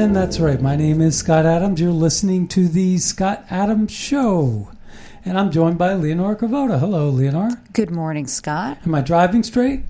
And 0.00 0.16
that's 0.16 0.40
right. 0.40 0.62
My 0.62 0.76
name 0.76 1.02
is 1.02 1.18
Scott 1.18 1.44
Adams. 1.44 1.78
You're 1.78 1.90
listening 1.90 2.48
to 2.48 2.68
the 2.68 2.96
Scott 2.96 3.44
Adams 3.50 3.92
Show. 3.92 4.70
And 5.26 5.38
I'm 5.38 5.50
joined 5.50 5.76
by 5.76 5.92
Leonore 5.92 6.34
Cavoda. 6.34 6.80
Hello, 6.80 7.10
Leonore. 7.10 7.50
Good 7.74 7.90
morning, 7.90 8.26
Scott. 8.26 8.78
Am 8.86 8.94
I 8.94 9.02
driving 9.02 9.42
straight? 9.42 9.82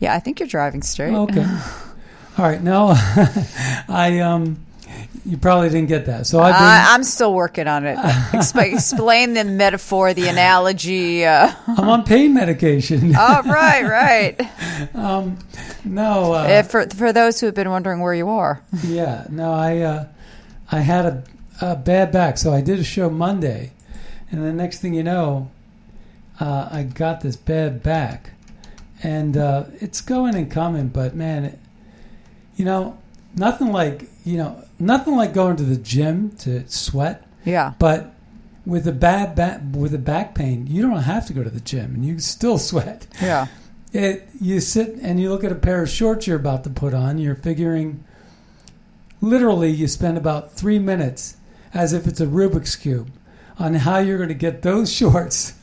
Yeah, 0.00 0.14
I 0.14 0.20
think 0.20 0.40
you're 0.40 0.48
driving 0.48 0.80
straight. 0.80 1.12
Okay. 1.12 1.42
All 2.38 2.46
right. 2.46 2.62
Now, 2.62 2.86
I 3.90 4.20
um, 4.20 4.64
you 5.24 5.36
probably 5.36 5.68
didn't 5.68 5.88
get 5.88 6.06
that. 6.06 6.26
So 6.26 6.40
I've 6.40 6.54
been, 6.54 6.62
I, 6.62 6.94
I'm 6.94 7.02
still 7.04 7.32
working 7.34 7.66
on 7.68 7.86
it. 7.86 7.96
Exp- 7.96 8.72
explain 8.74 9.34
the 9.34 9.44
metaphor, 9.44 10.14
the 10.14 10.28
analogy. 10.28 11.24
Uh, 11.24 11.52
I'm 11.66 11.88
on 11.88 12.04
pain 12.04 12.34
medication. 12.34 13.14
oh, 13.16 13.42
right, 13.46 13.82
right. 13.84 14.50
no. 15.84 16.32
Uh, 16.34 16.36
Uh, 16.48 16.62
for 16.62 16.86
for 16.88 17.12
those 17.12 17.40
who 17.40 17.46
have 17.46 17.54
been 17.54 17.70
wondering 17.70 18.00
where 18.00 18.14
you 18.14 18.28
are, 18.28 18.62
Yeah, 18.84 19.26
no, 19.30 19.52
I 19.52 19.78
uh, 19.78 20.06
I 20.70 20.80
had 20.80 21.06
a, 21.06 21.24
a 21.60 21.76
bad 21.76 22.12
back, 22.12 22.38
so 22.38 22.52
I 22.52 22.60
did 22.60 22.78
a 22.78 22.84
show 22.84 23.08
Monday, 23.10 23.72
and 24.30 24.42
the 24.42 24.52
next 24.52 24.80
thing 24.80 24.94
you 24.94 25.02
know, 25.02 25.50
uh, 26.40 26.68
I 26.70 26.82
got 26.82 27.20
this 27.20 27.36
bad 27.36 27.82
back, 27.82 28.30
and 29.02 29.36
uh, 29.36 29.64
it's 29.80 30.00
going 30.00 30.34
and 30.34 30.50
coming. 30.50 30.88
But 30.88 31.14
man, 31.14 31.44
it, 31.44 31.58
you 32.56 32.64
know, 32.64 32.98
nothing 33.34 33.72
like 33.72 34.08
you 34.24 34.36
know, 34.36 34.62
nothing 34.78 35.16
like 35.16 35.32
going 35.32 35.56
to 35.56 35.62
the 35.64 35.76
gym 35.76 36.30
to 36.38 36.68
sweat. 36.68 37.24
yeah. 37.44 37.72
But 37.78 38.14
with 38.66 38.86
a 38.86 38.92
bad 38.92 39.34
back, 39.34 39.62
with 39.72 39.94
a 39.94 39.98
back 39.98 40.34
pain, 40.34 40.66
you 40.66 40.82
don't 40.82 41.02
have 41.02 41.26
to 41.26 41.32
go 41.32 41.42
to 41.42 41.48
the 41.50 41.60
gym, 41.60 41.94
and 41.94 42.04
you 42.04 42.18
still 42.18 42.58
sweat. 42.70 43.06
Yeah. 43.20 43.46
It 43.92 44.28
you 44.38 44.60
sit 44.60 44.96
and 45.00 45.18
you 45.18 45.30
look 45.30 45.44
at 45.44 45.52
a 45.52 45.54
pair 45.56 45.82
of 45.82 45.88
shorts 45.88 46.26
you're 46.26 46.36
about 46.36 46.64
to 46.64 46.70
put 46.70 46.92
on. 46.92 47.16
You're 47.16 47.34
figuring, 47.34 48.04
literally, 49.22 49.70
you 49.70 49.88
spend 49.88 50.18
about 50.18 50.52
three 50.52 50.78
minutes, 50.78 51.36
as 51.72 51.94
if 51.94 52.06
it's 52.06 52.20
a 52.20 52.26
Rubik's 52.26 52.76
cube, 52.76 53.10
on 53.58 53.74
how 53.74 53.98
you're 53.98 54.18
going 54.18 54.28
to 54.28 54.34
get 54.34 54.60
those 54.62 54.92
shorts 55.00 55.54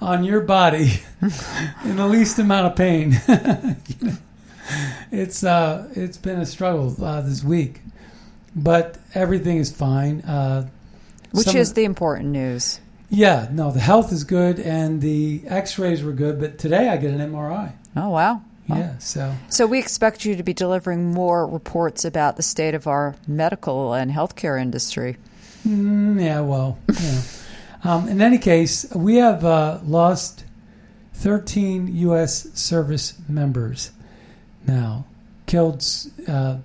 on 0.00 0.22
your 0.22 0.42
body 0.42 1.00
in 1.84 1.96
the 1.96 2.06
least 2.06 2.38
amount 2.38 2.66
of 2.66 2.76
pain. 2.76 3.20
You 3.26 4.06
know, 4.06 4.16
it's 5.10 5.44
uh, 5.44 5.88
it's 5.94 6.18
been 6.18 6.40
a 6.40 6.46
struggle 6.46 6.94
uh, 7.04 7.20
this 7.22 7.42
week, 7.44 7.80
but 8.54 8.98
everything 9.14 9.56
is 9.58 9.70
fine. 9.72 10.20
Uh, 10.20 10.68
Which 11.32 11.46
some- 11.46 11.56
is 11.56 11.72
the 11.74 11.84
important 11.84 12.30
news. 12.30 12.80
yeah, 13.10 13.48
no, 13.52 13.70
the 13.70 13.80
health 13.80 14.12
is 14.12 14.24
good 14.24 14.58
and 14.60 15.00
the 15.00 15.42
X-rays 15.46 16.02
were 16.02 16.12
good, 16.12 16.40
but 16.40 16.58
today 16.58 16.88
I 16.88 16.96
get 16.96 17.10
an 17.12 17.20
MRI. 17.32 17.72
Oh 17.96 18.10
wow. 18.10 18.42
Yeah, 18.68 18.96
so. 18.98 19.34
So 19.50 19.66
we 19.66 19.78
expect 19.80 20.24
you 20.24 20.36
to 20.36 20.42
be 20.42 20.54
delivering 20.54 21.12
more 21.12 21.46
reports 21.46 22.04
about 22.06 22.36
the 22.36 22.42
state 22.42 22.74
of 22.74 22.86
our 22.86 23.16
medical 23.26 23.92
and 23.92 24.10
healthcare 24.10 24.58
industry. 24.58 25.16
Mm, 25.66 26.22
yeah, 26.22 26.40
well, 26.40 26.78
you 26.88 26.94
know. 26.94 27.20
um, 27.84 28.08
in 28.08 28.22
any 28.22 28.38
case, 28.38 28.86
we 28.94 29.16
have 29.16 29.44
uh, 29.44 29.80
lost 29.84 30.44
13 31.14 31.88
U.S. 31.96 32.48
service 32.54 33.14
members 33.28 33.90
now, 34.66 35.04
killed 35.46 35.84
uh, 36.28 36.58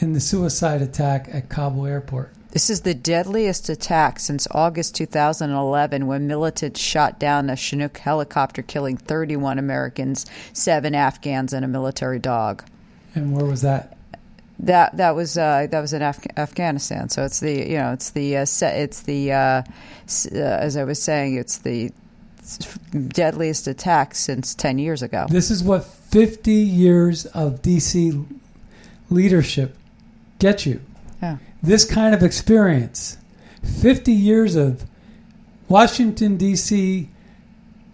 in 0.00 0.12
the 0.12 0.20
suicide 0.20 0.82
attack 0.82 1.28
at 1.32 1.48
Kabul 1.48 1.86
airport. 1.86 2.32
This 2.50 2.68
is 2.68 2.82
the 2.82 2.92
deadliest 2.94 3.70
attack 3.70 4.20
since 4.20 4.46
August 4.50 4.94
2011 4.96 6.06
when 6.06 6.26
militants 6.26 6.78
shot 6.80 7.18
down 7.18 7.48
a 7.48 7.56
Chinook 7.56 7.96
helicopter, 7.96 8.60
killing 8.60 8.98
31 8.98 9.58
Americans, 9.58 10.26
seven 10.52 10.94
Afghans, 10.94 11.54
and 11.54 11.64
a 11.64 11.68
military 11.68 12.18
dog. 12.18 12.62
And 13.14 13.34
where 13.34 13.46
was 13.46 13.62
that? 13.62 13.96
That 14.58 14.98
that 14.98 15.16
was 15.16 15.38
uh, 15.38 15.66
that 15.70 15.80
was 15.80 15.92
in 15.94 16.02
Af- 16.02 16.26
Afghanistan. 16.36 17.08
So 17.08 17.24
it's 17.24 17.40
the 17.40 17.52
you 17.70 17.78
know 17.78 17.94
it's 17.94 18.10
the 18.10 18.36
uh, 18.36 18.42
it's 18.42 19.00
the 19.00 19.32
uh, 19.32 19.62
s- 20.04 20.28
uh, 20.30 20.36
as 20.36 20.76
I 20.76 20.84
was 20.84 21.02
saying 21.02 21.36
it's 21.36 21.58
the 21.58 21.90
deadliest 23.08 23.66
attack 23.66 24.14
since 24.14 24.54
10 24.54 24.78
years 24.78 25.02
ago. 25.02 25.26
This 25.28 25.50
is 25.50 25.62
what 25.62 25.84
50 26.12 26.52
years 26.52 27.24
of 27.24 27.62
D.C. 27.62 28.12
leadership 29.08 29.76
get 30.38 30.66
you. 30.66 30.82
Yeah. 31.22 31.38
This 31.62 31.86
kind 31.86 32.14
of 32.14 32.22
experience, 32.22 33.16
50 33.80 34.12
years 34.12 34.54
of 34.54 34.84
Washington, 35.68 36.36
D.C. 36.36 37.08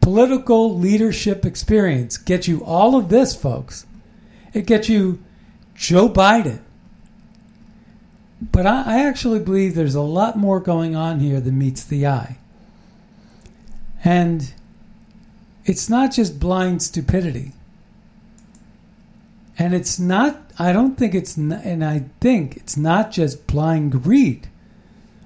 political 0.01 0.77
leadership 0.77 1.47
experience, 1.47 2.17
get 2.17 2.49
you 2.49 2.65
all 2.65 2.97
of 2.97 3.09
this, 3.09 3.37
folks. 3.37 3.87
It 4.53 4.67
gets 4.67 4.89
you 4.89 5.23
Joe 5.77 6.09
Biden. 6.09 6.61
But 8.41 8.67
I, 8.67 8.83
I 8.97 9.07
actually 9.07 9.39
believe 9.39 9.77
there's 9.77 9.95
a 9.95 10.01
lot 10.01 10.37
more 10.37 10.59
going 10.59 10.97
on 10.97 11.21
here 11.21 11.41
than 11.41 11.57
meets 11.57 11.84
the 11.84 12.07
eye. 12.09 12.39
And 14.03 14.53
it's 15.65 15.89
not 15.89 16.12
just 16.12 16.41
blind 16.41 16.83
stupidity. 16.83 17.53
And 19.59 19.75
it's 19.75 19.99
not, 19.99 20.53
I 20.57 20.72
don't 20.72 20.97
think 20.97 21.16
it's, 21.16 21.37
n- 21.37 21.51
and 21.53 21.84
I 21.84 22.05
think 22.21 22.57
it's 22.57 22.77
not 22.77 23.10
just 23.10 23.49
blind 23.49 23.91
greed, 24.03 24.49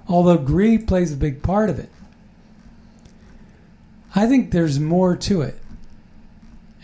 although 0.08 0.38
greed 0.38 0.88
plays 0.88 1.12
a 1.12 1.16
big 1.16 1.42
part 1.42 1.68
of 1.68 1.78
it. 1.78 1.90
I 4.14 4.26
think 4.26 4.50
there's 4.50 4.80
more 4.80 5.16
to 5.16 5.42
it. 5.42 5.58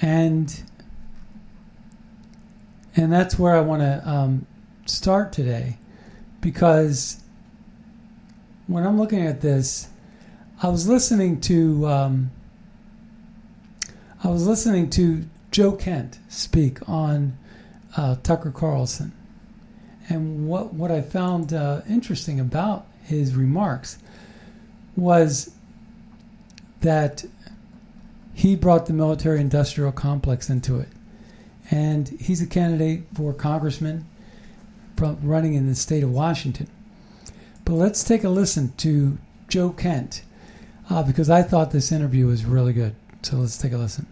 And, 0.00 0.62
and 2.94 3.10
that's 3.10 3.38
where 3.38 3.56
I 3.56 3.60
want 3.60 3.80
to 3.80 4.08
um, 4.08 4.46
start 4.86 5.32
today 5.32 5.78
because 6.42 7.22
when 8.66 8.86
I'm 8.86 8.98
looking 8.98 9.26
at 9.26 9.40
this, 9.40 9.88
I 10.62 10.68
was 10.68 10.86
listening 10.86 11.40
to, 11.42 11.86
um, 11.86 12.30
I 14.22 14.28
was 14.28 14.46
listening 14.46 14.90
to 14.90 15.24
Joe 15.50 15.72
Kent 15.72 16.18
speak 16.28 16.86
on 16.88 17.36
uh, 17.96 18.16
Tucker 18.22 18.50
Carlson. 18.50 19.12
And 20.08 20.48
what, 20.48 20.72
what 20.74 20.90
I 20.90 21.00
found 21.02 21.52
uh, 21.52 21.82
interesting 21.88 22.40
about 22.40 22.86
his 23.02 23.34
remarks 23.34 23.98
was 24.96 25.50
that 26.80 27.24
he 28.34 28.56
brought 28.56 28.86
the 28.86 28.92
military 28.92 29.40
industrial 29.40 29.92
complex 29.92 30.48
into 30.48 30.78
it. 30.78 30.88
and 31.70 32.08
he's 32.20 32.40
a 32.40 32.46
candidate 32.46 33.02
for 33.14 33.32
congressman 33.32 34.06
running 35.22 35.54
in 35.54 35.66
the 35.68 35.74
state 35.74 36.02
of 36.02 36.10
Washington. 36.10 36.68
But 37.64 37.74
let's 37.74 38.02
take 38.02 38.24
a 38.24 38.28
listen 38.28 38.72
to 38.78 39.18
Joe 39.48 39.70
Kent 39.70 40.22
uh, 40.90 41.02
because 41.02 41.30
I 41.30 41.42
thought 41.42 41.70
this 41.70 41.92
interview 41.92 42.26
was 42.26 42.44
really 42.44 42.72
good. 42.72 42.94
So 43.22 43.36
let's 43.36 43.58
take 43.58 43.72
a 43.72 43.78
listen. 43.78 44.06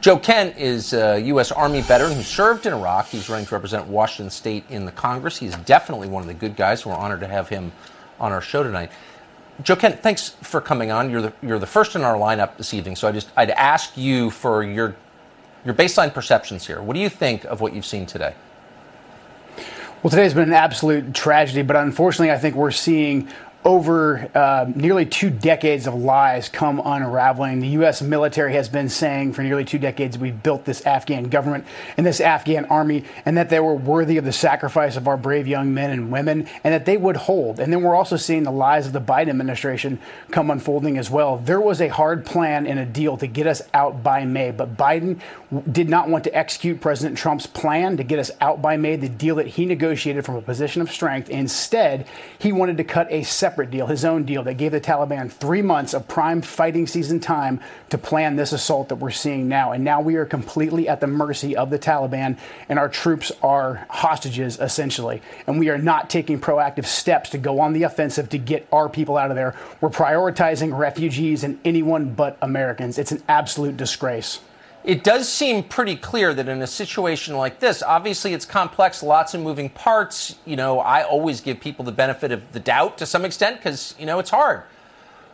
Joe 0.00 0.16
Kent 0.16 0.56
is 0.56 0.94
a 0.94 1.20
U.S. 1.20 1.52
Army 1.52 1.82
veteran 1.82 2.14
who 2.14 2.22
served 2.22 2.64
in 2.64 2.72
Iraq. 2.72 3.08
He's 3.08 3.28
running 3.28 3.44
to 3.44 3.54
represent 3.54 3.86
Washington 3.86 4.30
State 4.30 4.64
in 4.70 4.86
the 4.86 4.92
Congress. 4.92 5.36
He's 5.36 5.54
definitely 5.58 6.08
one 6.08 6.22
of 6.22 6.26
the 6.26 6.32
good 6.32 6.56
guys. 6.56 6.86
We're 6.86 6.94
honored 6.94 7.20
to 7.20 7.26
have 7.26 7.50
him 7.50 7.70
on 8.18 8.32
our 8.32 8.40
show 8.40 8.62
tonight. 8.62 8.90
Joe 9.62 9.76
Kent, 9.76 10.02
thanks 10.02 10.30
for 10.40 10.62
coming 10.62 10.90
on. 10.90 11.10
You're 11.10 11.20
the, 11.20 11.32
you're 11.42 11.58
the 11.58 11.66
first 11.66 11.96
in 11.96 12.02
our 12.02 12.14
lineup 12.14 12.56
this 12.56 12.72
evening, 12.72 12.96
so 12.96 13.08
I 13.08 13.12
just 13.12 13.28
I'd 13.36 13.50
ask 13.50 13.94
you 13.94 14.30
for 14.30 14.62
your 14.62 14.96
your 15.66 15.74
baseline 15.74 16.14
perceptions 16.14 16.66
here. 16.66 16.80
What 16.80 16.94
do 16.94 17.00
you 17.00 17.10
think 17.10 17.44
of 17.44 17.60
what 17.60 17.74
you've 17.74 17.84
seen 17.84 18.06
today? 18.06 18.34
Well, 20.02 20.10
today's 20.10 20.32
been 20.32 20.44
an 20.44 20.54
absolute 20.54 21.14
tragedy, 21.14 21.60
but 21.60 21.76
unfortunately, 21.76 22.30
I 22.30 22.38
think 22.38 22.54
we're 22.54 22.70
seeing 22.70 23.28
over 23.64 24.30
uh, 24.34 24.70
nearly 24.74 25.04
two 25.04 25.28
decades 25.28 25.86
of 25.86 25.94
lies 25.94 26.48
come 26.48 26.80
unraveling. 26.82 27.60
The 27.60 27.68
U.S. 27.68 28.00
military 28.00 28.54
has 28.54 28.70
been 28.70 28.88
saying 28.88 29.34
for 29.34 29.42
nearly 29.42 29.66
two 29.66 29.78
decades 29.78 30.16
we 30.16 30.30
built 30.30 30.64
this 30.64 30.80
Afghan 30.86 31.24
government 31.24 31.66
and 31.98 32.06
this 32.06 32.20
Afghan 32.20 32.64
army, 32.66 33.04
and 33.26 33.36
that 33.36 33.50
they 33.50 33.60
were 33.60 33.74
worthy 33.74 34.16
of 34.16 34.24
the 34.24 34.32
sacrifice 34.32 34.96
of 34.96 35.06
our 35.06 35.18
brave 35.18 35.46
young 35.46 35.74
men 35.74 35.90
and 35.90 36.10
women, 36.10 36.48
and 36.64 36.72
that 36.72 36.86
they 36.86 36.96
would 36.96 37.16
hold. 37.16 37.60
And 37.60 37.70
then 37.70 37.82
we're 37.82 37.94
also 37.94 38.16
seeing 38.16 38.44
the 38.44 38.50
lies 38.50 38.86
of 38.86 38.94
the 38.94 39.00
Biden 39.00 39.28
administration 39.28 39.98
come 40.30 40.50
unfolding 40.50 40.96
as 40.96 41.10
well. 41.10 41.36
There 41.36 41.60
was 41.60 41.82
a 41.82 41.88
hard 41.88 42.24
plan 42.24 42.66
and 42.66 42.78
a 42.78 42.86
deal 42.86 43.18
to 43.18 43.26
get 43.26 43.46
us 43.46 43.60
out 43.74 44.02
by 44.02 44.24
May, 44.24 44.52
but 44.52 44.76
Biden 44.76 45.20
did 45.70 45.88
not 45.90 46.08
want 46.08 46.24
to 46.24 46.34
execute 46.34 46.80
President 46.80 47.18
Trump's 47.18 47.46
plan 47.46 47.98
to 47.98 48.04
get 48.04 48.18
us 48.18 48.30
out 48.40 48.62
by 48.62 48.78
May, 48.78 48.96
the 48.96 49.08
deal 49.08 49.34
that 49.34 49.48
he 49.48 49.66
negotiated 49.66 50.24
from 50.24 50.36
a 50.36 50.42
position 50.42 50.80
of 50.80 50.90
strength. 50.90 51.28
Instead, 51.28 52.06
he 52.38 52.52
wanted 52.52 52.78
to 52.78 52.84
cut 52.84 53.06
a 53.10 53.22
separate 53.22 53.49
deal, 53.70 53.86
his 53.86 54.04
own 54.04 54.24
deal, 54.24 54.42
that 54.44 54.54
gave 54.54 54.72
the 54.72 54.80
Taliban 54.80 55.30
three 55.30 55.62
months 55.62 55.94
of 55.94 56.06
prime 56.08 56.42
fighting 56.42 56.86
season 56.86 57.20
time 57.20 57.60
to 57.90 57.98
plan 57.98 58.36
this 58.36 58.52
assault 58.52 58.88
that 58.88 58.96
we're 58.96 59.10
seeing 59.10 59.48
now. 59.48 59.72
And 59.72 59.84
now 59.84 60.00
we 60.00 60.16
are 60.16 60.24
completely 60.24 60.88
at 60.88 61.00
the 61.00 61.06
mercy 61.06 61.56
of 61.56 61.70
the 61.70 61.78
Taliban, 61.78 62.38
and 62.68 62.78
our 62.78 62.88
troops 62.88 63.32
are 63.42 63.86
hostages, 63.90 64.58
essentially. 64.58 65.22
And 65.46 65.58
we 65.58 65.68
are 65.68 65.78
not 65.78 66.10
taking 66.10 66.40
proactive 66.40 66.86
steps 66.86 67.30
to 67.30 67.38
go 67.38 67.60
on 67.60 67.72
the 67.72 67.84
offensive 67.84 68.28
to 68.30 68.38
get 68.38 68.66
our 68.72 68.88
people 68.88 69.16
out 69.16 69.30
of 69.30 69.36
there. 69.36 69.54
We're 69.80 69.90
prioritizing 69.90 70.76
refugees 70.76 71.44
and 71.44 71.58
anyone 71.64 72.14
but 72.14 72.38
Americans. 72.42 72.98
It's 72.98 73.12
an 73.12 73.22
absolute 73.28 73.76
disgrace 73.76 74.40
it 74.82 75.04
does 75.04 75.28
seem 75.28 75.62
pretty 75.62 75.96
clear 75.96 76.32
that 76.32 76.48
in 76.48 76.62
a 76.62 76.66
situation 76.66 77.36
like 77.36 77.60
this, 77.60 77.82
obviously 77.82 78.32
it's 78.32 78.46
complex, 78.46 79.02
lots 79.02 79.34
of 79.34 79.42
moving 79.42 79.68
parts. 79.68 80.36
You 80.46 80.56
know, 80.56 80.80
I 80.80 81.02
always 81.02 81.40
give 81.40 81.60
people 81.60 81.84
the 81.84 81.92
benefit 81.92 82.32
of 82.32 82.52
the 82.52 82.60
doubt 82.60 82.98
to 82.98 83.06
some 83.06 83.24
extent 83.24 83.56
because, 83.56 83.94
you 83.98 84.06
know, 84.06 84.18
it's 84.18 84.30
hard. 84.30 84.62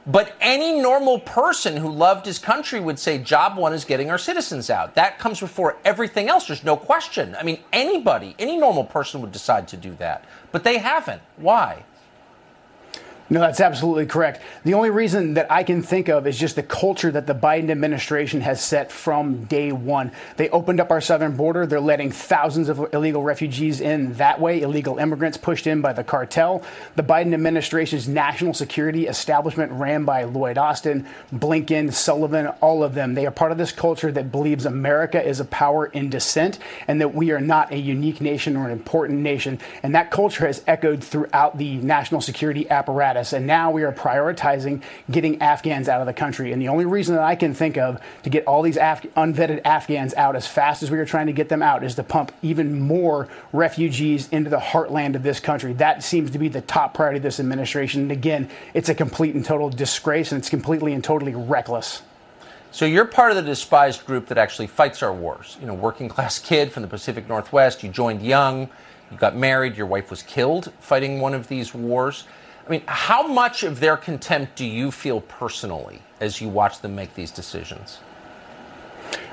But 0.09 0.37
any 0.41 0.81
normal 0.81 1.19
person 1.19 1.77
who 1.77 1.91
loved 1.91 2.27
his 2.27 2.39
country 2.39 2.79
would 2.79 2.99
say 2.99 3.19
job 3.19 3.57
one 3.57 3.73
is 3.73 3.85
getting 3.85 4.09
our 4.11 4.19
citizens 4.19 4.71
out. 4.71 4.95
That 4.95 5.19
comes 5.19 5.41
before 5.41 5.77
everything 5.85 6.29
else. 6.29 6.47
There's 6.47 6.63
no 6.63 6.77
question. 6.77 7.37
I 7.39 7.43
mean, 7.43 7.59
anybody, 7.73 8.37
any 8.39 8.57
normal 8.57 8.85
person 8.85 9.21
would 9.21 9.33
decide 9.33 9.67
to 9.69 9.77
do 9.77 9.95
that. 9.97 10.25
But 10.53 10.63
they 10.63 10.79
haven't. 10.79 11.23
Why? 11.37 11.85
No, 13.29 13.41
that's 13.41 13.61
absolutely 13.61 14.07
correct. 14.07 14.41
The 14.65 14.75
only 14.75 14.91
reason 14.91 15.35
that 15.35 15.51
I 15.51 15.65
can 15.65 15.83
think 15.83 16.09
of 16.09 16.29
is 16.29 16.39
just 16.39 16.55
the 16.55 16.63
culture 16.63 17.11
that 17.11 17.27
the 17.27 17.35
Biden 17.35 17.71
administration 17.71 18.41
has 18.43 18.63
set 18.63 18.93
from 18.93 19.45
day 19.47 19.73
one. 19.73 20.13
They 20.37 20.49
opened 20.51 20.79
up 20.79 20.93
our 20.93 21.01
southern 21.01 21.37
border. 21.37 21.67
They're 21.67 21.81
letting 21.81 22.13
thousands 22.13 22.69
of 22.69 22.95
illegal 22.95 23.25
refugees 23.25 23.81
in 23.81 24.13
that 24.15 24.41
way, 24.41 24.61
illegal 24.63 24.99
immigrants 24.99 25.37
pushed 25.39 25.67
in 25.67 25.81
by 25.81 25.93
the 25.93 26.05
cartel. 26.05 26.63
The 26.95 27.03
Biden 27.03 27.35
administration's 27.35 28.07
national 28.07 28.55
security 28.55 29.09
establishment, 29.09 29.73
ran 29.73 30.05
by 30.05 30.23
Lloyd 30.23 30.57
Austin, 30.57 31.05
Blinken, 31.35 31.93
Sullivan, 31.93 32.47
all 32.61 32.85
of 32.85 32.95
them, 32.95 33.15
they 33.15 33.27
are 33.27 33.33
part 33.33 33.51
of 33.51 33.59
this 33.59 33.73
culture 33.73 34.13
that 34.13 34.31
believes 34.31 34.67
America 34.67 35.21
is 35.21 35.41
a 35.41 35.45
power 35.45 35.87
in 35.87 36.11
descent 36.11 36.61
and 36.87 37.01
that 37.01 37.13
we 37.13 37.33
are 37.33 37.41
not 37.41 37.73
a 37.73 37.79
unique 37.79 38.21
nation 38.21 38.57
or 38.57 38.67
an 38.67 38.71
important 38.71 39.19
nation. 39.19 39.59
And 39.83 39.97
that 39.97 40.13
culture 40.13 40.47
has 40.47 40.63
echoed 40.69 41.03
throughout 41.03 41.59
the 41.59 41.77
national 41.77 42.21
security 42.21 42.71
apparatus 42.71 43.16
status, 43.17 43.33
and 43.33 43.47
now 43.47 43.71
we 43.71 43.83
are 43.83 43.93
prioritizing 43.93 44.83
getting 45.11 45.41
Afghans 45.41 45.89
out 45.89 46.01
of 46.01 46.07
the 46.07 46.13
country. 46.13 46.53
And 46.53 46.61
the 46.61 46.69
only 46.69 46.85
reason 46.85 47.15
that 47.15 47.25
I 47.25 47.35
can 47.35 47.55
think 47.55 47.77
of 47.79 48.01
to 48.23 48.31
get 48.31 48.47
all 48.47 48.63
these 48.63 48.77
Af- 48.77 49.07
unvetted 49.17 49.63
Afghans 49.65 50.15
out 50.15 50.37
as 50.37 50.47
fast 50.47 50.83
as 50.83 50.91
we 50.91 50.99
are 50.99 51.07
trying 51.07 51.27
to 51.27 51.33
get 51.33 51.49
them 51.49 51.63
out 51.63 51.83
is 51.83 51.95
to 51.95 52.03
pump 52.03 52.33
even 52.43 52.81
more 52.81 53.29
refugees 53.53 54.29
into 54.31 54.51
the 54.51 54.59
heartland 54.59 55.15
of 55.15 55.23
this 55.23 55.41
country. 55.41 55.73
That 55.75 56.03
seems 56.03 56.31
to 56.33 56.39
be 56.39 56.49
the 56.49 56.61
top 56.61 56.95
priority 56.95 57.19
of 57.19 57.23
this 57.23 57.41
administration. 57.41 58.03
And 58.03 58.13
again, 58.13 58.51
it's 58.75 58.89
a 58.89 58.95
complete 58.95 59.35
and 59.35 59.45
total 59.45 59.71
disgrace, 59.71 60.33
and 60.33 60.39
it's 60.39 60.51
completely 60.51 60.93
and 60.93 61.03
totally 61.03 61.35
reckless. 61.35 62.03
So 62.71 62.85
you're 62.85 63.07
part 63.07 63.31
of 63.31 63.37
the 63.37 63.43
despised 63.43 64.05
group 64.05 64.27
that 64.27 64.37
actually 64.37 64.67
fights 64.67 65.03
our 65.03 65.13
wars. 65.13 65.57
You 65.61 65.67
know, 65.67 65.75
working 65.75 66.09
class 66.09 66.39
kid 66.51 66.73
from 66.73 66.83
the 66.83 66.89
Pacific 66.89 67.29
Northwest. 67.29 67.83
You 67.83 67.89
joined 67.89 68.21
young. 68.21 68.69
You 69.11 69.17
got 69.17 69.37
married. 69.37 69.77
Your 69.77 69.87
wife 69.87 70.11
was 70.11 70.23
killed 70.23 70.73
fighting 70.81 71.21
one 71.21 71.33
of 71.33 71.49
these 71.49 71.73
wars. 71.73 72.25
I 72.67 72.71
mean, 72.71 72.83
how 72.87 73.27
much 73.27 73.63
of 73.63 73.79
their 73.79 73.97
contempt 73.97 74.57
do 74.57 74.65
you 74.65 74.91
feel 74.91 75.21
personally 75.21 76.01
as 76.21 76.41
you 76.41 76.49
watch 76.49 76.81
them 76.81 76.97
make 76.97 77.15
these 77.15 77.31
decisions? 77.31 78.01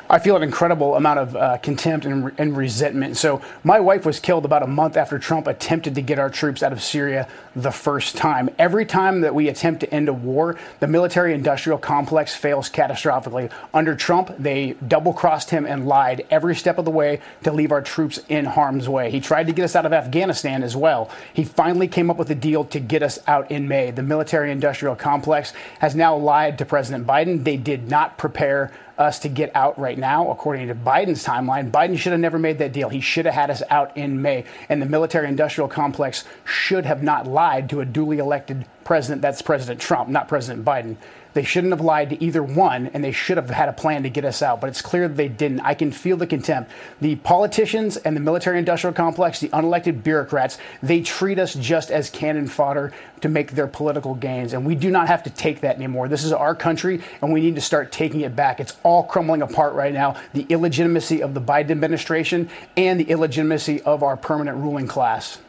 I 0.09 0.19
feel 0.19 0.35
an 0.35 0.43
incredible 0.43 0.95
amount 0.95 1.19
of 1.19 1.35
uh, 1.35 1.57
contempt 1.59 2.05
and, 2.05 2.31
and, 2.37 2.57
resentment. 2.57 3.17
So, 3.17 3.41
my 3.63 3.79
wife 3.79 4.05
was 4.05 4.19
killed 4.19 4.43
about 4.43 4.61
a 4.61 4.67
month 4.67 4.97
after 4.97 5.17
Trump 5.17 5.47
attempted 5.47 5.95
to 5.95 6.01
get 6.01 6.19
our 6.19 6.29
troops 6.29 6.61
out 6.61 6.73
of 6.73 6.83
Syria 6.83 7.27
the 7.55 7.71
first 7.71 8.17
time. 8.17 8.49
Every 8.59 8.85
time 8.85 9.21
that 9.21 9.33
we 9.33 9.47
attempt 9.47 9.79
to 9.79 9.93
end 9.93 10.09
a 10.09 10.13
war, 10.13 10.57
the 10.79 10.87
military 10.87 11.33
industrial 11.33 11.77
complex 11.77 12.35
fails 12.35 12.69
catastrophically. 12.69 13.49
Under 13.73 13.95
Trump, 13.95 14.35
they 14.37 14.73
double 14.87 15.13
crossed 15.13 15.49
him 15.49 15.65
and 15.65 15.87
lied 15.87 16.25
every 16.29 16.55
step 16.55 16.77
of 16.77 16.85
the 16.85 16.91
way 16.91 17.21
to 17.43 17.51
leave 17.51 17.71
our 17.71 17.81
troops 17.81 18.19
in 18.27 18.45
harm's 18.45 18.89
way. 18.89 19.09
He 19.09 19.19
tried 19.19 19.47
to 19.47 19.53
get 19.53 19.63
us 19.63 19.75
out 19.75 19.85
of 19.85 19.93
Afghanistan 19.93 20.63
as 20.63 20.75
well. 20.75 21.09
He 21.33 21.43
finally 21.43 21.87
came 21.87 22.09
up 22.09 22.17
with 22.17 22.29
a 22.29 22.35
deal 22.35 22.65
to 22.65 22.79
get 22.79 23.03
us 23.03 23.19
out 23.25 23.49
in 23.49 23.67
May. 23.67 23.91
The 23.91 24.03
military 24.03 24.51
industrial 24.51 24.95
complex 24.95 25.53
has 25.79 25.95
now 25.95 26.15
lied 26.15 26.57
to 26.57 26.65
President 26.65 27.07
Biden. 27.07 27.43
They 27.43 27.57
did 27.57 27.89
not 27.89 28.17
prepare 28.17 28.71
us 28.97 29.19
to 29.19 29.29
get 29.29 29.55
out 29.55 29.79
right 29.79 29.97
now, 29.97 30.29
according 30.29 30.67
to 30.67 30.75
Biden's 30.75 31.23
timeline. 31.23 31.71
Biden 31.71 31.97
should 31.97 32.11
have 32.11 32.21
never 32.21 32.37
made 32.37 32.59
that 32.59 32.73
deal. 32.73 32.89
He 32.89 33.01
should 33.01 33.25
have 33.25 33.33
had 33.33 33.49
us 33.49 33.63
out 33.69 33.95
in 33.97 34.21
May. 34.21 34.45
And 34.69 34.81
the 34.81 34.85
military 34.85 35.27
industrial 35.27 35.67
complex 35.67 36.23
should 36.45 36.85
have 36.85 37.03
not 37.03 37.27
lied 37.27 37.69
to 37.69 37.81
a 37.81 37.85
duly 37.85 38.19
elected 38.19 38.65
president. 38.83 39.21
That's 39.21 39.41
President 39.41 39.79
Trump, 39.79 40.09
not 40.09 40.27
President 40.27 40.65
Biden. 40.65 40.97
They 41.33 41.43
shouldn't 41.43 41.73
have 41.73 41.81
lied 41.81 42.11
to 42.11 42.23
either 42.23 42.43
one, 42.43 42.87
and 42.93 43.03
they 43.03 43.11
should 43.11 43.37
have 43.37 43.49
had 43.49 43.67
a 43.67 43.73
plan 43.73 44.03
to 44.03 44.09
get 44.09 44.23
us 44.23 44.41
out. 44.41 44.61
But 44.61 44.69
it's 44.69 44.81
clear 44.81 45.07
that 45.07 45.17
they 45.17 45.27
didn't. 45.27 45.61
I 45.61 45.73
can 45.73 45.91
feel 45.91 46.15
the 46.15 46.27
contempt. 46.27 46.71
The 47.01 47.15
politicians 47.17 47.97
and 47.97 48.15
the 48.15 48.21
military 48.21 48.59
industrial 48.59 48.93
complex, 48.93 49.39
the 49.39 49.49
unelected 49.49 50.03
bureaucrats, 50.03 50.59
they 50.81 51.01
treat 51.01 51.39
us 51.39 51.55
just 51.55 51.89
as 51.89 52.09
cannon 52.09 52.47
fodder 52.47 52.93
to 53.21 53.29
make 53.29 53.53
their 53.53 53.67
political 53.67 54.13
gains. 54.13 54.53
And 54.53 54.65
we 54.65 54.75
do 54.75 54.91
not 54.91 55.07
have 55.07 55.23
to 55.23 55.29
take 55.31 55.61
that 55.61 55.75
anymore. 55.77 56.07
This 56.07 56.23
is 56.23 56.33
our 56.33 56.53
country, 56.53 57.01
and 57.21 57.33
we 57.33 57.41
need 57.41 57.55
to 57.55 57.61
start 57.61 57.91
taking 57.91 58.21
it 58.21 58.35
back. 58.35 58.59
It's 58.59 58.77
all 58.83 59.03
crumbling 59.03 59.41
apart 59.41 59.73
right 59.73 59.93
now. 59.93 60.15
The 60.33 60.45
illegitimacy 60.49 61.23
of 61.23 61.33
the 61.33 61.41
Biden 61.41 61.71
administration 61.71 62.49
and 62.77 62.99
the 62.99 63.09
illegitimacy 63.09 63.81
of 63.81 64.03
our 64.03 64.17
permanent 64.17 64.57
ruling 64.57 64.87
class 64.87 65.39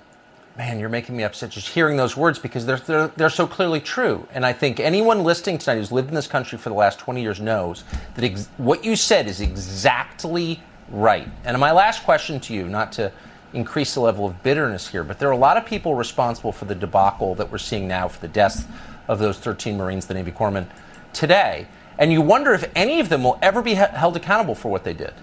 man, 0.56 0.78
you're 0.78 0.88
making 0.88 1.16
me 1.16 1.24
upset 1.24 1.50
just 1.50 1.68
hearing 1.68 1.96
those 1.96 2.16
words 2.16 2.38
because 2.38 2.64
they're, 2.64 2.76
they're, 2.78 3.08
they're, 3.08 3.30
so 3.30 3.46
clearly 3.46 3.80
true. 3.80 4.26
And 4.32 4.46
I 4.46 4.52
think 4.52 4.78
anyone 4.78 5.24
listening 5.24 5.58
tonight 5.58 5.78
who's 5.78 5.90
lived 5.90 6.08
in 6.08 6.14
this 6.14 6.28
country 6.28 6.58
for 6.58 6.68
the 6.68 6.74
last 6.76 6.98
20 7.00 7.20
years 7.20 7.40
knows 7.40 7.82
that 8.14 8.24
ex- 8.24 8.48
what 8.56 8.84
you 8.84 8.94
said 8.94 9.26
is 9.26 9.40
exactly 9.40 10.62
right. 10.90 11.28
And 11.44 11.58
my 11.58 11.72
last 11.72 12.04
question 12.04 12.38
to 12.40 12.54
you, 12.54 12.68
not 12.68 12.92
to 12.92 13.10
increase 13.52 13.94
the 13.94 14.00
level 14.00 14.26
of 14.26 14.42
bitterness 14.42 14.88
here, 14.88 15.02
but 15.02 15.18
there 15.18 15.28
are 15.28 15.32
a 15.32 15.36
lot 15.36 15.56
of 15.56 15.66
people 15.66 15.94
responsible 15.94 16.52
for 16.52 16.66
the 16.66 16.74
debacle 16.74 17.34
that 17.34 17.50
we're 17.50 17.58
seeing 17.58 17.88
now 17.88 18.06
for 18.06 18.20
the 18.20 18.28
deaths 18.28 18.64
of 19.08 19.18
those 19.18 19.38
13 19.38 19.76
Marines, 19.76 20.06
the 20.06 20.14
Navy 20.14 20.30
corpsmen, 20.30 20.66
today. 21.12 21.66
And 21.98 22.12
you 22.12 22.20
wonder 22.20 22.52
if 22.52 22.70
any 22.76 23.00
of 23.00 23.08
them 23.08 23.24
will 23.24 23.38
ever 23.42 23.60
be 23.60 23.74
held 23.74 24.16
accountable 24.16 24.54
for 24.54 24.70
what 24.70 24.84
they 24.84 24.94
did 24.94 25.14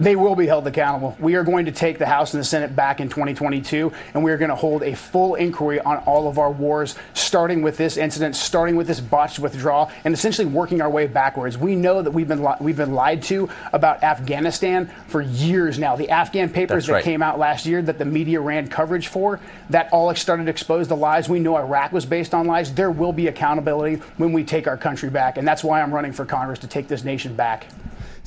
they 0.00 0.16
will 0.16 0.34
be 0.34 0.46
held 0.46 0.66
accountable. 0.66 1.14
We 1.20 1.34
are 1.34 1.44
going 1.44 1.66
to 1.66 1.72
take 1.72 1.98
the 1.98 2.06
House 2.06 2.32
and 2.32 2.40
the 2.40 2.44
Senate 2.44 2.74
back 2.74 3.00
in 3.00 3.08
2022, 3.08 3.92
and 4.14 4.24
we 4.24 4.32
are 4.32 4.38
going 4.38 4.48
to 4.48 4.56
hold 4.56 4.82
a 4.82 4.96
full 4.96 5.34
inquiry 5.34 5.78
on 5.80 5.98
all 5.98 6.26
of 6.26 6.38
our 6.38 6.50
wars, 6.50 6.96
starting 7.12 7.60
with 7.60 7.76
this 7.76 7.98
incident, 7.98 8.34
starting 8.34 8.76
with 8.76 8.86
this 8.86 8.98
botched 8.98 9.38
withdrawal, 9.38 9.90
and 10.04 10.14
essentially 10.14 10.46
working 10.46 10.80
our 10.80 10.90
way 10.90 11.06
backwards. 11.06 11.58
We 11.58 11.76
know 11.76 12.00
that 12.00 12.10
we've 12.10 12.26
been 12.26 12.42
li- 12.42 12.56
we've 12.60 12.76
been 12.76 12.94
lied 12.94 13.22
to 13.24 13.48
about 13.72 14.02
Afghanistan 14.02 14.90
for 15.06 15.20
years 15.20 15.78
now. 15.78 15.96
The 15.96 16.10
Afghan 16.10 16.48
papers 16.48 16.86
that 16.86 17.04
came 17.04 17.22
out 17.22 17.38
last 17.38 17.66
year 17.66 17.82
that 17.82 17.98
the 17.98 18.04
media 18.06 18.40
ran 18.40 18.68
coverage 18.68 19.08
for, 19.08 19.38
that 19.68 19.92
all 19.92 20.14
started 20.14 20.44
to 20.44 20.50
expose 20.50 20.88
the 20.88 20.96
lies. 20.96 21.28
We 21.28 21.40
know 21.40 21.56
Iraq 21.56 21.92
was 21.92 22.06
based 22.06 22.34
on 22.34 22.46
lies. 22.46 22.72
There 22.72 22.90
will 22.90 23.12
be 23.12 23.26
accountability 23.26 23.96
when 24.16 24.32
we 24.32 24.44
take 24.44 24.66
our 24.66 24.76
country 24.76 25.10
back, 25.10 25.36
and 25.36 25.46
that's 25.46 25.62
why 25.62 25.82
I'm 25.82 25.92
running 25.92 26.12
for 26.12 26.24
Congress 26.24 26.58
to 26.60 26.66
take 26.66 26.88
this 26.88 27.04
nation 27.04 27.36
back. 27.36 27.66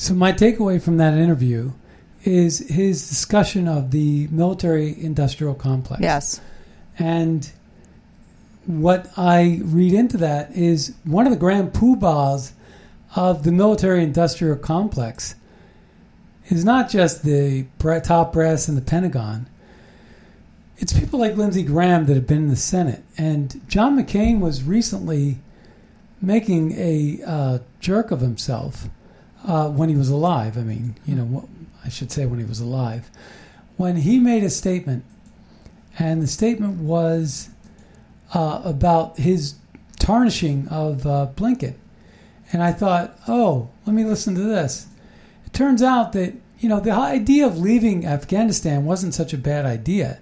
So 0.04 0.14
my 0.14 0.34
takeaway 0.34 0.82
from 0.82 0.98
that 0.98 1.14
interview 1.14 1.72
is 2.26 2.60
his 2.60 3.08
discussion 3.08 3.70
of 3.70 3.92
the 3.92 4.28
military-industrial 4.32 5.56
complex. 5.56 6.02
Yes. 6.02 6.42
And 7.00 7.50
what 8.66 9.10
I 9.16 9.62
read 9.64 9.94
into 9.94 10.18
that 10.18 10.52
is 10.52 10.94
one 11.06 11.26
of 11.26 11.32
the 11.32 11.40
grand 11.40 11.72
poobahs 11.72 12.52
of 13.16 13.44
the 13.44 13.54
military-industrial 13.54 14.58
complex 14.58 15.36
is 16.50 16.66
not 16.66 16.90
just 16.90 17.24
the 17.24 17.66
top 18.04 18.34
brass 18.34 18.68
in 18.68 18.76
the 18.76 18.82
Pentagon. 18.82 19.48
It's 20.80 20.92
people 20.92 21.18
like 21.18 21.38
Lindsey 21.38 21.64
Graham 21.64 22.08
that 22.08 22.16
have 22.16 22.28
been 22.28 22.40
in 22.40 22.50
the 22.50 22.58
Senate, 22.58 23.06
and 23.18 23.62
John 23.70 23.98
McCain 23.98 24.42
was 24.42 24.64
recently 24.64 25.38
making 26.22 26.74
a 26.74 27.22
uh, 27.26 27.60
jerk 27.80 28.12
of 28.12 28.20
himself 28.20 28.90
uh, 29.46 29.70
when 29.70 29.90
he 29.90 29.96
was 29.96 30.10
alive. 30.10 30.58
I 30.58 30.62
mean, 30.62 30.96
you 31.06 31.16
know, 31.16 31.48
I 31.84 31.90
should 31.90 32.12
say 32.12 32.26
when 32.26 32.40
he 32.40 32.46
was 32.46 32.60
alive, 32.60 33.10
when 33.78 33.98
he 33.98 34.20
made 34.20 34.44
a 34.44 34.50
statement, 34.50 35.04
and 36.00 36.22
the 36.22 36.28
statement 36.28 36.80
was 36.80 37.50
uh, 38.34 38.62
about 38.64 39.18
his 39.18 39.56
tarnishing 40.00 40.68
of 40.70 41.06
uh, 41.06 41.28
Blinken, 41.36 41.76
and 42.52 42.64
I 42.64 42.72
thought, 42.72 43.18
oh, 43.28 43.70
let 43.86 43.94
me 43.94 44.04
listen 44.04 44.36
to 44.36 44.42
this. 44.42 44.88
It 45.46 45.54
turns 45.54 45.82
out 45.82 46.14
that 46.14 46.34
you 46.60 46.70
know 46.70 46.80
the 46.80 46.92
idea 46.92 47.46
of 47.46 47.58
leaving 47.58 48.06
Afghanistan 48.06 48.86
wasn't 48.86 49.14
such 49.14 49.34
a 49.34 49.38
bad 49.38 49.66
idea. 49.66 50.20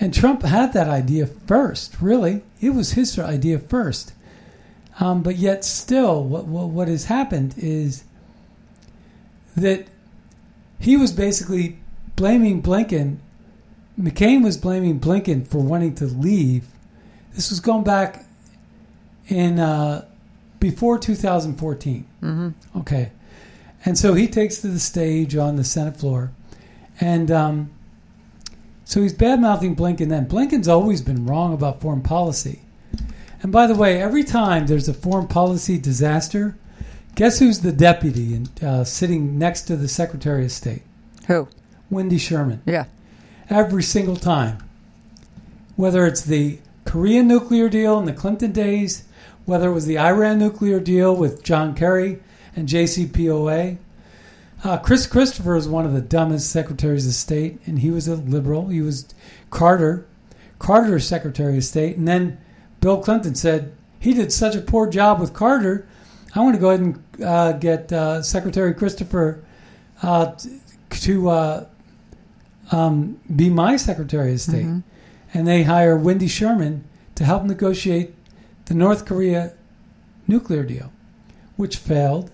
And 0.00 0.14
Trump 0.14 0.42
had 0.42 0.72
that 0.74 0.88
idea 0.88 1.26
first, 1.26 2.00
really. 2.00 2.42
It 2.60 2.70
was 2.70 2.92
his 2.92 3.18
idea 3.18 3.58
first. 3.58 4.12
Um, 5.00 5.22
but 5.22 5.36
yet, 5.36 5.64
still, 5.64 6.24
what, 6.24 6.46
what, 6.46 6.68
what 6.68 6.88
has 6.88 7.06
happened 7.06 7.54
is 7.56 8.04
that 9.58 9.86
he 10.78 10.96
was 10.96 11.12
basically 11.12 11.78
blaming 12.16 12.62
Blinken. 12.62 13.18
McCain 13.98 14.42
was 14.42 14.56
blaming 14.56 15.00
Blinken 15.00 15.46
for 15.46 15.58
wanting 15.58 15.94
to 15.96 16.06
leave. 16.06 16.66
This 17.34 17.50
was 17.50 17.60
going 17.60 17.84
back 17.84 18.24
in 19.28 19.58
uh, 19.58 20.04
before 20.60 20.98
2014. 20.98 22.06
Mm-hmm. 22.22 22.78
Okay. 22.78 23.12
And 23.84 23.96
so 23.96 24.14
he 24.14 24.26
takes 24.26 24.60
to 24.60 24.68
the 24.68 24.78
stage 24.78 25.36
on 25.36 25.56
the 25.56 25.64
Senate 25.64 25.96
floor. 25.96 26.32
And 27.00 27.30
um, 27.30 27.70
so 28.84 29.02
he's 29.02 29.12
bad 29.12 29.40
mouthing 29.40 29.76
Blinken 29.76 30.08
then. 30.08 30.26
Blinken's 30.26 30.68
always 30.68 31.00
been 31.00 31.26
wrong 31.26 31.52
about 31.52 31.80
foreign 31.80 32.02
policy. 32.02 32.60
And 33.42 33.52
by 33.52 33.66
the 33.66 33.74
way, 33.74 34.02
every 34.02 34.24
time 34.24 34.66
there's 34.66 34.88
a 34.88 34.94
foreign 34.94 35.28
policy 35.28 35.78
disaster, 35.78 36.56
guess 37.18 37.40
who's 37.40 37.62
the 37.62 37.72
deputy 37.72 38.32
and 38.32 38.48
uh, 38.62 38.84
sitting 38.84 39.36
next 39.40 39.62
to 39.62 39.74
the 39.74 39.88
Secretary 39.88 40.44
of 40.44 40.52
State? 40.52 40.82
Who? 41.26 41.48
Wendy 41.90 42.16
Sherman. 42.16 42.62
Yeah. 42.64 42.84
Every 43.50 43.82
single 43.82 44.14
time. 44.14 44.58
Whether 45.74 46.06
it's 46.06 46.20
the 46.20 46.60
Korean 46.84 47.26
nuclear 47.26 47.68
deal 47.68 47.98
in 47.98 48.04
the 48.04 48.12
Clinton 48.12 48.52
days, 48.52 49.02
whether 49.46 49.70
it 49.70 49.72
was 49.72 49.86
the 49.86 49.98
Iran 49.98 50.38
nuclear 50.38 50.78
deal 50.78 51.14
with 51.14 51.42
John 51.42 51.74
Kerry 51.74 52.20
and 52.54 52.68
JCPOA. 52.68 53.78
Uh, 54.62 54.78
Chris 54.78 55.08
Christopher 55.08 55.56
is 55.56 55.66
one 55.66 55.84
of 55.84 55.94
the 55.94 56.00
dumbest 56.00 56.52
secretaries 56.52 57.06
of 57.06 57.14
state, 57.14 57.58
and 57.66 57.80
he 57.80 57.90
was 57.90 58.06
a 58.06 58.14
liberal. 58.14 58.68
He 58.68 58.80
was 58.80 59.12
Carter, 59.50 60.06
Carter's 60.60 61.06
Secretary 61.06 61.56
of 61.56 61.64
State, 61.64 61.96
and 61.96 62.06
then 62.06 62.38
Bill 62.80 63.02
Clinton 63.02 63.34
said 63.34 63.72
he 63.98 64.14
did 64.14 64.32
such 64.32 64.54
a 64.54 64.60
poor 64.60 64.88
job 64.88 65.20
with 65.20 65.34
Carter. 65.34 65.88
I 66.38 66.40
want 66.40 66.54
to 66.54 66.60
go 66.60 66.68
ahead 66.68 66.80
and 66.80 67.02
uh, 67.20 67.52
get 67.54 67.92
uh, 67.92 68.22
Secretary 68.22 68.72
Christopher 68.72 69.44
uh, 70.04 70.36
to 70.88 71.30
uh, 71.30 71.66
um, 72.70 73.18
be 73.34 73.50
my 73.50 73.76
Secretary 73.76 74.34
of 74.34 74.40
State, 74.40 74.68
and 75.34 75.48
they 75.48 75.64
hire 75.64 75.96
Wendy 75.96 76.28
Sherman 76.28 76.84
to 77.16 77.24
help 77.24 77.42
negotiate 77.42 78.14
the 78.66 78.74
North 78.74 79.04
Korea 79.04 79.52
nuclear 80.28 80.62
deal, 80.62 80.92
which 81.56 81.76
failed, 81.76 82.30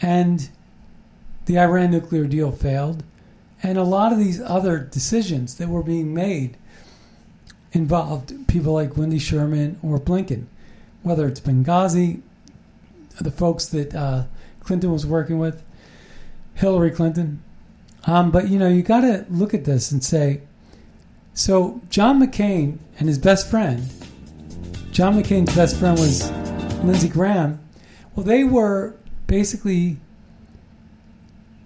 and 0.00 0.48
the 1.44 1.58
Iran 1.58 1.90
nuclear 1.90 2.24
deal 2.24 2.50
failed, 2.50 3.04
and 3.62 3.76
a 3.76 3.84
lot 3.84 4.14
of 4.14 4.18
these 4.18 4.40
other 4.40 4.78
decisions 4.78 5.56
that 5.56 5.68
were 5.68 5.82
being 5.82 6.14
made 6.14 6.56
involved 7.72 8.48
people 8.48 8.72
like 8.72 8.96
Wendy 8.96 9.18
Sherman 9.18 9.78
or 9.82 9.98
Blinken, 9.98 10.46
whether 11.02 11.28
it's 11.28 11.40
Benghazi, 11.40 12.22
the 13.24 13.30
folks 13.30 13.66
that 13.66 13.94
uh, 13.94 14.24
Clinton 14.60 14.92
was 14.92 15.06
working 15.06 15.38
with, 15.38 15.62
Hillary 16.54 16.90
Clinton. 16.90 17.42
Um, 18.04 18.30
but 18.30 18.48
you 18.48 18.58
know, 18.58 18.68
you 18.68 18.82
got 18.82 19.00
to 19.02 19.26
look 19.28 19.54
at 19.54 19.64
this 19.64 19.90
and 19.90 20.02
say, 20.02 20.42
so 21.34 21.80
John 21.90 22.20
McCain 22.20 22.78
and 22.98 23.08
his 23.08 23.18
best 23.18 23.50
friend, 23.50 23.88
John 24.90 25.20
McCain's 25.20 25.54
best 25.54 25.76
friend 25.76 25.98
was 25.98 26.30
Lindsey 26.82 27.08
Graham. 27.08 27.60
Well, 28.14 28.24
they 28.24 28.44
were 28.44 28.94
basically 29.26 29.98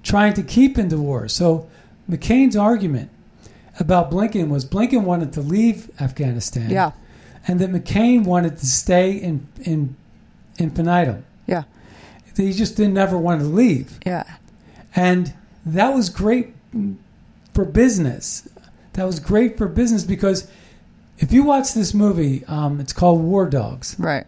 trying 0.02 0.34
to 0.34 0.42
keep 0.42 0.78
into 0.78 0.98
war. 0.98 1.28
So 1.28 1.68
McCain's 2.08 2.56
argument 2.56 3.10
about 3.80 4.10
Blinken 4.10 4.48
was 4.48 4.64
Blinken 4.64 5.02
wanted 5.02 5.32
to 5.32 5.40
leave 5.40 5.90
Afghanistan. 6.00 6.70
Yeah. 6.70 6.92
And 7.46 7.60
that 7.60 7.70
McCain 7.70 8.24
wanted 8.24 8.58
to 8.58 8.66
stay 8.66 9.12
in 9.12 9.48
in 9.62 9.96
infinitum. 10.58 11.16
Yeah. 11.16 11.22
He 12.36 12.52
just 12.52 12.76
didn't 12.76 12.98
ever 12.98 13.16
want 13.18 13.40
to 13.40 13.46
leave. 13.46 13.98
Yeah. 14.06 14.24
And 14.96 15.32
that 15.66 15.94
was 15.94 16.08
great 16.10 16.54
for 17.52 17.64
business. 17.64 18.48
That 18.94 19.04
was 19.04 19.20
great 19.20 19.56
for 19.58 19.66
business 19.68 20.04
because 20.04 20.48
if 21.18 21.32
you 21.32 21.42
watch 21.44 21.74
this 21.74 21.94
movie, 21.94 22.44
um, 22.46 22.80
it's 22.80 22.92
called 22.92 23.22
War 23.22 23.46
Dogs. 23.48 23.96
Right. 23.98 24.26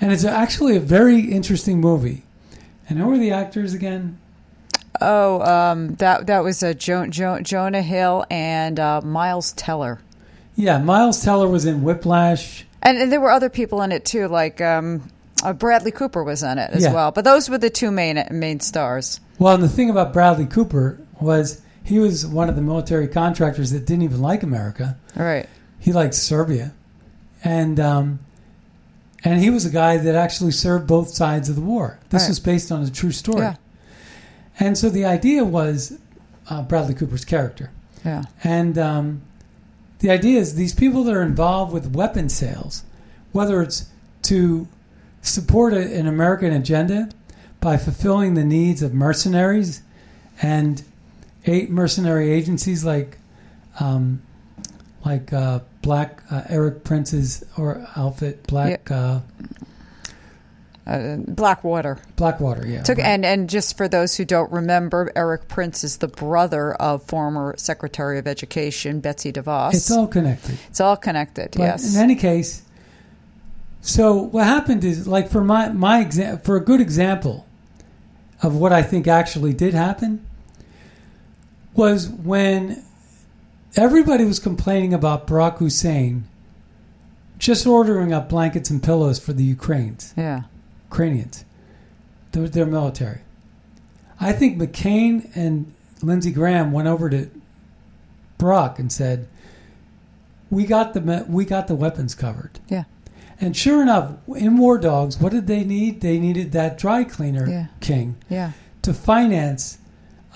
And 0.00 0.12
it's 0.12 0.24
actually 0.24 0.76
a 0.76 0.80
very 0.80 1.20
interesting 1.20 1.80
movie. 1.80 2.22
And 2.88 2.98
who 2.98 3.10
are 3.12 3.18
the 3.18 3.30
actors 3.32 3.72
again? 3.74 4.18
Oh, 5.00 5.40
um, 5.42 5.94
that 5.96 6.26
that 6.26 6.42
was 6.42 6.62
uh, 6.62 6.72
jo- 6.72 7.06
jo- 7.08 7.40
Jonah 7.40 7.82
Hill 7.82 8.24
and 8.30 8.80
uh, 8.80 9.00
Miles 9.02 9.52
Teller, 9.52 10.00
Yeah, 10.54 10.78
Miles 10.78 11.22
Teller 11.22 11.48
was 11.48 11.66
in 11.66 11.82
Whiplash. 11.82 12.64
and, 12.82 12.96
and 12.96 13.12
there 13.12 13.20
were 13.20 13.30
other 13.30 13.50
people 13.50 13.82
in 13.82 13.92
it 13.92 14.06
too, 14.06 14.26
like 14.28 14.60
um, 14.62 15.10
uh, 15.42 15.52
Bradley 15.52 15.90
Cooper 15.90 16.22
was 16.24 16.42
in 16.42 16.58
it 16.58 16.70
as 16.72 16.82
Yeah. 16.84 16.92
well. 16.92 17.10
But 17.12 17.24
those 17.24 17.48
were 17.48 17.58
the 17.58 17.70
two 17.70 17.90
main 17.90 18.22
main 18.30 18.60
stars. 18.60 19.20
Well, 19.38 19.54
and 19.54 19.62
the 19.62 19.68
thing 19.68 19.90
about 19.90 20.12
Bradley 20.12 20.46
Cooper 20.46 20.98
was 21.20 21.60
he 21.84 21.98
was 21.98 22.26
one 22.26 22.48
of 22.48 22.56
the 22.56 22.62
military 22.62 23.06
contractors 23.08 23.70
that 23.70 23.86
didn't 23.86 24.02
even 24.02 24.20
like 24.20 24.42
America. 24.42 24.96
Right. 25.14 25.48
He 25.78 25.92
liked 25.92 26.14
Serbia, 26.14 26.72
and 27.44 27.78
um, 27.78 28.18
and 29.24 29.40
he 29.40 29.50
was 29.50 29.64
a 29.66 29.70
guy 29.70 29.96
that 29.98 30.14
actually 30.14 30.52
served 30.52 30.86
both 30.86 31.08
sides 31.10 31.48
of 31.48 31.54
the 31.56 31.60
war. 31.62 31.98
This 32.10 32.22
Right. 32.22 32.28
was 32.28 32.40
based 32.40 32.72
on 32.72 32.82
a 32.82 32.90
true 32.90 33.12
story. 33.12 33.42
Yeah. 33.42 33.54
And 34.58 34.76
so 34.78 34.88
the 34.88 35.04
idea 35.04 35.44
was 35.44 35.98
uh, 36.48 36.62
Bradley 36.62 36.94
Cooper's 36.94 37.24
character. 37.24 37.70
Yeah. 38.04 38.22
And 38.42 38.78
um, 38.78 39.22
the 39.98 40.10
idea 40.10 40.40
is 40.40 40.54
these 40.54 40.74
people 40.74 41.04
that 41.04 41.14
are 41.14 41.22
involved 41.22 41.72
with 41.72 41.94
weapon 41.94 42.28
sales, 42.28 42.82
whether 43.32 43.60
it's 43.62 43.86
to 44.22 44.66
support 45.26 45.72
an 45.74 46.06
American 46.06 46.52
agenda 46.52 47.08
by 47.60 47.76
fulfilling 47.76 48.34
the 48.34 48.44
needs 48.44 48.82
of 48.82 48.94
mercenaries 48.94 49.82
and 50.40 50.82
eight 51.46 51.70
mercenary 51.70 52.30
agencies 52.30 52.84
like 52.84 53.18
like 53.80 54.20
like 55.04 55.32
uh, 55.32 55.60
Black 55.82 56.22
uh, 56.30 56.42
Erik 56.48 56.82
Prince's 56.84 57.44
or 57.56 57.86
outfit 57.96 58.46
Black 58.46 58.90
uh, 58.90 59.20
Uh, 60.86 61.16
Blackwater 61.26 61.98
Blackwater. 62.14 62.64
Yeah, 62.64 62.82
took, 62.84 62.98
right. 62.98 63.06
and 63.06 63.24
and 63.24 63.50
just 63.50 63.76
for 63.76 63.88
those 63.88 64.16
who 64.16 64.24
don't 64.24 64.50
remember, 64.52 65.10
Eric 65.16 65.48
Prince 65.48 65.82
is 65.82 65.96
the 65.98 66.06
brother 66.06 66.74
of 66.74 67.02
former 67.02 67.54
Secretary 67.58 68.20
of 68.20 68.28
Education 68.28 69.00
Betsy 69.00 69.32
DeVos. 69.32 69.74
it's 69.74 69.90
all 69.90 70.06
connected. 70.06 70.56
It's 70.68 70.80
all 70.80 70.96
connected. 70.96 71.50
But 71.56 71.62
yes. 71.62 71.94
In 71.96 72.00
any 72.00 72.14
case, 72.14 72.62
so 73.86 74.14
what 74.14 74.44
happened 74.44 74.82
is 74.82 75.06
like 75.06 75.30
for 75.30 75.44
my 75.44 75.68
my 75.68 76.00
exam 76.00 76.38
for 76.38 76.56
a 76.56 76.60
good 76.60 76.80
example 76.80 77.46
of 78.42 78.56
what 78.56 78.72
I 78.72 78.82
think 78.82 79.06
actually 79.06 79.52
did 79.52 79.74
happen 79.74 80.26
was 81.72 82.08
when 82.08 82.82
everybody 83.76 84.24
was 84.24 84.40
complaining 84.40 84.92
about 84.92 85.28
Barack 85.28 85.58
Hussein 85.58 86.24
just 87.38 87.64
ordering 87.64 88.12
up 88.12 88.28
blankets 88.28 88.70
and 88.70 88.82
pillows 88.82 89.20
for 89.20 89.32
the 89.32 89.44
Ukrainians, 89.44 90.12
yeah. 90.16 90.42
Ukrainians, 90.90 91.44
their, 92.32 92.48
their 92.48 92.66
military. 92.66 93.20
I 94.18 94.32
think 94.32 94.58
McCain 94.58 95.30
and 95.36 95.72
Lindsey 96.02 96.32
Graham 96.32 96.72
went 96.72 96.88
over 96.88 97.08
to 97.10 97.30
Barack 98.40 98.80
and 98.80 98.90
said, 98.90 99.28
"We 100.50 100.66
got 100.66 100.92
the 100.92 101.24
we 101.28 101.44
got 101.44 101.68
the 101.68 101.76
weapons 101.76 102.16
covered." 102.16 102.58
Yeah. 102.68 102.84
And 103.40 103.56
sure 103.56 103.82
enough, 103.82 104.12
in 104.34 104.56
War 104.56 104.78
Dogs, 104.78 105.20
what 105.20 105.32
did 105.32 105.46
they 105.46 105.62
need? 105.64 106.00
They 106.00 106.18
needed 106.18 106.52
that 106.52 106.78
dry 106.78 107.04
cleaner 107.04 107.48
Yeah. 107.48 107.66
king 107.80 108.16
Yeah. 108.28 108.52
to 108.82 108.94
finance 108.94 109.78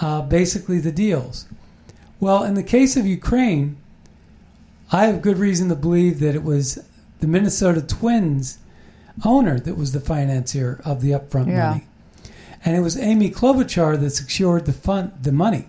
uh, 0.01 0.23
basically 0.23 0.79
the 0.79 0.93
deals. 0.93 1.47
Well, 2.21 2.43
in 2.45 2.55
the 2.55 2.63
case 2.63 2.97
of 2.97 3.05
Ukraine, 3.07 3.77
I 4.93 5.05
have 5.07 5.21
good 5.23 5.39
reason 5.39 5.69
to 5.69 5.75
believe 5.77 6.21
that 6.21 6.35
it 6.35 6.43
was 6.43 6.79
the 7.21 7.27
Minnesota 7.27 7.83
Twins 7.83 8.59
owner 9.25 9.61
that 9.61 9.77
was 9.77 9.93
the 9.93 10.01
financier 10.01 10.81
of 10.85 11.03
the 11.03 11.11
upfront 11.11 11.49
Yeah. 11.49 11.69
money, 11.69 11.87
and 12.65 12.75
it 12.77 12.81
was 12.81 12.97
Amy 12.97 13.31
Klobuchar 13.31 14.01
that 14.01 14.11
secured 14.11 14.65
the 14.65 14.73
fund, 14.73 15.13
the 15.23 15.33
money. 15.33 15.67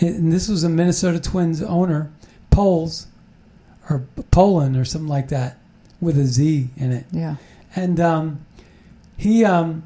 And 0.00 0.32
this 0.32 0.48
was 0.48 0.64
a 0.64 0.68
Minnesota 0.68 1.20
Twins 1.20 1.62
owner, 1.62 2.10
Poles, 2.50 3.06
or 3.88 4.02
Poland, 4.32 4.76
or 4.76 4.84
something 4.84 5.08
like 5.08 5.28
that, 5.28 5.58
with 6.04 6.18
a 6.18 6.24
Z 6.24 6.68
in 6.76 6.92
it. 6.92 7.06
Yeah. 7.10 7.36
And 7.74 7.98
um, 7.98 8.46
he, 9.16 9.44
um, 9.44 9.84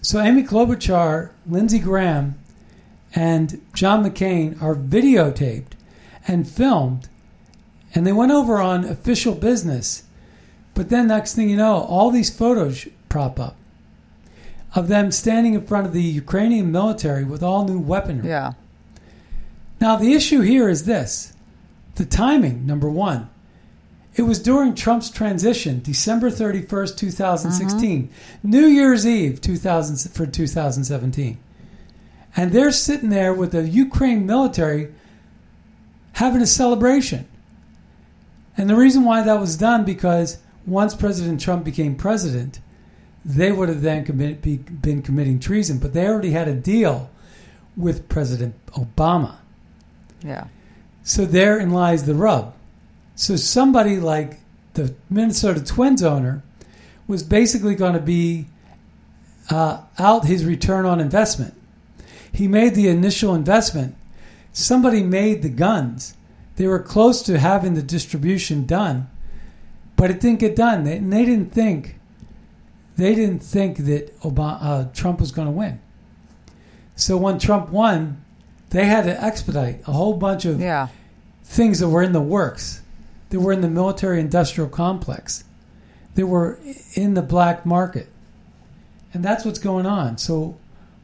so 0.00 0.20
Amy 0.20 0.44
Klobuchar, 0.44 1.30
Lindsey 1.46 1.78
Graham, 1.78 2.38
and 3.14 3.60
John 3.72 4.04
McCain 4.04 4.60
are 4.62 4.74
videotaped 4.74 5.72
and 6.26 6.48
filmed, 6.48 7.08
and 7.94 8.06
they 8.06 8.12
went 8.12 8.32
over 8.32 8.60
on 8.60 8.84
official 8.84 9.34
business. 9.34 10.04
But 10.74 10.88
then, 10.88 11.08
next 11.08 11.34
thing 11.34 11.48
you 11.48 11.56
know, 11.56 11.76
all 11.82 12.10
these 12.10 12.36
photos 12.36 12.88
prop 13.08 13.38
up 13.38 13.56
of 14.74 14.88
them 14.88 15.12
standing 15.12 15.54
in 15.54 15.64
front 15.64 15.86
of 15.86 15.92
the 15.92 16.02
Ukrainian 16.02 16.72
military 16.72 17.24
with 17.24 17.42
all 17.42 17.64
new 17.64 17.78
weaponry. 17.78 18.28
Yeah. 18.28 18.54
Now, 19.80 19.96
the 19.96 20.12
issue 20.12 20.40
here 20.40 20.68
is 20.68 20.84
this 20.84 21.32
the 21.94 22.04
timing, 22.04 22.66
number 22.66 22.90
one. 22.90 23.30
It 24.16 24.22
was 24.22 24.38
during 24.38 24.74
Trump's 24.74 25.10
transition, 25.10 25.80
December 25.82 26.30
31st, 26.30 26.96
2016, 26.96 28.02
mm-hmm. 28.04 28.50
New 28.50 28.66
Year's 28.66 29.06
Eve 29.06 29.40
2000, 29.40 30.12
for 30.12 30.26
2017. 30.26 31.38
And 32.36 32.52
they're 32.52 32.70
sitting 32.72 33.10
there 33.10 33.34
with 33.34 33.52
the 33.52 33.68
Ukraine 33.68 34.26
military 34.26 34.92
having 36.12 36.42
a 36.42 36.46
celebration. 36.46 37.26
And 38.56 38.70
the 38.70 38.76
reason 38.76 39.04
why 39.04 39.22
that 39.22 39.40
was 39.40 39.56
done 39.56 39.84
because 39.84 40.38
once 40.66 40.94
President 40.94 41.40
Trump 41.40 41.64
became 41.64 41.96
president, 41.96 42.60
they 43.24 43.50
would 43.50 43.68
have 43.68 43.82
then 43.82 44.04
commit, 44.04 44.42
be, 44.42 44.58
been 44.58 45.02
committing 45.02 45.40
treason. 45.40 45.78
But 45.78 45.92
they 45.92 46.06
already 46.06 46.30
had 46.30 46.46
a 46.46 46.54
deal 46.54 47.10
with 47.76 48.08
President 48.08 48.54
Obama. 48.66 49.36
Yeah. 50.22 50.46
So 51.02 51.24
therein 51.24 51.70
lies 51.70 52.04
the 52.04 52.14
rub. 52.14 52.54
So 53.16 53.36
somebody 53.36 53.98
like 53.98 54.40
the 54.74 54.94
Minnesota 55.08 55.62
Twins 55.62 56.02
owner 56.02 56.42
was 57.06 57.22
basically 57.22 57.74
going 57.74 57.92
to 57.92 58.00
be 58.00 58.46
uh, 59.50 59.82
out 59.98 60.24
his 60.24 60.44
return 60.44 60.84
on 60.86 61.00
investment. 61.00 61.54
He 62.32 62.48
made 62.48 62.74
the 62.74 62.88
initial 62.88 63.34
investment. 63.34 63.94
Somebody 64.52 65.02
made 65.02 65.42
the 65.42 65.48
guns. 65.48 66.14
They 66.56 66.66
were 66.66 66.80
close 66.80 67.22
to 67.22 67.38
having 67.38 67.74
the 67.74 67.82
distribution 67.82 68.64
done, 68.66 69.08
but 69.96 70.10
it 70.10 70.20
didn't 70.20 70.40
get 70.40 70.56
done. 70.56 70.84
They, 70.84 70.96
and 70.96 71.12
they 71.12 71.24
didn't 71.24 71.52
think 71.52 71.96
they 72.96 73.12
didn't 73.16 73.40
think 73.40 73.78
that 73.78 74.16
Obama, 74.20 74.58
uh, 74.62 74.84
Trump 74.94 75.18
was 75.18 75.32
going 75.32 75.48
to 75.48 75.52
win. 75.52 75.80
So 76.94 77.16
when 77.16 77.40
Trump 77.40 77.70
won, 77.70 78.24
they 78.70 78.84
had 78.84 79.02
to 79.06 79.20
expedite 79.24 79.80
a 79.88 79.92
whole 79.92 80.14
bunch 80.14 80.44
of 80.44 80.60
Yeah. 80.60 80.86
things 81.42 81.80
that 81.80 81.88
were 81.88 82.04
in 82.04 82.12
the 82.12 82.20
works, 82.20 82.82
that 83.34 83.40
were 83.40 83.52
in 83.52 83.62
the 83.62 83.68
military 83.68 84.20
industrial 84.20 84.70
complex, 84.70 85.42
that 86.14 86.24
were 86.24 86.56
in 86.94 87.14
the 87.14 87.22
black 87.22 87.66
market. 87.66 88.08
And 89.12 89.24
that's 89.24 89.44
what's 89.44 89.58
going 89.58 89.86
on. 89.86 90.18
So 90.18 90.56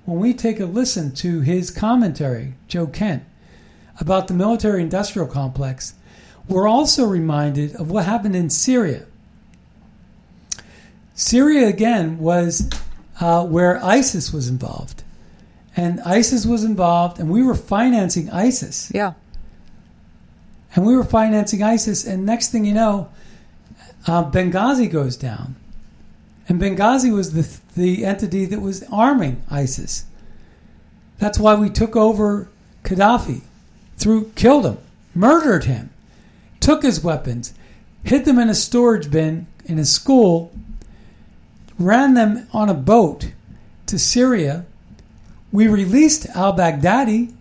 when 0.04 0.20
we 0.20 0.32
take 0.32 0.60
a 0.60 0.64
listen 0.64 1.12
to 1.16 1.40
his 1.40 1.72
commentary, 1.72 2.54
Joe 2.68 2.86
Kent, 2.86 3.24
about 3.98 4.28
the 4.28 4.34
military 4.34 4.80
industrial 4.80 5.26
complex, 5.26 5.94
we're 6.46 6.68
also 6.68 7.04
reminded 7.04 7.74
of 7.74 7.90
what 7.90 8.04
happened 8.04 8.36
in 8.36 8.48
Syria. 8.48 9.06
Syria, 11.16 11.66
again, 11.66 12.18
was 12.18 12.70
uh, 13.18 13.44
where 13.44 13.84
ISIS 13.84 14.32
was 14.32 14.48
involved. 14.48 15.02
And 15.76 15.98
ISIS 16.02 16.46
was 16.46 16.62
involved, 16.62 17.18
and 17.18 17.28
we 17.28 17.42
were 17.42 17.56
financing 17.56 18.30
ISIS 18.30 18.92
Yeah. 18.94 19.14
And 20.74 20.86
we 20.86 20.96
were 20.96 21.04
financing 21.04 21.62
ISIS. 21.62 22.06
And 22.06 22.24
next 22.24 22.50
thing 22.50 22.64
you 22.64 22.74
know, 22.74 23.08
uh, 24.06 24.30
Benghazi 24.30 24.90
goes 24.90 25.16
down, 25.16 25.56
and 26.48 26.60
Benghazi 26.60 27.12
was 27.12 27.32
the 27.32 27.60
the 27.74 28.04
entity 28.04 28.44
that 28.46 28.60
was 28.60 28.82
arming 28.90 29.42
ISIS. 29.50 30.04
That's 31.18 31.38
why 31.38 31.54
we 31.54 31.68
took 31.68 31.96
over 31.96 32.48
Gaddafi, 32.82 33.42
threw, 33.98 34.30
killed 34.34 34.64
him, 34.64 34.78
murdered 35.14 35.64
him, 35.64 35.90
took 36.60 36.82
his 36.82 37.04
weapons, 37.04 37.52
hid 38.04 38.24
them 38.24 38.38
in 38.38 38.48
a 38.48 38.54
storage 38.54 39.10
bin 39.10 39.46
in 39.66 39.78
a 39.78 39.84
school, 39.84 40.50
ran 41.78 42.14
them 42.14 42.48
on 42.52 42.68
a 42.68 42.74
boat 42.74 43.32
to 43.86 43.98
Syria. 43.98 44.64
We 45.52 45.68
released 45.68 46.26
al 46.30 46.56
Baghdadi 46.56 47.34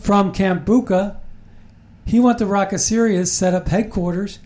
from 0.00 0.32
Camp 0.32 0.64
Bucca. 0.64 1.17
He 2.08 2.20
went 2.20 2.38
to 2.38 2.46
Raqqa, 2.46 2.80
Syria, 2.80 3.26
set 3.26 3.52
up 3.52 3.68
headquarters. 3.68 4.38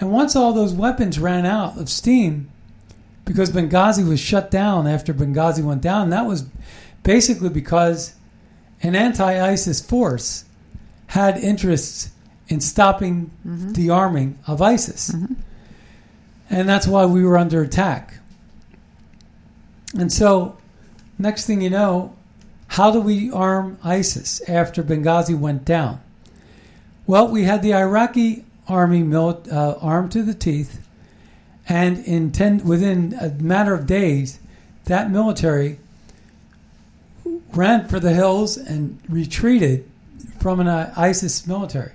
And 0.00 0.10
once 0.10 0.34
all 0.34 0.52
those 0.52 0.74
weapons 0.74 1.20
ran 1.20 1.46
out 1.46 1.78
of 1.78 1.88
steam, 1.88 2.50
because 3.24 3.52
Benghazi 3.52 4.06
was 4.06 4.18
shut 4.18 4.50
down 4.50 4.88
after 4.88 5.14
Benghazi 5.14 5.62
went 5.62 5.82
down, 5.82 6.10
that 6.10 6.26
was 6.26 6.46
basically 7.04 7.48
because 7.48 8.16
an 8.82 8.96
anti 8.96 9.40
ISIS 9.40 9.80
force 9.80 10.46
had 11.06 11.38
interests 11.38 12.10
in 12.48 12.60
stopping 12.60 13.30
mm-hmm. 13.46 13.70
the 13.74 13.88
arming 13.88 14.40
of 14.48 14.60
ISIS. 14.60 15.10
Mm-hmm. 15.10 15.34
And 16.50 16.68
that's 16.68 16.88
why 16.88 17.06
we 17.06 17.24
were 17.24 17.38
under 17.38 17.62
attack. 17.62 18.14
And 19.96 20.12
so, 20.12 20.58
next 21.20 21.46
thing 21.46 21.60
you 21.60 21.70
know, 21.70 22.16
how 22.66 22.90
do 22.90 23.00
we 23.00 23.30
arm 23.30 23.78
ISIS 23.84 24.42
after 24.48 24.82
Benghazi 24.82 25.38
went 25.38 25.64
down? 25.64 26.00
Well, 27.06 27.28
we 27.28 27.44
had 27.44 27.62
the 27.62 27.72
Iraqi 27.74 28.44
army 28.66 29.14
uh, 29.14 29.74
armed 29.80 30.10
to 30.12 30.22
the 30.24 30.34
teeth, 30.34 30.84
and 31.68 32.04
in 32.04 32.32
ten, 32.32 32.64
within 32.64 33.16
a 33.20 33.28
matter 33.30 33.74
of 33.74 33.86
days, 33.86 34.40
that 34.86 35.10
military 35.10 35.78
ran 37.52 37.88
for 37.88 38.00
the 38.00 38.12
hills 38.12 38.56
and 38.56 38.98
retreated 39.08 39.88
from 40.40 40.58
an 40.58 40.66
uh, 40.66 40.92
ISIS 40.96 41.46
military, 41.46 41.92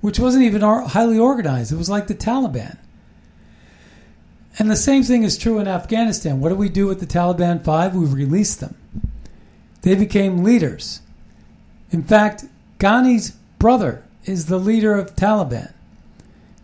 which 0.00 0.18
wasn't 0.18 0.44
even 0.44 0.62
highly 0.62 1.18
organized. 1.18 1.72
It 1.72 1.76
was 1.76 1.90
like 1.90 2.08
the 2.08 2.14
Taliban. 2.14 2.78
And 4.58 4.70
the 4.70 4.76
same 4.76 5.02
thing 5.02 5.22
is 5.22 5.38
true 5.38 5.58
in 5.58 5.66
Afghanistan. 5.66 6.40
What 6.40 6.50
do 6.50 6.56
we 6.56 6.68
do 6.68 6.86
with 6.86 7.00
the 7.00 7.06
Taliban 7.06 7.64
5? 7.64 7.94
We 7.94 8.06
released 8.06 8.60
them. 8.60 8.76
They 9.80 9.94
became 9.94 10.44
leaders. 10.44 11.00
In 11.90 12.02
fact, 12.02 12.44
Ghani's 12.78 13.36
brother 13.62 14.02
is 14.24 14.46
the 14.46 14.58
leader 14.58 14.98
of 14.98 15.14
Taliban, 15.14 15.72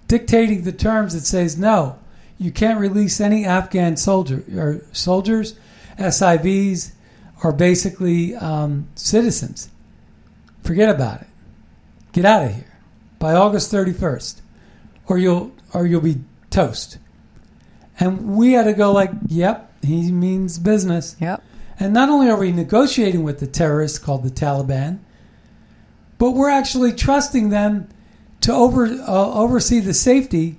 dictating 0.08 0.64
the 0.64 0.72
terms 0.72 1.14
that 1.14 1.20
says 1.20 1.56
no, 1.56 1.96
you 2.38 2.50
can't 2.50 2.80
release 2.80 3.20
any 3.20 3.44
Afghan 3.44 3.96
soldier 3.96 4.42
or 4.56 4.82
soldiers, 4.90 5.54
SIVs, 5.96 6.90
or 7.44 7.52
basically 7.52 8.34
um, 8.34 8.88
citizens. 8.96 9.70
Forget 10.64 10.90
about 10.92 11.20
it. 11.20 11.28
Get 12.10 12.24
out 12.24 12.46
of 12.46 12.54
here 12.56 12.76
by 13.20 13.32
August 13.32 13.72
31st, 13.72 14.40
or 15.06 15.18
you'll 15.18 15.52
or 15.72 15.86
you'll 15.86 16.00
be 16.00 16.16
toast. 16.50 16.98
And 18.00 18.36
we 18.36 18.54
had 18.54 18.64
to 18.64 18.72
go 18.72 18.90
like, 18.90 19.12
yep, 19.28 19.72
he 19.82 20.10
means 20.10 20.58
business. 20.58 21.14
Yep. 21.20 21.44
And 21.78 21.94
not 21.94 22.08
only 22.08 22.28
are 22.28 22.36
we 22.36 22.50
negotiating 22.50 23.22
with 23.22 23.38
the 23.38 23.46
terrorists 23.46 24.00
called 24.00 24.24
the 24.24 24.30
Taliban, 24.30 24.98
but 26.18 26.32
we're 26.32 26.50
actually 26.50 26.92
trusting 26.92 27.48
them 27.48 27.88
to 28.42 28.52
over 28.52 28.86
uh, 28.86 29.32
oversee 29.32 29.80
the 29.80 29.94
safety 29.94 30.58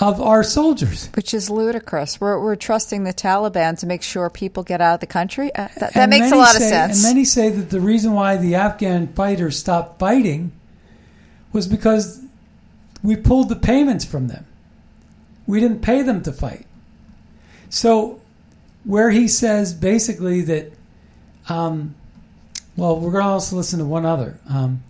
of 0.00 0.20
our 0.20 0.42
soldiers. 0.42 1.08
Which 1.14 1.32
is 1.32 1.48
ludicrous. 1.50 2.20
We're, 2.20 2.40
we're 2.42 2.56
trusting 2.56 3.04
the 3.04 3.14
Taliban 3.14 3.78
to 3.80 3.86
make 3.86 4.02
sure 4.02 4.28
people 4.28 4.62
get 4.62 4.80
out 4.80 4.94
of 4.94 5.00
the 5.00 5.06
country. 5.06 5.54
Uh, 5.54 5.68
that 5.78 5.94
that 5.94 5.96
And 5.96 6.10
makes 6.10 6.32
a 6.32 6.36
lot 6.36 6.56
of 6.56 6.62
sense. 6.62 7.04
And 7.04 7.14
many 7.14 7.24
say 7.24 7.50
that 7.50 7.70
the 7.70 7.80
reason 7.80 8.12
why 8.12 8.36
the 8.36 8.56
Afghan 8.56 9.12
fighters 9.12 9.58
stopped 9.58 10.00
fighting 10.00 10.52
was 11.52 11.68
because 11.68 12.20
we 13.02 13.14
pulled 13.16 13.48
the 13.48 13.56
payments 13.56 14.04
from 14.04 14.28
them. 14.28 14.46
We 15.46 15.60
didn't 15.60 15.80
pay 15.80 16.02
them 16.02 16.22
to 16.22 16.32
fight. 16.32 16.66
So, 17.68 18.20
where 18.84 19.10
he 19.10 19.28
says 19.28 19.74
basically 19.74 20.40
that, 20.42 20.72
um, 21.48 21.94
well, 22.76 22.98
we're 22.98 23.12
going 23.12 23.24
to 23.24 23.30
also 23.30 23.56
listen 23.56 23.78
to 23.78 23.84
one 23.84 24.04
other, 24.04 24.38
um, 24.48 24.82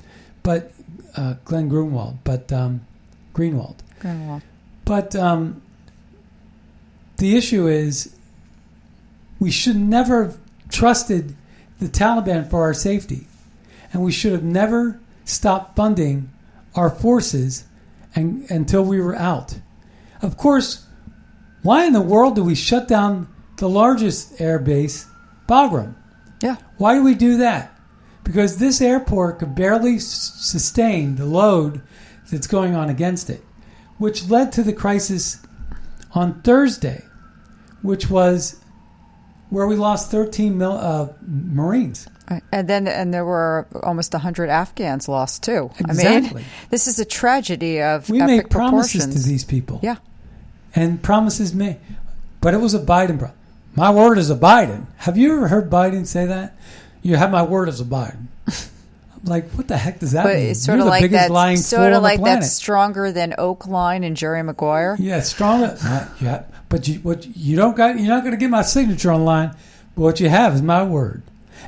but 0.42 0.72
uh, 1.16 1.34
Glenn 1.44 1.70
Greenwald, 1.70 2.18
but 2.24 2.52
um, 2.52 2.86
Greenwald. 3.34 3.76
Greenwald. 4.00 4.42
But 4.84 5.14
um, 5.16 5.62
the 7.16 7.36
issue 7.36 7.66
is 7.66 8.14
we 9.38 9.50
should 9.50 9.76
never 9.76 10.24
have 10.24 10.38
trusted 10.70 11.36
the 11.78 11.86
Taliban 11.86 12.48
for 12.48 12.62
our 12.62 12.74
safety. 12.74 13.26
And 13.92 14.02
we 14.02 14.12
should 14.12 14.32
have 14.32 14.42
never 14.42 15.00
stopped 15.24 15.76
funding 15.76 16.30
our 16.74 16.90
forces 16.90 17.64
and, 18.14 18.48
until 18.50 18.84
we 18.84 19.00
were 19.00 19.14
out. 19.14 19.58
Of 20.22 20.36
course, 20.36 20.86
why 21.62 21.84
in 21.84 21.92
the 21.92 22.00
world 22.00 22.36
do 22.36 22.44
we 22.44 22.54
shut 22.54 22.88
down 22.88 23.28
the 23.56 23.68
largest 23.68 24.40
air 24.40 24.58
base, 24.58 25.06
Bagram? 25.48 25.94
Yeah. 26.40 26.56
Why 26.78 26.94
do 26.94 27.04
we 27.04 27.14
do 27.14 27.38
that? 27.38 27.73
Because 28.24 28.56
this 28.56 28.80
airport 28.80 29.38
could 29.38 29.54
barely 29.54 29.96
s- 29.96 30.32
sustain 30.36 31.16
the 31.16 31.26
load 31.26 31.82
that's 32.30 32.46
going 32.46 32.74
on 32.74 32.88
against 32.90 33.28
it, 33.30 33.44
which 33.98 34.28
led 34.28 34.50
to 34.52 34.62
the 34.62 34.72
crisis 34.72 35.38
on 36.12 36.40
Thursday, 36.42 37.04
which 37.82 38.08
was 38.10 38.60
where 39.50 39.66
we 39.66 39.76
lost 39.76 40.10
13 40.10 40.56
mil, 40.58 40.72
uh, 40.72 41.08
Marines. 41.26 42.08
And 42.50 42.66
then, 42.66 42.88
and 42.88 43.12
there 43.12 43.24
were 43.26 43.66
almost 43.82 44.14
hundred 44.14 44.48
Afghans 44.48 45.06
lost 45.08 45.42
too. 45.42 45.70
I 45.86 45.92
mean, 45.92 46.42
this 46.70 46.86
is 46.86 46.98
a 46.98 47.04
tragedy 47.04 47.82
of 47.82 48.08
We 48.08 48.22
epic 48.22 48.44
made 48.44 48.50
promises 48.50 49.04
to 49.06 49.18
these 49.28 49.44
people. 49.44 49.80
Yeah, 49.82 49.96
And 50.74 51.02
promises 51.02 51.54
made. 51.54 51.76
But 52.40 52.54
it 52.54 52.58
was 52.60 52.72
a 52.72 52.78
Biden. 52.78 53.18
Pro- 53.18 53.32
my 53.76 53.90
word 53.90 54.16
is 54.16 54.30
a 54.30 54.34
Biden. 54.36 54.86
Have 54.98 55.18
you 55.18 55.36
ever 55.36 55.48
heard 55.48 55.68
Biden 55.68 56.06
say 56.06 56.24
that? 56.24 56.56
You 57.04 57.16
have 57.16 57.30
my 57.30 57.42
word 57.42 57.68
as 57.68 57.80
a 57.80 57.84
Biden. 57.84 58.26
I'm 58.48 59.24
like, 59.30 59.50
what 59.52 59.68
the 59.68 59.76
heck 59.76 60.00
does 60.00 60.12
that 60.12 60.24
but 60.24 60.34
mean? 60.36 60.50
it's 60.50 60.64
sort 60.64 60.76
You're 60.76 60.80
of 60.80 60.86
the 60.86 60.90
like 60.90 61.02
biggest 61.02 61.28
that. 61.32 61.58
Sort 61.58 61.92
of 61.92 62.02
like 62.02 62.22
that 62.24 62.42
stronger 62.44 63.12
than 63.12 63.34
Oak 63.38 63.66
line 63.68 64.02
and 64.04 64.16
Jerry 64.16 64.42
Maguire. 64.42 64.96
Yeah, 64.98 65.20
stronger. 65.20 65.76
yeah, 66.20 66.44
but 66.68 66.88
you 66.88 66.96
what 67.00 67.24
you 67.36 67.56
don't 67.56 67.76
got. 67.76 67.98
You're 67.98 68.08
not 68.08 68.22
going 68.22 68.32
to 68.32 68.38
get 68.38 68.50
my 68.50 68.62
signature 68.62 69.12
online. 69.12 69.54
But 69.94 70.02
what 70.02 70.20
you 70.20 70.28
have 70.28 70.54
is 70.54 70.62
my 70.62 70.82
word, 70.82 71.22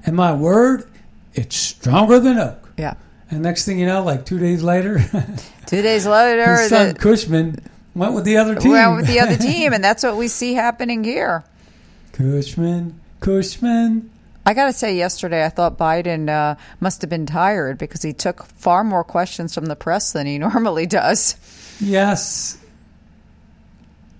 and 0.05 0.17
my 0.17 0.35
word, 0.35 0.89
it's 1.35 1.55
stronger 1.57 2.19
than 2.19 2.39
oak. 2.39 2.73
Yeah. 2.77 2.95
And 3.31 3.43
next 3.43 3.65
thing 3.65 3.79
you 3.79 3.87
know, 3.87 4.03
like 4.03 4.25
two 4.27 4.39
days 4.39 4.63
later, 4.63 4.99
Two 5.67 5.83
days 5.83 6.07
later, 6.07 6.57
his 6.61 6.69
son 6.71 6.89
the, 6.89 6.95
Cushman 6.95 7.59
went 7.95 8.15
with 8.15 8.25
the 8.25 8.37
other 8.37 8.55
team. 8.55 8.73
went 8.73 8.97
with 8.97 9.07
the 9.07 9.21
other 9.21 9.37
team, 9.51 9.73
and 9.73 9.83
that's 9.83 10.03
what 10.03 10.17
we 10.17 10.29
see 10.29 10.55
happening 10.55 11.05
here. 11.05 11.45
Cushman, 12.13 13.01
Cushman. 13.21 14.11
I 14.47 14.55
got 14.55 14.67
to 14.67 14.73
say, 14.73 14.97
yesterday 14.97 15.45
I 15.45 15.49
thought 15.49 15.77
Biden 15.77 16.29
uh, 16.31 16.55
must 16.81 17.01
have 17.03 17.11
been 17.11 17.27
tired 17.27 17.79
because 17.79 18.01
he 18.03 18.13
took 18.13 18.47
far 18.47 18.85
more 18.85 19.03
questions 19.03 19.53
from 19.55 19.67
the 19.67 19.75
press 19.77 20.13
than 20.13 20.27
he 20.27 20.39
normally 20.47 20.87
does. 20.87 21.37
Yes, 21.81 22.57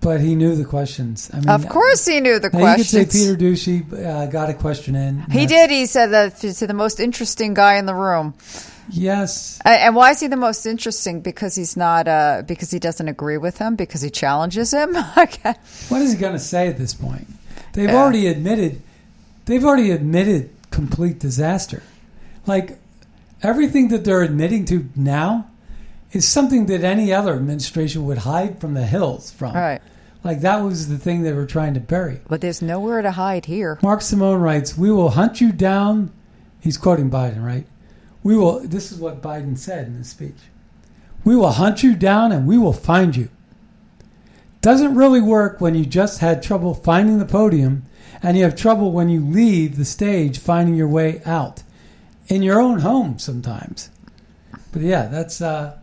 but 0.01 0.21
he 0.21 0.35
knew 0.35 0.55
the 0.57 0.65
questions. 0.65 1.31
I 1.33 1.37
mean, 1.39 1.49
Of 1.49 1.69
course, 1.69 2.07
he 2.07 2.21
knew 2.21 2.39
the 2.39 2.51
questions. 2.51 2.93
you 2.93 2.99
could 3.01 3.13
say 3.13 3.35
Peter 3.35 3.37
Doocy 3.37 4.05
uh, 4.05 4.27
got 4.27 4.51
a 4.51 4.55
question 4.55 4.95
in. 4.95 5.21
he 5.31 5.47
did. 5.47 5.71
He 5.71 5.87
said 5.87 6.09
that 6.09 6.37
to 6.39 6.67
the 6.67 6.75
most 6.75 7.01
interesting 7.01 7.55
guy 7.55 7.77
in 7.77 7.87
the 7.87 7.95
room. 7.95 8.35
Yes, 8.89 9.59
And 9.65 9.97
why 9.97 10.11
is 10.13 10.21
he 10.21 10.29
the 10.29 10.37
most 10.37 10.65
interesting? 10.65 11.21
Because 11.21 11.57
he's 11.57 11.77
not. 11.77 12.07
Uh, 12.07 12.43
because 12.47 12.71
he 12.71 12.79
doesn't 12.79 13.09
agree 13.09 13.37
with 13.37 13.59
him. 13.59 13.75
Because 13.75 14.01
he 14.01 14.11
challenges 14.11 14.73
him. 14.73 14.95
okay. 15.19 15.55
What 15.89 16.03
is 16.03 16.13
he 16.13 16.19
going 16.19 16.35
to 16.35 16.39
say 16.39 16.69
at 16.69 16.79
this 16.79 16.95
point? 16.95 17.27
They've 17.73 17.89
Yeah. 17.89 17.97
already 17.97 18.29
admitted. 18.29 18.83
They've 19.47 19.65
already 19.65 19.91
admitted 19.91 20.51
complete 20.71 21.19
disaster. 21.19 21.83
Like 22.47 22.79
everything 23.43 23.89
that 23.89 24.05
they're 24.05 24.23
admitting 24.23 24.65
to 24.67 24.89
now 24.95 25.49
is 26.13 26.29
something 26.29 26.67
that 26.67 26.83
any 26.83 27.13
other 27.13 27.35
administration 27.35 28.05
would 28.07 28.19
hide 28.19 28.61
from 28.61 28.75
the 28.75 28.87
hills 28.87 29.31
from. 29.31 29.55
Right. 29.55 29.81
Like 30.23 30.41
that 30.41 30.63
was 30.63 30.89
the 30.89 30.99
thing 30.99 31.23
they 31.23 31.33
were 31.33 31.47
trying 31.47 31.75
to 31.75 31.81
bury. 31.81 32.21
But 32.29 32.41
there's 32.41 32.61
nowhere 32.61 33.03
to 33.03 33.13
hide 33.13 33.47
here. 33.47 33.79
Mark 33.83 34.03
Simone 34.03 34.41
writes, 34.41 34.77
"We 34.77 34.91
will 34.91 35.11
hunt 35.11 35.41
you 35.41 35.53
down." 35.53 36.11
He's 36.59 36.77
quoting 36.77 37.11
Biden, 37.11 37.45
right? 37.45 37.67
We 38.25 38.37
will. 38.37 38.61
This 38.61 38.91
is 38.91 38.99
what 38.99 39.23
Biden 39.23 39.57
said 39.57 39.87
in 39.87 39.95
his 39.95 40.09
speech. 40.09 40.51
We 41.25 41.37
will 41.37 41.53
hunt 41.53 41.85
you 41.85 41.95
down 41.95 42.33
and 42.33 42.47
we 42.47 42.59
will 42.59 42.73
find 42.73 43.15
you. 43.15 43.29
Doesn't 44.61 44.97
really 44.97 45.21
work 45.21 45.61
when 45.61 45.77
you 45.77 45.87
just 45.87 46.19
had 46.19 46.43
trouble 46.43 46.75
finding 46.75 47.19
the 47.19 47.25
podium, 47.25 47.85
and 48.23 48.37
you 48.37 48.45
have 48.45 48.57
trouble 48.57 48.93
when 48.93 49.09
you 49.09 49.21
leave 49.21 49.77
the 49.77 49.85
stage 49.85 50.39
finding 50.39 50.75
your 50.75 50.89
way 50.89 51.21
out 51.25 51.63
in 52.29 52.43
your 52.43 52.61
own 52.61 52.81
home 52.81 53.19
sometimes. 53.19 53.91
But 54.73 54.83
yeah, 54.83 55.07
that's 55.07 55.41
uh, 55.41 55.79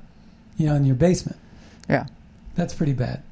you 0.58 0.68
know 0.68 0.76
in 0.76 0.86
your 0.86 0.96
basement. 0.96 1.38
Yeah. 1.90 2.06
That's 2.56 2.74
pretty 2.74 2.94
bad. 2.94 3.24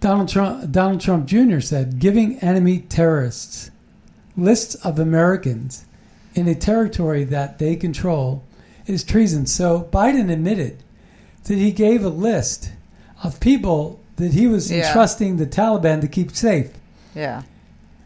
Donald 0.00 0.28
Trump, 0.28 0.70
Donald 0.70 1.00
Trump 1.00 1.26
Jr. 1.26 1.60
said, 1.60 1.98
giving 1.98 2.38
enemy 2.40 2.80
terrorists 2.80 3.70
lists 4.36 4.74
of 4.76 4.98
Americans 4.98 5.84
in 6.34 6.48
a 6.48 6.54
territory 6.54 7.24
that 7.24 7.58
they 7.58 7.76
control 7.76 8.42
is 8.86 9.04
treason. 9.04 9.46
So 9.46 9.88
Biden 9.92 10.30
admitted 10.30 10.82
that 11.44 11.54
he 11.58 11.70
gave 11.70 12.04
a 12.04 12.08
list 12.08 12.72
of 13.22 13.38
people 13.40 14.00
that 14.16 14.32
he 14.32 14.46
was 14.46 14.70
Yeah. 14.70 14.86
entrusting 14.86 15.36
the 15.36 15.46
Taliban 15.46 16.00
to 16.00 16.08
keep 16.08 16.34
safe, 16.34 16.70
Yeah. 17.14 17.42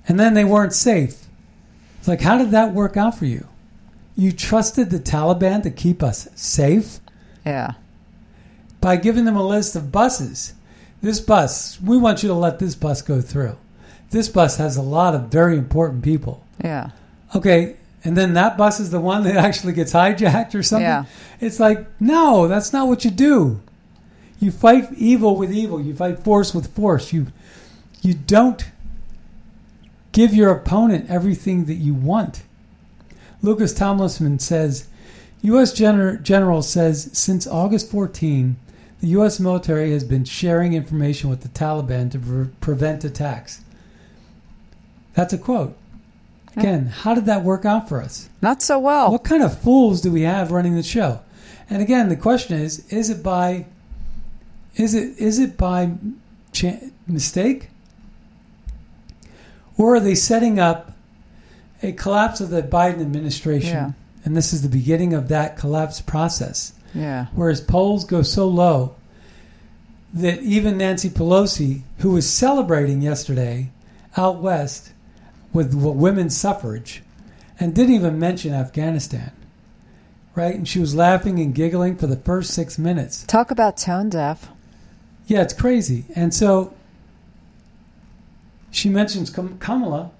And 0.09 0.19
then 0.19 0.35
they 0.35 0.45
weren't 0.45 0.73
safe. 0.73 1.27
It's 1.99 2.09
like, 2.09 2.21
how 2.21 2.38
did 2.38 2.51
that 2.53 2.73
work 2.73 2.97
out 2.97 3.19
for 3.19 3.25
you? 3.27 3.47
You 4.16 4.33
trusted 4.33 4.90
the 4.90 4.99
Taliban 5.01 5.62
to 5.64 5.71
keep 5.71 6.03
us 6.03 6.29
safe? 6.35 7.01
Yeah. 7.45 7.73
by 8.81 8.97
giving 8.97 9.25
them 9.25 9.37
a 9.37 9.47
list 9.47 9.77
of 9.77 9.90
buses. 9.92 10.55
This 11.03 11.21
bus, 11.21 11.81
we 11.81 11.97
want 11.97 12.23
you 12.23 12.29
to 12.29 12.35
let 12.35 12.59
this 12.59 12.75
bus 12.75 13.03
go 13.03 13.21
through. 13.21 13.57
This 14.11 14.29
bus 14.29 14.57
has 14.57 14.77
a 14.77 14.83
lot 14.83 15.14
of 15.14 15.29
very 15.29 15.57
important 15.59 16.03
people. 16.05 16.45
Yeah. 16.62 16.90
Okay, 17.35 17.77
and 18.05 18.16
then 18.16 18.35
that 18.35 18.57
bus 18.57 18.79
is 18.81 18.90
the 18.90 19.01
one 19.01 19.25
that 19.25 19.37
actually 19.37 19.73
gets 19.73 19.92
hijacked 19.92 20.55
or 20.55 20.62
something. 20.62 20.85
Yeah. 20.85 21.05
It's 21.40 21.59
like, 21.61 21.87
no, 22.01 22.47
that's 22.49 22.73
not 22.73 22.87
what 22.88 23.05
you 23.05 23.11
do. 23.11 23.61
You 24.38 24.51
fight 24.51 24.92
evil 24.95 25.37
with 25.37 25.53
evil. 25.53 25.81
You 25.81 25.95
fight 25.95 26.21
force 26.21 26.55
with 26.55 26.69
force. 26.75 27.12
You 27.12 27.29
you 28.03 28.14
don't 28.14 28.64
give 30.16 30.35
your 30.35 30.50
opponent 30.50 31.11
everything 31.11 31.66
that 31.66 31.74
you 31.74 31.92
want. 31.92 32.42
Lucas 33.42 33.74
Tomlinson 33.74 34.38
says, 34.38 34.88
U.S. 35.42 35.79
Gener- 35.79 36.22
General 36.22 36.62
says 36.62 37.11
since 37.12 37.46
August 37.46 37.90
14, 37.90 38.57
the 39.00 39.09
U.S. 39.09 39.38
military 39.38 39.92
has 39.92 40.05
been 40.05 40.24
sharing 40.24 40.72
information 40.72 41.29
with 41.29 41.42
the 41.42 41.48
Taliban 41.48 42.11
to 42.12 42.18
pre- 42.18 42.46
prevent 42.62 43.05
attacks. 43.05 43.61
That's 45.12 45.35
a 45.35 45.38
quote. 45.38 45.76
Again, 46.57 46.87
how 46.87 47.14
did 47.14 47.26
that 47.26 47.44
work 47.44 47.66
out 47.66 47.87
for 47.87 48.00
us? 48.00 48.31
Not 48.40 48.62
so 48.62 48.79
well. 48.79 49.12
What 49.12 49.24
kind 49.24 49.42
of 49.42 49.61
fools 49.61 50.00
do 50.00 50.11
we 50.11 50.22
have 50.22 50.50
running 50.50 50.76
the 50.76 50.83
show? 50.83 51.20
And 51.68 51.83
again, 51.83 52.09
the 52.09 52.16
question 52.16 52.59
is: 52.59 52.90
Is 52.90 53.11
it 53.11 53.22
by 53.22 53.66
is 54.76 54.94
it 54.94 55.18
is 55.18 55.38
it 55.38 55.59
by 55.59 55.92
cha- 56.52 56.81
mistake, 57.07 57.68
or 59.77 59.97
are 59.97 60.01
they 60.01 60.15
setting 60.15 60.59
up 60.59 60.93
a 61.83 61.93
collapse 61.93 62.41
of 62.41 62.51
the 62.51 62.62
Biden 62.62 63.01
administration? 63.01 63.71
Yeah. 63.71 63.93
And 64.25 64.37
this 64.37 64.53
is 64.53 64.62
the 64.62 64.69
beginning 64.69 65.12
of 65.15 65.29
that 65.29 65.57
collapse 65.57 66.01
process, 66.01 66.73
Yeah. 66.95 67.27
whereas 67.35 67.61
polls 67.61 68.05
go 68.05 68.23
so 68.23 68.49
low 68.49 68.95
that 70.12 70.41
even 70.43 70.79
Nancy 70.79 71.11
Pelosi, 71.11 71.83
who 71.99 72.11
was 72.12 72.29
celebrating 72.29 73.03
yesterday 73.03 73.71
out 74.17 74.41
west 74.41 74.91
with 75.53 75.75
women's 75.75 76.37
suffrage, 76.37 77.03
and 77.61 77.75
didn't 77.75 77.95
even 77.95 78.19
mention 78.19 78.53
Afghanistan, 78.53 79.31
right? 80.35 80.55
And 80.55 80.67
she 80.67 80.79
was 80.79 80.95
laughing 80.95 81.39
and 81.39 81.55
giggling 81.55 81.97
for 81.97 82.07
the 82.07 82.17
first 82.17 82.51
six 82.51 82.79
minutes. 82.79 83.25
Talk 83.27 83.51
about 83.51 83.77
tone 83.77 84.09
deaf. 84.11 84.51
Yeah, 85.27 85.43
it's 85.43 85.55
crazy. 85.55 86.05
And 86.15 86.33
so 86.35 86.73
she 88.77 88.91
mentions 88.91 89.31
Kamala, 89.31 90.11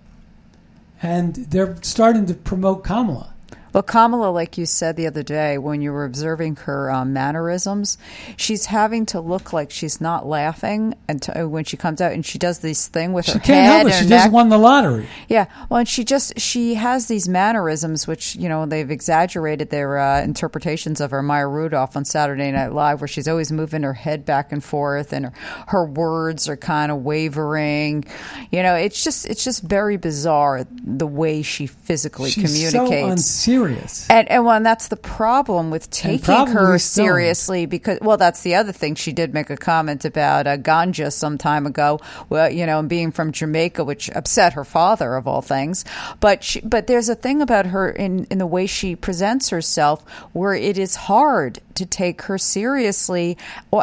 and 1.03 1.35
they're 1.35 1.77
starting 1.83 2.25
to 2.27 2.35
promote 2.35 2.83
Kamala. 2.83 3.35
Well, 3.77 3.83
Kamala, 3.83 4.31
like 4.31 4.57
you 4.57 4.65
said 4.65 4.97
the 4.97 5.07
other 5.07 5.23
day 5.23 5.59
when 5.59 5.83
you 5.83 5.93
were 5.93 6.07
observing 6.07 6.57
her 6.65 6.91
um, 6.91 7.13
mannerisms, 7.13 7.99
she's 8.39 8.65
having 8.65 9.05
to 9.05 9.21
look 9.21 9.53
like 9.53 9.71
she's 9.71 10.01
not 10.01 10.27
laughing 10.27 10.95
until 11.11 11.47
when 11.49 11.65
she 11.65 11.77
comes 11.77 12.01
out 12.01 12.13
and 12.13 12.25
she 12.25 12.39
does 12.39 12.61
this 12.61 12.89
thing 12.89 13.13
with 13.13 13.27
She 13.27 13.33
her 13.33 13.39
can't 13.39 13.67
head 13.67 13.77
help 13.77 13.89
it. 13.89 13.91
She 13.91 14.05
her 14.05 14.09
just 14.09 14.25
neck. 14.29 14.33
won 14.33 14.49
the 14.49 14.57
lottery. 14.57 15.07
Yeah, 15.29 15.45
well, 15.69 15.81
and 15.81 15.87
she 15.87 16.05
just 16.05 16.41
she 16.41 16.73
has 16.77 17.09
these 17.09 17.29
mannerisms, 17.29 18.07
which 18.07 18.35
you 18.37 18.49
know 18.49 18.65
they've 18.65 18.91
exaggerated 18.91 19.69
their 19.69 19.99
uh, 19.99 20.23
interpretations 20.23 21.03
of 21.03 21.11
her. 21.11 21.23
Maya 21.23 21.47
Rudolph 21.47 21.99
on 21.99 22.07
Saturday 22.07 22.51
Night 22.53 22.73
Live, 22.73 23.03
where 23.03 23.09
she's 23.09 23.29
always 23.29 23.53
moving 23.53 23.83
her 23.83 23.93
head 23.93 24.25
back 24.25 24.53
and 24.53 24.65
forth, 24.65 25.13
and 25.13 25.27
her, 25.27 25.33
her 25.69 25.85
words 25.85 26.49
are 26.49 26.57
kind 26.57 26.91
of 26.91 27.05
wavering. 27.05 28.07
You 28.51 28.63
know, 28.63 28.75
it's 28.75 29.05
just 29.05 29.27
it's 29.27 29.45
just 29.45 29.63
very 29.63 29.99
bizarre 29.99 30.65
the 30.83 31.07
way 31.07 31.43
she 31.43 31.67
physically 31.67 32.31
She's 32.31 32.71
so 32.73 32.87
communicates. 32.87 33.11
unserious. 33.13 33.66
Serious. 33.69 34.07
And, 34.11 34.31
and 34.31 34.45
well, 34.45 34.57
and 34.57 34.67
that's 34.67 34.89
the 34.89 34.97
problem 34.97 35.71
with 35.71 35.91
taking 35.91 36.47
her 36.49 36.79
seriously 36.79 37.67
because, 37.67 37.99
well, 38.01 38.17
that's 38.17 38.43
the 38.43 38.55
other 38.55 38.73
thing. 38.73 38.95
She 38.95 39.13
did 39.13 39.35
make 39.35 39.51
a 39.51 39.57
comment 39.57 40.05
about 40.05 40.47
uh, 40.47 40.57
ganja 40.57 41.13
some 41.13 41.39
time 41.39 41.67
ago, 41.67 42.01
well, 42.29 42.51
you 42.51 42.67
know, 42.67 42.79
and 42.79 42.89
being 42.89 43.13
from 43.13 43.33
Jamaica, 43.33 43.85
which 43.85 44.11
upset 44.11 44.55
her 44.55 44.65
father 44.65 45.15
of 45.15 45.27
all 45.27 45.43
things. 45.43 45.85
But 46.21 46.45
she, 46.45 46.61
but 46.61 46.87
there's 46.87 47.09
a 47.09 47.15
thing 47.15 47.43
about 47.43 47.67
her 47.67 47.91
in, 47.91 48.25
in 48.31 48.39
the 48.39 48.47
way 48.47 48.67
she 48.67 48.97
presents 48.97 49.51
herself 49.51 50.09
where 50.33 50.55
it 50.55 50.79
is 50.79 50.97
hard 50.97 51.61
to 51.75 51.87
take 51.87 52.23
her 52.23 52.39
seriously 52.39 53.37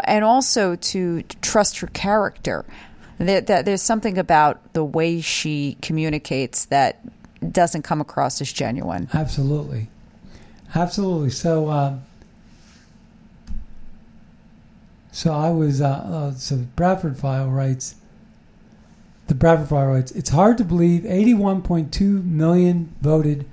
and 0.05 0.23
also 0.23 0.75
to 0.75 1.23
trust 1.41 1.79
her 1.79 1.87
character. 1.87 2.65
There, 3.19 3.41
that 3.41 3.65
there's 3.65 3.81
something 3.81 4.17
about 4.17 4.73
the 4.73 4.83
way 4.83 5.21
she 5.21 5.77
communicates 5.81 6.65
that 6.65 6.99
doesn't 7.51 7.81
come 7.81 7.99
across 7.99 8.39
as 8.41 8.53
genuine. 8.53 9.09
Absolutely, 9.13 9.89
absolutely. 10.75 11.31
So, 11.31 11.67
uh, 11.67 11.97
so 15.11 15.33
I 15.33 15.49
was. 15.51 15.81
Uh, 15.81 15.87
uh, 15.89 16.31
so 16.33 16.57
Bradford 16.75 17.17
File 17.17 17.49
writes. 17.49 17.95
The 19.27 19.35
Bradford 19.35 19.69
File 19.69 19.87
writes. 19.87 20.11
It's 20.11 20.29
hard 20.29 20.57
to 20.57 20.63
believe 20.65 21.03
81.2 21.03 22.23
million 22.25 22.93
voted 23.01 23.45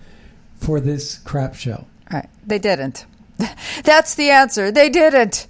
for 0.57 0.81
this 0.81 1.19
crap 1.19 1.55
show. 1.55 1.87
Right. 2.13 2.29
They 2.45 2.59
didn't. 2.59 3.07
That's 3.85 4.15
the 4.17 4.31
answer. 4.31 4.73
They 4.73 4.91
didn't. 4.91 5.47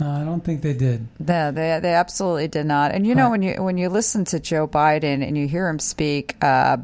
No, 0.00 0.10
I 0.10 0.24
don't 0.24 0.42
think 0.42 0.62
they 0.62 0.72
did. 0.72 1.06
No, 1.20 1.52
they 1.52 1.78
they 1.80 1.92
absolutely 1.94 2.48
did 2.48 2.66
not. 2.66 2.92
And 2.92 3.06
you 3.06 3.14
know 3.14 3.24
Right. 3.24 3.30
when 3.30 3.42
you 3.42 3.62
when 3.62 3.78
you 3.78 3.88
listen 3.88 4.24
to 4.26 4.40
Joe 4.40 4.66
Biden 4.66 5.24
and 5.26 5.36
you 5.36 5.46
hear 5.46 5.68
him 5.68 5.78
speak, 5.78 6.34
uh, 6.42 6.78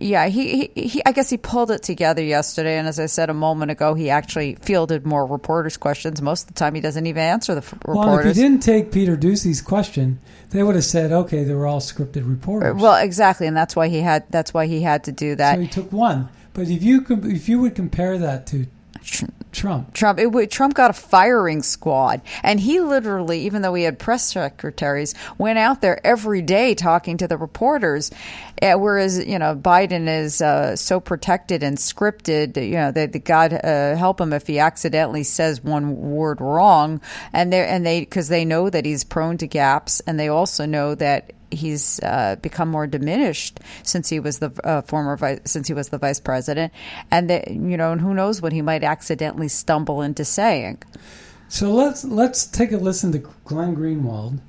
yeah, 0.00 0.28
he, 0.28 0.70
he 0.74 0.88
he 0.88 1.02
I 1.06 1.12
guess 1.12 1.30
he 1.30 1.36
pulled 1.36 1.70
it 1.70 1.82
together 1.82 2.22
yesterday. 2.22 2.78
And 2.78 2.88
as 2.88 2.98
I 2.98 3.06
said 3.06 3.30
a 3.30 3.34
moment 3.34 3.70
ago, 3.70 3.94
he 3.94 4.10
actually 4.10 4.56
fielded 4.56 5.06
more 5.06 5.26
reporters' 5.26 5.76
questions. 5.76 6.20
Most 6.20 6.42
of 6.42 6.48
the 6.48 6.54
time, 6.54 6.74
he 6.74 6.80
doesn't 6.80 7.06
even 7.06 7.22
answer 7.22 7.54
the 7.54 7.60
f- 7.60 7.74
Well, 7.84 8.18
if 8.18 8.26
he 8.26 8.32
didn't 8.42 8.60
take 8.60 8.92
Peter 8.92 9.16
Doocy's 9.16 9.60
question, 9.60 10.20
they 10.50 10.62
would 10.62 10.74
have 10.74 10.84
said, 10.84 11.12
"Okay, 11.12 11.44
they 11.44 11.54
were 11.54 11.66
all 11.66 11.80
scripted 11.80 12.28
reporters." 12.28 12.80
well, 12.80 13.02
exactly, 13.02 13.46
and 13.46 13.56
that's 13.56 13.76
why 13.76 13.88
he 13.88 14.00
had 14.00 14.24
that's 14.30 14.52
why 14.52 14.66
he 14.66 14.82
had 14.82 15.04
to 15.04 15.12
do 15.12 15.34
that. 15.36 15.56
so 15.56 15.60
he 15.60 15.68
took 15.68 15.92
one. 15.92 16.28
But 16.54 16.68
if 16.68 16.82
you 16.82 17.04
if 17.08 17.48
you 17.48 17.60
would 17.60 17.74
compare 17.74 18.18
that 18.18 18.46
to 18.48 18.66
Trump, 19.52 19.92
Trump. 19.92 20.18
It, 20.18 20.50
Trump 20.50 20.74
got 20.74 20.90
a 20.90 20.94
firing 20.94 21.62
squad, 21.62 22.22
and 22.42 22.58
he 22.58 22.80
literally, 22.80 23.40
even 23.40 23.62
though 23.62 23.74
he 23.74 23.84
had 23.84 23.98
press 23.98 24.32
secretaries, 24.32 25.14
went 25.36 25.58
out 25.58 25.82
there 25.82 26.04
every 26.06 26.40
day 26.40 26.74
talking 26.74 27.18
to 27.18 27.28
the 27.28 27.36
reporters. 27.36 28.10
Uh, 28.60 28.74
whereas 28.74 29.24
you 29.24 29.38
know 29.38 29.54
Biden 29.54 30.08
is 30.08 30.40
uh, 30.40 30.74
so 30.76 31.00
protected 31.00 31.62
and 31.62 31.76
scripted. 31.76 32.56
You 32.56 32.76
know 32.76 32.92
that 32.92 33.12
that 33.12 33.24
God 33.24 33.52
uh, 33.52 33.94
help 33.96 34.20
him 34.20 34.32
if 34.32 34.46
he 34.46 34.58
accidentally 34.58 35.22
says 35.22 35.62
one 35.62 35.96
word 35.96 36.40
wrong, 36.40 37.00
and 37.32 37.52
they 37.52 37.66
and 37.66 37.84
they 37.84 38.00
because 38.00 38.28
they 38.28 38.44
know 38.44 38.70
that 38.70 38.86
he's 38.86 39.04
prone 39.04 39.36
to 39.38 39.46
gaps, 39.46 40.00
and 40.00 40.18
they 40.18 40.28
also 40.28 40.64
know 40.64 40.94
that 40.94 41.32
he's 41.52 42.00
uh, 42.00 42.36
become 42.42 42.68
more 42.70 42.86
diminished 42.86 43.60
since 43.82 44.08
he 44.08 44.20
was 44.20 44.38
the 44.38 44.50
uh, 44.64 44.82
former 44.82 45.16
vice, 45.16 45.40
since 45.44 45.68
he 45.68 45.74
was 45.74 45.90
the 45.90 45.98
vice 45.98 46.20
president, 46.20 46.72
and 47.10 47.28
that 47.30 47.48
you 47.50 47.76
know, 47.76 47.92
and 47.92 48.00
who 48.00 48.14
knows 48.14 48.40
what 48.42 48.52
he 48.52 48.62
might 48.62 48.84
accidentally 48.84 49.48
stumble 49.48 50.02
into 50.02 50.24
saying. 50.24 50.82
so 51.48 51.72
let's 51.72 52.04
let's 52.04 52.46
take 52.46 52.72
a 52.72 52.76
listen 52.76 53.12
to 53.12 53.18
Glenn 53.44 53.76
Greenwald, 53.76 54.40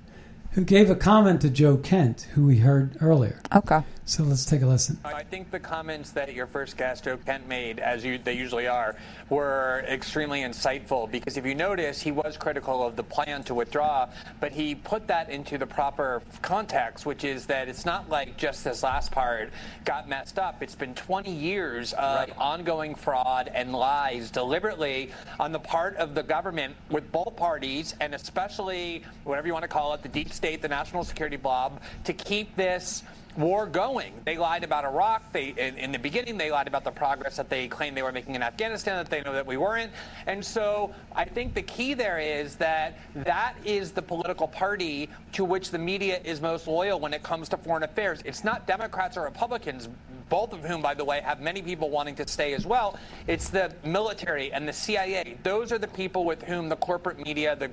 who 0.52 0.64
gave 0.64 0.90
a 0.90 0.96
comment 0.96 1.42
to 1.42 1.50
Joe 1.50 1.78
Kent, 1.78 2.28
who 2.34 2.46
we 2.46 2.60
heard 2.60 2.98
earlier. 3.02 3.40
Okay. 3.54 3.82
So 4.06 4.24
let's 4.24 4.46
take 4.46 4.62
a 4.62 4.66
listen. 4.66 5.00
I 5.06 5.24
think 5.24 5.50
the 5.50 5.62
comments 5.62 6.12
that 6.12 6.34
your 6.34 6.46
first 6.46 6.76
guest, 6.76 7.06
Joe 7.06 7.16
Kent, 7.16 7.48
made, 7.48 7.80
as 7.80 8.04
you, 8.04 8.18
they 8.18 8.34
usually 8.34 8.68
are, 8.68 8.98
were 9.30 9.86
extremely 9.88 10.42
insightful 10.42 11.10
because 11.10 11.38
if 11.38 11.46
you 11.46 11.56
notice, 11.56 12.02
he 12.02 12.12
was 12.12 12.36
critical 12.36 12.86
of 12.86 12.98
the 12.98 13.04
plan 13.04 13.44
to 13.44 13.56
withdraw, 13.56 14.10
but 14.42 14.52
he 14.52 14.76
put 14.76 15.08
that 15.08 15.30
into 15.30 15.58
the 15.58 15.66
proper 15.66 16.22
context, 16.42 17.06
which 17.06 17.24
is 17.24 17.46
that 17.46 17.70
it's 17.70 17.86
not 17.86 18.10
like 18.10 18.36
just 18.36 18.66
this 18.66 18.84
last 18.84 19.10
part 19.10 19.52
got 19.86 20.10
messed 20.10 20.38
up. 20.38 20.62
It's 20.62 20.76
been 20.76 20.96
20 20.96 21.32
years 21.32 21.94
of 21.94 22.30
ongoing 22.38 22.96
fraud 22.96 23.50
and 23.54 23.72
lies 23.72 24.32
deliberately 24.32 25.12
on 25.40 25.54
the 25.54 25.60
part 25.60 25.96
of 25.96 26.14
the 26.14 26.24
government 26.24 26.76
with 26.90 27.10
both 27.14 27.38
parties, 27.38 27.96
and 28.02 28.14
especially 28.14 29.04
whatever 29.24 29.48
you 29.48 29.54
want 29.54 29.64
to 29.64 29.70
call 29.70 29.94
it, 29.94 30.04
the 30.04 30.10
deep 30.10 30.34
state, 30.34 30.62
the 30.62 30.68
national 30.68 31.06
security 31.06 31.38
blob, 31.38 31.80
to 32.04 32.12
keep 32.12 32.54
this 32.58 33.04
war 33.38 33.66
going. 33.66 34.14
They 34.26 34.38
lied 34.38 34.64
about 34.64 34.86
Iraq. 34.86 35.32
They, 35.32 35.50
in, 35.50 35.78
in 35.78 35.92
the 35.92 36.00
beginning, 36.00 36.38
they 36.38 36.52
lied 36.52 36.68
about 36.68 36.84
the 36.84 36.92
progress 36.92 37.38
that 37.38 37.50
they 37.50 37.68
claimed 37.68 37.98
they 37.98 38.04
were 38.04 38.12
making 38.12 38.36
in 38.36 38.44
Afghanistan, 38.44 38.98
that 38.98 39.10
they 39.10 39.22
know 39.22 39.34
that 39.34 39.46
we 39.46 39.58
weren't. 39.58 39.92
And 40.28 40.44
so 40.44 40.94
I 41.16 41.26
think 41.26 41.54
the 41.54 41.62
key 41.62 41.94
there 41.94 42.20
is 42.20 42.56
that 42.58 42.98
that 43.16 43.56
is 43.66 43.92
the 43.92 44.02
political 44.02 44.48
party 44.48 45.10
to 45.34 45.46
which 45.46 45.72
the 45.72 45.80
media 45.80 46.20
is 46.24 46.42
most 46.42 46.68
loyal 46.68 47.00
when 47.00 47.14
it 47.14 47.24
comes 47.24 47.50
to 47.50 47.58
foreign 47.58 47.84
affairs. 47.84 48.22
It's 48.26 48.44
not 48.44 48.68
Democrats 48.68 49.18
or 49.18 49.24
Republicans, 49.24 49.90
both 50.34 50.52
of 50.52 50.62
whom, 50.66 50.82
by 50.82 50.96
the 50.96 51.06
way, 51.06 51.22
have 51.22 51.42
many 51.42 51.62
people 51.62 51.92
wanting 51.92 52.16
to 52.16 52.28
stay 52.28 52.56
as 52.56 52.66
well. 52.66 52.98
It's 53.28 53.50
the 53.50 53.72
military 53.84 54.52
and 54.52 54.68
the 54.68 54.74
CIA. 54.74 55.38
Those 55.44 55.72
are 55.72 55.78
the 55.78 55.88
people 55.88 56.26
with 56.26 56.42
whom 56.42 56.70
the 56.70 56.76
corporate 56.76 57.24
media, 57.24 57.56
the 57.56 57.70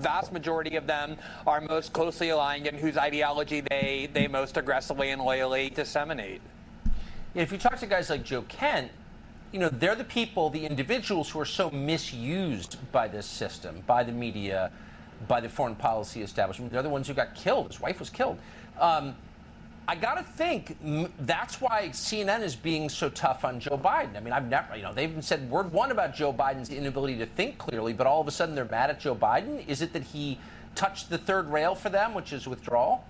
vast 0.00 0.32
majority 0.32 0.74
of 0.74 0.88
them, 0.88 1.16
are 1.46 1.60
most 1.60 1.92
closely 1.92 2.30
aligned 2.30 2.66
and 2.66 2.76
whose 2.76 2.96
ideology 2.96 3.60
they, 3.60 4.10
they 4.12 4.26
most 4.26 4.56
aggressively 4.56 5.10
and 5.10 5.22
loyally 5.22 5.70
disseminate. 5.70 6.40
if 7.36 7.52
you 7.52 7.58
talk 7.58 7.78
to 7.78 7.86
guys 7.86 8.10
like 8.10 8.24
Joe 8.24 8.42
Kent, 8.48 8.90
you 9.52 9.60
know, 9.60 9.68
they're 9.68 9.94
the 9.94 10.02
people, 10.02 10.50
the 10.50 10.66
individuals 10.66 11.30
who 11.30 11.38
are 11.38 11.44
so 11.60 11.70
misused 11.70 12.76
by 12.90 13.06
this 13.06 13.24
system, 13.24 13.84
by 13.86 14.02
the 14.02 14.10
media, 14.10 14.72
by 15.28 15.40
the 15.40 15.48
foreign 15.48 15.76
policy 15.76 16.22
establishment. 16.22 16.72
They're 16.72 16.82
the 16.82 16.88
ones 16.88 17.06
who 17.06 17.14
got 17.14 17.36
killed. 17.36 17.68
His 17.68 17.80
wife 17.80 18.00
was 18.00 18.10
killed. 18.10 18.36
Um, 18.80 19.14
I 19.88 19.94
got 19.94 20.16
to 20.16 20.22
think 20.22 20.76
that's 21.20 21.62
why 21.62 21.88
CNN 21.88 22.42
is 22.42 22.54
being 22.54 22.90
so 22.90 23.08
tough 23.08 23.42
on 23.42 23.58
Joe 23.58 23.80
Biden. 23.82 24.18
I 24.18 24.20
mean, 24.20 24.34
I've 24.34 24.46
never, 24.46 24.76
you 24.76 24.82
know, 24.82 24.92
they 24.92 25.04
even 25.04 25.22
said 25.22 25.48
word 25.50 25.72
one 25.72 25.90
about 25.90 26.14
Joe 26.14 26.30
Biden's 26.30 26.68
inability 26.68 27.16
to 27.16 27.26
think 27.26 27.56
clearly, 27.56 27.94
but 27.94 28.06
all 28.06 28.20
of 28.20 28.28
a 28.28 28.30
sudden 28.30 28.54
they're 28.54 28.66
mad 28.66 28.90
at 28.90 29.00
Joe 29.00 29.14
Biden. 29.14 29.66
Is 29.66 29.80
it 29.80 29.94
that 29.94 30.02
he 30.02 30.38
touched 30.74 31.08
the 31.08 31.16
third 31.16 31.50
rail 31.50 31.74
for 31.74 31.88
them, 31.88 32.12
which 32.12 32.34
is 32.34 32.46
withdrawal? 32.46 33.02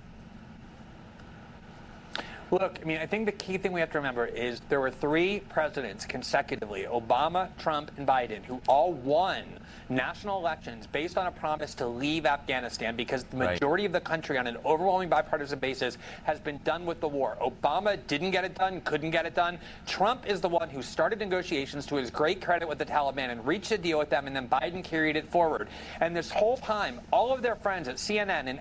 Look, 2.52 2.78
I 2.80 2.84
mean, 2.84 2.98
I 2.98 3.06
think 3.06 3.26
the 3.26 3.32
key 3.32 3.58
thing 3.58 3.72
we 3.72 3.80
have 3.80 3.90
to 3.90 3.98
remember 3.98 4.24
is 4.24 4.60
there 4.68 4.80
were 4.80 4.92
three 4.92 5.40
presidents 5.40 6.06
consecutively 6.06 6.84
Obama, 6.84 7.48
Trump, 7.58 7.90
and 7.96 8.06
Biden 8.06 8.44
who 8.44 8.60
all 8.68 8.92
won 8.92 9.42
national 9.88 10.38
elections 10.38 10.86
based 10.86 11.16
on 11.16 11.26
a 11.26 11.30
promise 11.30 11.74
to 11.74 11.86
leave 11.86 12.26
Afghanistan 12.26 12.96
because 12.96 13.24
the 13.24 13.36
Right. 13.36 13.52
majority 13.52 13.84
of 13.84 13.92
the 13.92 14.00
country, 14.00 14.38
on 14.38 14.46
an 14.46 14.56
overwhelming 14.64 15.08
bipartisan 15.08 15.58
basis, 15.58 15.98
has 16.24 16.38
been 16.40 16.58
done 16.64 16.84
with 16.86 17.00
the 17.00 17.08
war. 17.08 17.36
Obama 17.40 17.98
didn't 18.06 18.30
get 18.32 18.44
it 18.44 18.54
done, 18.54 18.80
couldn't 18.82 19.10
get 19.10 19.26
it 19.26 19.34
done. 19.34 19.58
Trump 19.86 20.26
is 20.26 20.40
the 20.40 20.48
one 20.48 20.68
who 20.68 20.82
started 20.82 21.18
negotiations 21.18 21.86
to 21.86 21.96
his 21.96 22.10
great 22.10 22.40
credit 22.40 22.68
with 22.68 22.78
the 22.78 22.86
Taliban 22.86 23.30
and 23.30 23.46
reached 23.46 23.72
a 23.72 23.78
deal 23.78 23.98
with 23.98 24.10
them, 24.10 24.26
and 24.26 24.34
then 24.36 24.48
Biden 24.48 24.82
carried 24.84 25.16
it 25.16 25.30
forward. 25.30 25.68
And 26.00 26.14
this 26.14 26.30
whole 26.30 26.56
time, 26.56 27.00
all 27.10 27.32
of 27.32 27.42
their 27.42 27.56
friends 27.56 27.88
at 27.88 27.96
CNN 27.96 28.48
and 28.48 28.60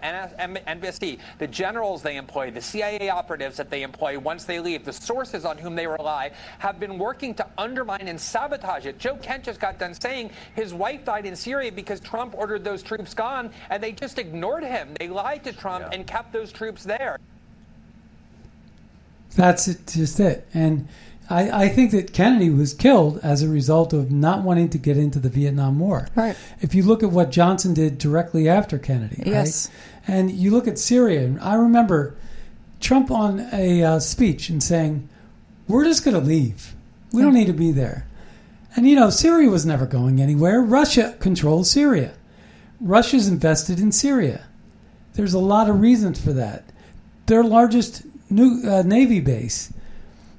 NBC, 0.67 1.19
the 1.39 1.47
generals 1.47 2.01
they 2.01 2.15
employ, 2.17 2.51
the 2.51 2.61
CIA 2.61 3.09
operatives 3.09 3.57
that 3.57 3.69
they 3.69 3.83
employ 3.83 4.17
once 4.19 4.45
they 4.45 4.59
leave, 4.59 4.85
the 4.85 4.93
sources 4.93 5.45
on 5.45 5.57
whom 5.57 5.75
they 5.75 5.87
rely, 5.87 6.31
have 6.59 6.79
been 6.79 6.97
working 6.97 7.33
to 7.35 7.45
undermine 7.57 8.07
and 8.07 8.19
sabotage 8.19 8.85
it. 8.85 8.99
Joe 8.99 9.17
Kent 9.17 9.43
just 9.45 9.59
got 9.59 9.77
done 9.79 9.93
saying 9.93 10.31
his 10.55 10.73
wife 10.73 11.03
died 11.05 11.16
in 11.25 11.35
Syria 11.35 11.71
because 11.71 11.99
Trump 11.99 12.33
ordered 12.37 12.63
those 12.63 12.83
troops 12.83 13.13
gone, 13.13 13.51
and 13.69 13.81
they 13.81 13.91
just 13.91 14.19
ignored 14.19 14.63
him. 14.63 14.89
They 14.99 15.07
lied 15.07 15.43
to 15.45 15.53
Trump 15.53 15.85
Yeah. 15.89 15.97
and 15.97 16.07
kept 16.07 16.31
those 16.33 16.51
troops 16.51 16.83
there. 16.83 17.17
That's 19.35 19.67
it, 19.67 19.87
just 19.87 20.19
it. 20.19 20.47
And 20.53 20.87
I, 21.29 21.65
I 21.65 21.69
think 21.69 21.91
that 21.91 22.13
Kennedy 22.13 22.49
was 22.49 22.73
killed 22.73 23.19
as 23.21 23.43
a 23.43 23.49
result 23.49 23.93
of 23.93 24.11
not 24.11 24.43
wanting 24.43 24.69
to 24.69 24.77
get 24.77 24.97
into 24.97 25.19
the 25.19 25.29
Vietnam 25.29 25.79
War. 25.79 26.07
Right. 26.15 26.35
If 26.61 26.73
you 26.73 26.83
look 26.83 27.03
at 27.03 27.11
what 27.11 27.31
Johnson 27.31 27.73
did 27.73 27.97
directly 27.97 28.47
after 28.47 28.77
Kennedy, 28.79 29.23
Yes. 29.25 29.69
right? 30.07 30.15
And 30.15 30.31
you 30.31 30.51
look 30.51 30.67
at 30.67 30.79
Syria, 30.79 31.25
and 31.25 31.39
I 31.41 31.55
remember 31.55 32.15
Trump 32.79 33.11
on 33.11 33.47
a 33.51 33.83
uh, 33.83 33.99
speech 33.99 34.49
and 34.49 34.63
saying, 34.63 35.09
"We're 35.67 35.83
just 35.83 36.05
going 36.05 36.15
to 36.15 36.25
leave. 36.25 36.73
We 37.11 37.21
don't 37.21 37.33
need 37.33 37.47
to 37.47 37.53
be 37.53 37.71
there." 37.73 38.05
And 38.77 38.87
you 38.87 38.95
know, 38.95 39.09
Syria 39.09 39.49
was 39.49 39.65
never 39.65 39.87
going 39.87 40.21
anywhere. 40.21 40.61
Russia 40.61 41.15
controls 41.19 41.71
Syria. 41.71 42.13
Russia's 42.79 43.27
invested 43.27 43.79
in 43.79 43.91
Syria. 43.91 44.45
There's 45.15 45.33
a 45.33 45.39
lot 45.39 45.67
of 45.67 45.81
reasons 45.81 46.23
for 46.23 46.31
that. 46.33 46.63
Their 47.25 47.43
largest 47.43 48.03
new 48.29 48.61
uh, 48.69 48.83
navy 48.83 49.19
base, 49.19 49.73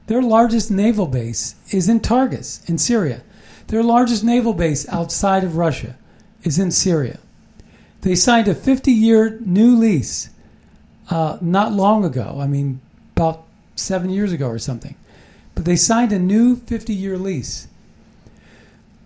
their 0.06 0.22
largest 0.22 0.70
naval 0.70 1.08
base 1.08 1.56
is 1.70 1.88
in 1.88 1.98
Tartus 1.98 2.62
in 2.68 2.78
Syria. 2.78 3.22
Their 3.66 3.82
largest 3.82 4.22
naval 4.22 4.54
base 4.54 4.88
outside 4.88 5.42
of 5.42 5.56
Russia 5.56 5.96
is 6.44 6.60
in 6.60 6.70
Syria. 6.70 7.18
They 8.02 8.14
signed 8.14 8.46
a 8.46 8.54
50-year 8.54 9.40
new 9.40 9.76
lease 9.76 10.30
uh, 11.10 11.38
not 11.40 11.72
long 11.72 12.04
ago. 12.04 12.38
I 12.40 12.46
mean, 12.46 12.80
about 13.16 13.44
seven 13.74 14.10
years 14.10 14.32
ago 14.32 14.46
or 14.46 14.60
something. 14.60 14.94
but 15.56 15.64
they 15.64 15.74
signed 15.74 16.12
a 16.12 16.20
new 16.20 16.54
50 16.54 16.94
year 16.94 17.18
lease. 17.18 17.66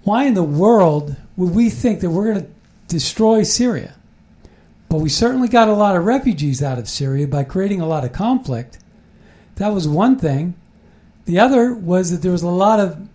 Why 0.04 0.24
in 0.24 0.34
the 0.34 0.42
world 0.42 1.16
would 1.36 1.54
we 1.54 1.70
think 1.70 2.00
that 2.00 2.10
we're 2.10 2.32
going 2.32 2.44
to 2.44 2.50
destroy 2.88 3.42
Syria? 3.42 3.94
But 4.88 4.98
we 4.98 5.08
certainly 5.08 5.48
got 5.48 5.68
a 5.68 5.74
lot 5.74 5.96
of 5.96 6.04
refugees 6.04 6.62
out 6.62 6.78
of 6.78 6.88
Syria 6.88 7.26
by 7.26 7.44
creating 7.44 7.80
a 7.80 7.86
lot 7.86 8.04
of 8.04 8.12
conflict. 8.12 8.78
That 9.56 9.68
was 9.68 9.88
one 9.88 10.18
thing. 10.18 10.54
The 11.24 11.38
other 11.38 11.72
was 11.72 12.10
that 12.10 12.22
there 12.22 12.32
was 12.32 12.42
a 12.42 12.48
lot 12.48 12.80
of 12.80 13.08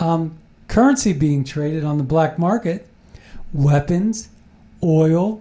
um, 0.00 0.38
currency 0.66 1.12
being 1.12 1.44
traded 1.44 1.84
on 1.84 1.98
the 1.98 2.04
black 2.04 2.38
market 2.38 2.88
weapons, 3.52 4.28
oil, 4.82 5.40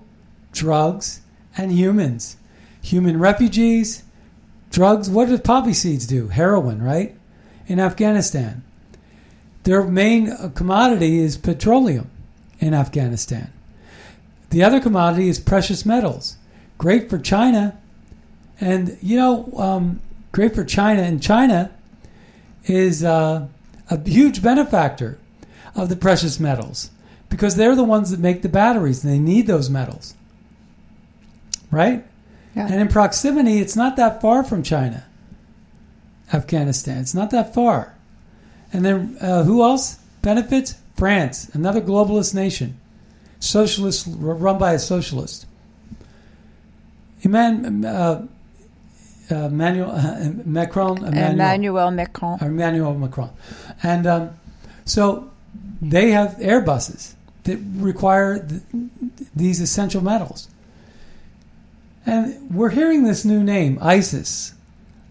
drugs, 0.52 1.22
and 1.58 1.72
humans. 1.72 2.38
Human 2.84 3.18
refugees, 3.18 4.04
drugs. 4.72 5.10
What 5.10 5.30
do 5.30 5.38
poppy 5.40 5.74
seeds 5.74 6.06
do? 6.06 6.28
Heroin, 6.28 6.84
right? 6.84 7.16
In 7.66 7.80
Afghanistan. 7.80 8.64
Their 9.64 9.84
main 9.84 10.30
uh, 10.30 10.52
commodity 10.54 11.20
is 11.20 11.38
petroleum 11.38 12.10
in 12.60 12.74
Afghanistan. 12.74 13.52
The 14.50 14.64
other 14.64 14.80
commodity 14.80 15.30
is 15.30 15.40
precious 15.40 15.86
metals. 15.86 16.38
Great 16.78 17.10
for 17.10 17.18
China. 17.18 17.80
And, 18.60 18.98
you 19.02 19.18
know, 19.18 19.52
um, 19.58 20.02
great 20.32 20.54
for 20.54 20.64
China. 20.64 21.02
And 21.02 21.22
China 21.22 21.72
is 22.66 23.04
uh, 23.04 23.48
a 23.90 24.10
huge 24.10 24.44
benefactor 24.44 25.18
of 25.76 25.90
the 25.90 25.96
precious 25.96 26.40
metals 26.40 26.92
because 27.30 27.56
they're 27.56 27.76
the 27.76 27.84
ones 27.84 28.12
that 28.12 28.20
make 28.20 28.42
the 28.42 28.50
batteries 28.50 29.04
and 29.04 29.12
they 29.12 29.20
need 29.20 29.48
those 29.48 29.70
metals. 29.70 30.14
Right? 31.72 32.06
Yeah. 32.56 32.68
And 32.68 32.76
in 32.76 32.88
proximity, 32.90 33.60
it's 33.60 33.76
not 33.76 33.96
that 33.96 34.22
far 34.22 34.44
from 34.44 34.62
China, 34.62 35.06
Afghanistan. 36.32 37.00
It's 37.00 37.16
not 37.16 37.32
that 37.32 37.54
far. 37.54 37.96
And 38.74 38.84
then 38.84 39.18
uh, 39.22 39.44
who 39.44 39.64
else 39.64 40.00
benefits? 40.22 40.76
France, 40.96 41.50
another 41.54 41.82
globalist 41.82 42.36
nation, 42.36 42.80
socialist 43.40 44.08
run 44.10 44.58
by 44.58 44.74
a 44.74 44.80
socialist. 44.80 45.48
Eman, 47.24 47.86
uh, 47.86 48.22
uh, 49.34 49.48
Emmanuel, 49.48 49.92
uh, 49.92 50.30
Macron, 50.46 50.98
Emmanuel, 50.98 51.32
Emmanuel 51.32 51.92
Macron. 51.92 52.40
Emmanuel 52.42 52.94
Macron, 52.94 53.30
and 53.82 54.06
um, 54.06 54.30
so 54.86 55.32
they 55.82 56.12
have 56.12 56.36
Airbuses 56.38 57.14
that 57.44 57.58
require 57.76 58.40
th- 58.40 58.62
these 59.36 59.60
essential 59.62 60.02
metals. 60.02 60.48
And 62.06 62.54
we're 62.54 62.70
hearing 62.70 63.04
this 63.04 63.24
new 63.24 63.44
name, 63.44 63.80
ISIS, 63.82 64.54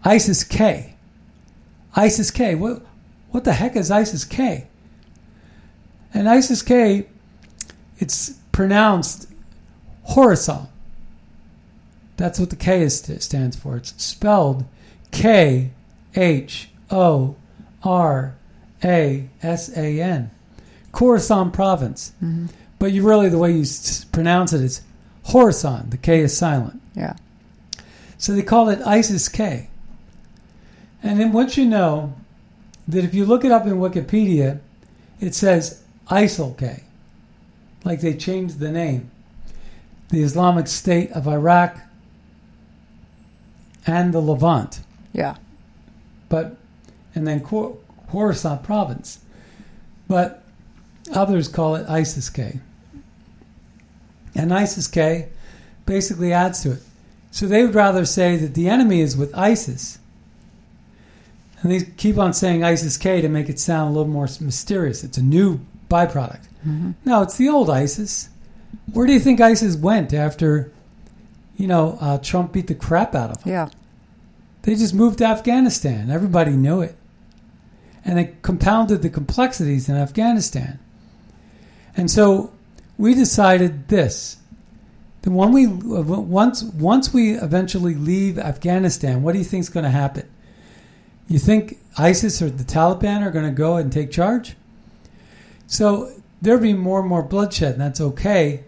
ISIS 0.04 0.44
K, 0.44 0.94
ISIS 1.96 2.30
K. 2.30 2.54
What 2.54 2.82
what 3.32 3.44
the 3.44 3.52
heck 3.54 3.74
is 3.76 3.90
ISIS 3.90 4.24
K? 4.24 4.68
And 6.14 6.28
ISIS 6.28 6.62
K, 6.62 7.06
it's 7.98 8.30
pronounced 8.52 9.28
Khorasan. 10.10 10.68
That's 12.16 12.38
what 12.38 12.50
the 12.50 12.56
K 12.56 12.82
is, 12.82 12.98
stands 13.18 13.56
for. 13.56 13.76
It's 13.76 14.00
spelled 14.02 14.64
K 15.10 15.70
H 16.14 16.68
O 16.90 17.34
R 17.82 18.34
A 18.84 19.28
S 19.42 19.76
A 19.76 20.00
N. 20.00 20.30
Khorasan 20.92 21.52
province. 21.52 22.12
Mm-hmm. 22.22 22.46
But 22.78 22.92
you 22.92 23.02
really, 23.08 23.28
the 23.28 23.38
way 23.38 23.52
you 23.52 23.62
s- 23.62 24.04
pronounce 24.04 24.52
it 24.52 24.60
is 24.60 24.82
Khorasan. 25.26 25.90
The 25.90 25.96
K 25.96 26.20
is 26.20 26.36
silent. 26.36 26.82
Yeah. 26.94 27.16
So 28.18 28.34
they 28.34 28.42
call 28.42 28.68
it 28.68 28.80
ISIS 28.86 29.28
K. 29.28 29.68
And 31.02 31.18
then 31.18 31.32
once 31.32 31.56
you 31.56 31.64
know 31.64 32.12
that 32.88 33.04
if 33.04 33.14
you 33.14 33.24
look 33.24 33.44
it 33.44 33.52
up 33.52 33.66
in 33.66 33.74
Wikipedia, 33.74 34.60
it 35.20 35.34
says 35.34 35.82
ISIL 36.08 36.56
K. 36.58 36.82
Like 37.84 38.00
they 38.00 38.14
changed 38.14 38.58
the 38.58 38.70
name. 38.70 39.10
The 40.10 40.22
Islamic 40.22 40.66
State 40.66 41.10
of 41.12 41.26
Iraq 41.26 41.78
and 43.86 44.12
the 44.12 44.20
Levant. 44.20 44.80
Yeah. 45.12 45.36
But, 46.28 46.56
and 47.14 47.26
then 47.26 47.40
Khor- 47.40 47.76
Khorasan 48.10 48.62
province. 48.62 49.20
But 50.08 50.42
others 51.12 51.48
call 51.48 51.76
it 51.76 51.88
ISIS 51.88 52.30
K. 52.30 52.60
And 54.34 54.52
ISIS 54.52 54.86
K 54.86 55.28
basically 55.86 56.32
adds 56.32 56.62
to 56.62 56.72
it. 56.72 56.82
So 57.30 57.46
they 57.46 57.64
would 57.64 57.74
rather 57.74 58.04
say 58.04 58.36
that 58.36 58.54
the 58.54 58.68
enemy 58.68 59.00
is 59.00 59.16
with 59.16 59.36
ISIS. 59.36 59.98
And 61.62 61.70
they 61.70 61.82
keep 61.82 62.18
on 62.18 62.32
saying 62.32 62.64
ISIS 62.64 62.96
K 62.96 63.20
to 63.20 63.28
make 63.28 63.48
it 63.48 63.60
sound 63.60 63.90
a 63.90 63.92
little 63.92 64.12
more 64.12 64.28
mysterious. 64.40 65.04
It's 65.04 65.18
a 65.18 65.22
new 65.22 65.60
byproduct. 65.88 66.48
No, 67.04 67.22
it's 67.22 67.36
the 67.36 67.48
old 67.48 67.70
ISIS. 67.70 68.28
Where 68.92 69.06
do 69.06 69.12
you 69.12 69.20
think 69.20 69.40
ISIS 69.40 69.76
went 69.76 70.12
after, 70.12 70.72
you 71.56 71.66
know, 71.66 71.98
uh, 72.00 72.18
Trump 72.18 72.52
beat 72.52 72.66
the 72.66 72.74
crap 72.74 73.14
out 73.14 73.30
of 73.30 73.44
them? 73.44 73.52
Yeah. 73.52 73.68
They 74.62 74.74
just 74.74 74.94
moved 74.94 75.18
to 75.18 75.24
Afghanistan. 75.24 76.10
Everybody 76.10 76.52
knew 76.52 76.80
it. 76.80 76.96
And 78.04 78.18
it 78.18 78.42
compounded 78.42 79.02
the 79.02 79.10
complexities 79.10 79.88
in 79.88 79.96
Afghanistan. 79.96 80.80
And 81.96 82.10
so 82.10 82.52
we 82.98 83.14
decided 83.14 83.88
this. 83.88 84.38
That 85.22 85.30
when 85.30 85.52
we 85.52 85.68
once 85.68 86.64
once 86.64 87.14
we 87.14 87.32
eventually 87.34 87.94
leave 87.94 88.38
Afghanistan, 88.38 89.22
what 89.22 89.32
do 89.32 89.38
you 89.38 89.44
think 89.44 89.60
is 89.60 89.68
going 89.68 89.84
to 89.84 89.90
happen? 89.90 90.28
You 91.28 91.38
think 91.38 91.78
ISIS 91.96 92.42
or 92.42 92.50
the 92.50 92.64
Taliban 92.64 93.22
are 93.22 93.30
going 93.30 93.44
to 93.44 93.50
go 93.50 93.76
and 93.76 93.92
take 93.92 94.10
charge? 94.10 94.56
So 95.66 96.12
there'll 96.40 96.60
be 96.60 96.74
more 96.74 97.00
and 97.00 97.08
more 97.08 97.22
bloodshed, 97.22 97.72
and 97.72 97.80
that's 97.80 98.00
okay. 98.00 98.64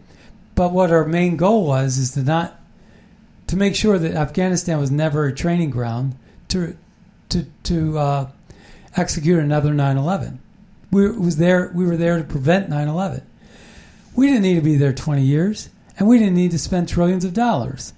But 0.54 0.72
what 0.72 0.90
our 0.90 1.04
main 1.04 1.36
goal 1.36 1.66
was 1.66 1.98
is 1.98 2.12
to 2.12 2.22
not 2.22 2.60
to 3.48 3.56
make 3.56 3.74
sure 3.74 3.98
that 3.98 4.14
Afghanistan 4.14 4.78
was 4.78 4.90
never 4.90 5.26
a 5.26 5.34
training 5.34 5.70
ground 5.70 6.14
to 6.48 6.76
to 7.28 7.46
to 7.64 7.98
uh, 7.98 8.30
execute 8.96 9.38
another 9.38 9.70
9/11. 9.72 10.38
We 10.90 11.10
was 11.10 11.36
there. 11.36 11.70
We 11.74 11.84
were 11.84 11.96
there 11.96 12.18
to 12.18 12.24
prevent 12.24 12.70
9/11. 12.70 13.22
We 14.14 14.28
didn't 14.28 14.42
need 14.42 14.54
to 14.54 14.60
be 14.60 14.76
there 14.76 14.92
20 14.92 15.22
years, 15.22 15.70
and 15.98 16.08
we 16.08 16.18
didn't 16.18 16.36
need 16.36 16.52
to 16.52 16.58
spend 16.58 16.88
trillions 16.88 17.24
of 17.24 17.34
dollars. 17.34 17.92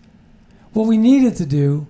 What 0.73 0.87
we 0.87 0.97
needed 0.97 1.37
to 1.37 1.47
do 1.47 1.87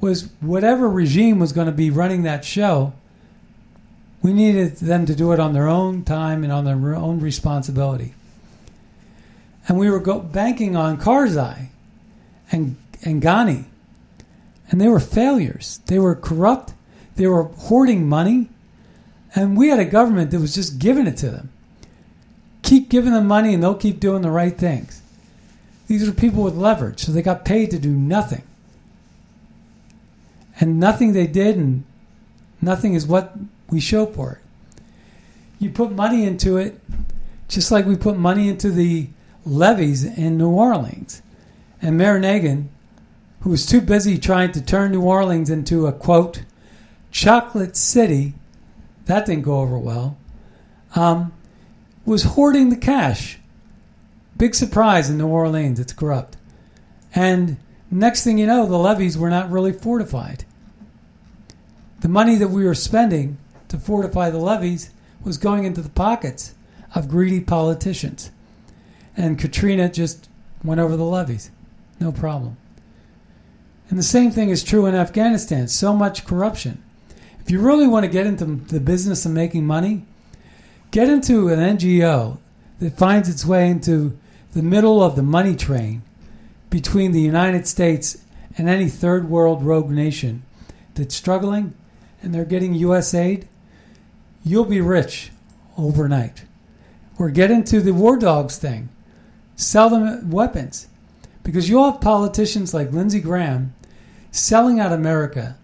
was 0.00 0.30
whatever 0.40 0.88
regime 0.88 1.38
was 1.38 1.52
going 1.52 1.66
to 1.66 1.72
be 1.72 1.90
running 1.90 2.22
that 2.22 2.44
show. 2.44 2.92
We 4.22 4.32
needed 4.32 4.76
them 4.76 5.06
to 5.06 5.14
do 5.14 5.32
it 5.32 5.40
on 5.40 5.52
their 5.52 5.68
own 5.68 6.04
time 6.04 6.44
and 6.44 6.52
on 6.52 6.64
their 6.64 6.94
own 6.94 7.20
responsibility. 7.20 8.14
And 9.68 9.78
we 9.78 9.90
were 9.90 10.00
go- 10.00 10.20
banking 10.20 10.76
on 10.76 10.98
Karzai 10.98 11.68
and 12.50 12.76
and 13.02 13.22
Ghani, 13.22 13.64
and 14.70 14.80
they 14.80 14.88
were 14.88 15.00
failures. 15.00 15.80
They 15.86 15.98
were 15.98 16.14
corrupt. 16.14 16.74
They 17.16 17.26
were 17.26 17.44
hoarding 17.44 18.08
money, 18.08 18.48
and 19.34 19.56
we 19.56 19.68
had 19.68 19.78
a 19.78 19.84
government 19.84 20.30
that 20.30 20.40
was 20.40 20.54
just 20.54 20.78
giving 20.78 21.06
it 21.06 21.16
to 21.18 21.30
them. 21.30 21.50
Keep 22.62 22.88
giving 22.88 23.12
them 23.12 23.26
money, 23.26 23.54
and 23.54 23.62
they'll 23.62 23.74
keep 23.74 24.00
doing 24.00 24.22
the 24.22 24.30
right 24.30 24.56
things. 24.56 25.02
These 25.86 26.08
are 26.08 26.12
people 26.12 26.42
with 26.42 26.54
leverage, 26.54 27.00
so 27.00 27.12
they 27.12 27.22
got 27.22 27.44
paid 27.44 27.70
to 27.72 27.78
do 27.78 27.90
nothing, 27.90 28.42
and 30.60 30.78
nothing 30.78 31.12
they 31.12 31.26
did, 31.26 31.56
and 31.56 31.84
nothing 32.60 32.94
is 32.94 33.06
what 33.06 33.34
we 33.70 33.80
show 33.80 34.06
for 34.06 34.32
it. 34.32 34.82
You 35.58 35.70
put 35.70 35.92
money 35.92 36.24
into 36.24 36.58
it, 36.58 36.78
just 37.48 37.72
like 37.72 37.86
we 37.86 37.96
put 37.96 38.16
money 38.16 38.48
into 38.48 38.70
the 38.70 39.08
levees 39.44 40.04
in 40.04 40.36
New 40.38 40.50
Orleans. 40.50 41.22
And 41.82 41.96
Mayor 41.96 42.20
Nagin, 42.20 42.68
who 43.40 43.50
was 43.50 43.64
too 43.66 43.80
busy 43.80 44.18
trying 44.18 44.52
to 44.52 44.62
turn 44.62 44.92
New 44.92 45.02
Orleans 45.02 45.50
into 45.50 45.86
a 45.86 45.92
quote, 45.92 46.44
chocolate 47.10 47.76
city, 47.76 48.34
that 49.06 49.26
didn't 49.26 49.42
go 49.42 49.60
over 49.60 49.78
well, 49.78 50.16
um, 50.94 51.32
was 52.04 52.22
hoarding 52.22 52.68
the 52.68 52.76
cash. 52.76 53.38
Big 54.36 54.54
surprise 54.54 55.10
in 55.10 55.18
New 55.18 55.26
Orleans, 55.26 55.80
it's 55.80 55.92
corrupt. 55.92 56.36
And 57.14 57.56
next 57.90 58.24
thing 58.24 58.38
you 58.38 58.46
know, 58.46 58.66
the 58.66 58.78
levees 58.78 59.18
were 59.18 59.30
not 59.30 59.50
really 59.50 59.72
fortified. 59.72 60.44
The 62.00 62.08
money 62.08 62.36
that 62.36 62.48
we 62.48 62.64
were 62.64 62.74
spending 62.74 63.38
to 63.68 63.78
fortify 63.78 64.30
the 64.30 64.38
levees 64.38 64.90
was 65.22 65.36
going 65.36 65.64
into 65.64 65.82
the 65.82 65.90
pockets 65.90 66.54
of 66.94 67.08
greedy 67.08 67.40
politicians. 67.40 68.30
And 69.16 69.38
Katrina 69.38 69.90
just 69.90 70.28
went 70.64 70.80
over 70.80 70.96
the 70.96 71.04
levees. 71.04 71.50
No 72.00 72.10
problem. 72.10 72.56
And 73.90 73.98
the 73.98 74.04
same 74.04 74.30
thing 74.30 74.48
is 74.48 74.62
true 74.62 74.86
in 74.86 74.94
Afghanistan. 74.94 75.68
So 75.68 75.94
much 75.94 76.24
corruption. 76.24 76.82
If 77.40 77.50
you 77.50 77.60
really 77.60 77.86
want 77.86 78.04
to 78.04 78.10
get 78.10 78.26
into 78.26 78.44
the 78.44 78.80
business 78.80 79.26
of 79.26 79.32
making 79.32 79.66
money, 79.66 80.06
get 80.90 81.08
into 81.08 81.48
an 81.48 81.58
NGO 81.76 82.38
that 82.78 82.96
finds 82.96 83.28
its 83.28 83.44
way 83.44 83.68
into 83.68 84.18
the 84.52 84.62
middle 84.62 85.02
of 85.02 85.16
the 85.16 85.22
money 85.22 85.54
train 85.54 86.02
between 86.70 87.12
the 87.12 87.20
United 87.20 87.66
States 87.66 88.24
and 88.56 88.68
any 88.68 88.88
third 88.88 89.28
world 89.28 89.62
rogue 89.62 89.90
nation 89.90 90.44
that's 90.94 91.14
struggling 91.14 91.74
and 92.22 92.34
they're 92.34 92.44
getting 92.44 92.74
U.S. 92.74 93.14
aid, 93.14 93.48
you'll 94.44 94.64
be 94.64 94.80
rich 94.80 95.30
overnight. 95.76 96.44
Or 97.18 97.30
get 97.30 97.50
into 97.50 97.80
the 97.80 97.92
war 97.92 98.16
dogs 98.16 98.56
thing. 98.56 98.88
Sell 99.56 99.90
them 99.90 100.30
weapons. 100.30 100.88
Because 101.42 101.68
you'll 101.68 101.90
have 101.90 102.00
politicians 102.00 102.72
like 102.72 102.92
Lindsey 102.92 103.20
Graham 103.20 103.74
selling 104.30 104.80
out 104.80 104.92
America 104.92 105.56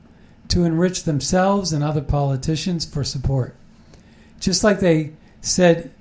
to 0.48 0.64
enrich 0.64 1.04
themselves 1.04 1.72
and 1.72 1.82
other 1.82 2.02
politicians 2.02 2.84
for 2.84 3.04
support. 3.04 3.56
Just 4.40 4.62
like 4.62 4.80
they 4.80 5.12
said 5.40 5.92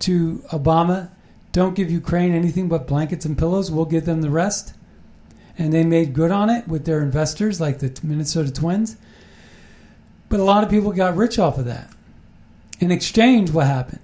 to 0.00 0.42
Obama, 0.50 1.10
don't 1.52 1.74
give 1.76 1.90
Ukraine 1.90 2.32
anything 2.32 2.68
but 2.68 2.86
blankets 2.86 3.24
and 3.24 3.38
pillows, 3.38 3.70
we'll 3.70 3.84
give 3.84 4.04
them 4.04 4.20
the 4.20 4.30
rest. 4.30 4.74
And 5.56 5.72
they 5.72 5.84
made 5.84 6.12
good 6.12 6.32
on 6.32 6.50
it 6.50 6.66
with 6.66 6.84
their 6.84 7.00
investors 7.00 7.60
like 7.60 7.78
the 7.78 7.96
Minnesota 8.02 8.52
Twins. 8.52 8.96
But 10.28 10.40
a 10.40 10.44
lot 10.44 10.64
of 10.64 10.70
people 10.70 10.92
got 10.92 11.16
rich 11.16 11.38
off 11.38 11.58
of 11.58 11.64
that. 11.66 11.90
In 12.80 12.90
exchange, 12.90 13.50
what 13.50 13.66
happened? 13.66 14.00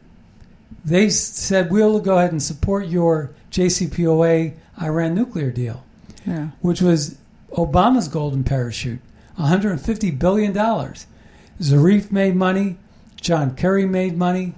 They 0.85 1.11
said, 1.11 1.71
we'll 1.71 2.01
go 2.01 2.19
ahead 2.19 2.33
and 2.33 2.43
support 2.43 2.87
your 2.87 3.31
JCPOA 3.51 4.55
Iran 4.81 5.15
nuclear 5.15 5.51
deal, 5.51 5.85
Yeah. 6.27 6.49
which 6.61 6.81
was 6.81 7.19
Obama's 7.53 8.09
golden 8.09 8.45
parachute 8.45 9.01
$150 9.39 10.19
billion. 10.19 10.53
Zarif 10.55 12.11
made 12.13 12.37
money, 12.37 12.77
John 13.21 13.55
Kerry 13.55 13.87
made 13.87 14.17
money, 14.17 14.55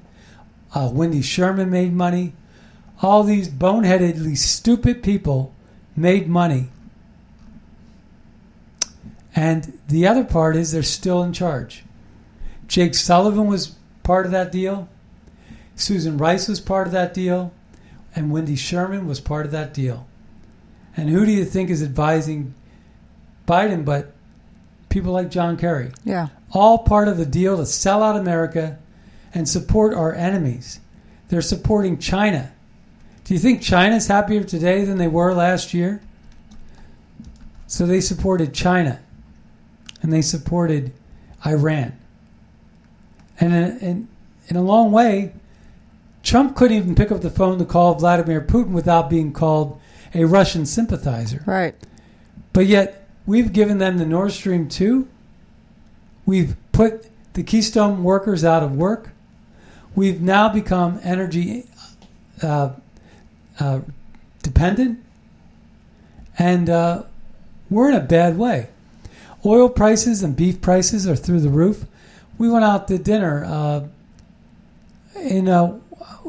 uh, 0.75 0.91
Wendy 0.93 1.23
Sherman 1.23 1.71
made 1.71 1.93
money. 1.93 2.35
All 3.01 3.25
these 3.25 3.49
boneheadedly 3.49 4.37
stupid 4.37 5.03
people 5.03 5.53
made 5.97 6.29
money. 6.29 6.69
And 9.35 9.79
the 9.93 10.07
other 10.07 10.25
part 10.25 10.57
is 10.57 10.73
they're 10.73 10.83
still 10.83 11.23
in 11.23 11.33
charge. 11.33 11.85
Jake 12.67 12.95
Sullivan 12.95 13.47
was 13.47 13.77
part 14.03 14.25
of 14.25 14.33
that 14.33 14.51
deal. 14.51 14.89
Susan 15.77 16.17
Rice 16.17 16.49
was 16.49 16.61
part 16.61 16.87
of 16.87 16.93
that 16.95 17.13
deal. 17.13 17.53
And 18.17 18.31
Wendy 18.31 18.57
Sherman 18.57 19.07
was 19.07 19.21
part 19.21 19.45
of 19.45 19.53
that 19.53 19.75
deal. 19.75 20.07
And 20.97 21.09
who 21.09 21.27
do 21.27 21.33
you 21.33 21.45
think 21.45 21.69
is 21.69 21.83
advising 21.83 22.55
Biden 23.47 23.85
but 23.85 24.13
people 24.89 25.13
like 25.13 25.31
John 25.31 25.57
Kerry? 25.57 25.93
Yeah. 26.05 26.29
All 26.51 26.79
part 26.79 27.09
of 27.09 27.19
the 27.19 27.27
deal 27.27 27.59
to 27.59 27.67
sell 27.67 28.03
out 28.03 28.17
America 28.17 28.79
and 29.35 29.49
support 29.49 29.95
our 29.95 30.15
enemies. 30.15 30.81
They're 31.29 31.43
supporting 31.43 31.99
China. 31.99 32.53
Do 33.25 33.35
you 33.35 33.41
think 33.41 33.63
China's 33.63 34.07
happier 34.07 34.45
today 34.45 34.85
than 34.85 34.99
they 34.99 35.09
were 35.09 35.35
last 35.35 35.73
year? 35.73 36.03
So 37.67 37.87
they 37.87 38.01
supported 38.01 38.53
China 38.53 39.01
and 40.03 40.13
they 40.13 40.21
supported 40.21 40.93
Iran. 41.47 41.97
And 43.41 43.55
in, 43.55 43.79
in, 43.79 44.09
in 44.49 44.57
a 44.57 44.63
long 44.63 44.93
way, 44.93 45.33
Trump 46.23 46.55
couldn't 46.55 46.77
even 46.77 46.95
pick 46.95 47.11
up 47.11 47.21
the 47.21 47.31
phone 47.31 47.59
to 47.59 47.65
call 47.65 47.95
Vladimir 47.95 48.41
Putin 48.41 48.71
without 48.71 49.09
being 49.09 49.33
called 49.33 49.81
a 50.15 50.25
Russian 50.25 50.67
sympathizer. 50.67 51.43
Right. 51.47 51.75
But 52.53 52.67
yet, 52.67 53.09
we've 53.27 53.53
given 53.53 53.79
them 53.79 53.99
the 53.99 54.07
Nord 54.07 54.33
Stream 54.33 54.69
2. 54.69 55.09
We've 56.27 56.57
put 56.73 57.09
the 57.33 57.43
Keystone 57.43 58.05
workers 58.05 58.45
out 58.45 58.63
of 58.63 58.77
work. 58.77 59.11
We've 59.95 60.21
now 60.21 60.49
become 60.49 61.01
energy 61.03 61.67
uh, 62.43 62.71
uh, 63.59 63.81
dependent. 64.43 65.03
And 66.39 66.69
uh, 66.71 67.05
we're 67.71 67.89
in 67.89 67.95
a 67.95 68.01
bad 68.01 68.39
way. 68.39 68.69
Oil 69.45 69.69
prices 69.69 70.23
and 70.23 70.37
beef 70.37 70.61
prices 70.61 71.09
are 71.09 71.17
through 71.17 71.41
the 71.41 71.51
roof. 71.51 71.87
We 72.39 72.49
went 72.49 72.65
out 72.65 72.89
to 72.89 72.99
dinner 72.99 73.45
uh, 73.45 73.85
in, 75.21 75.49
uh, 75.49 75.79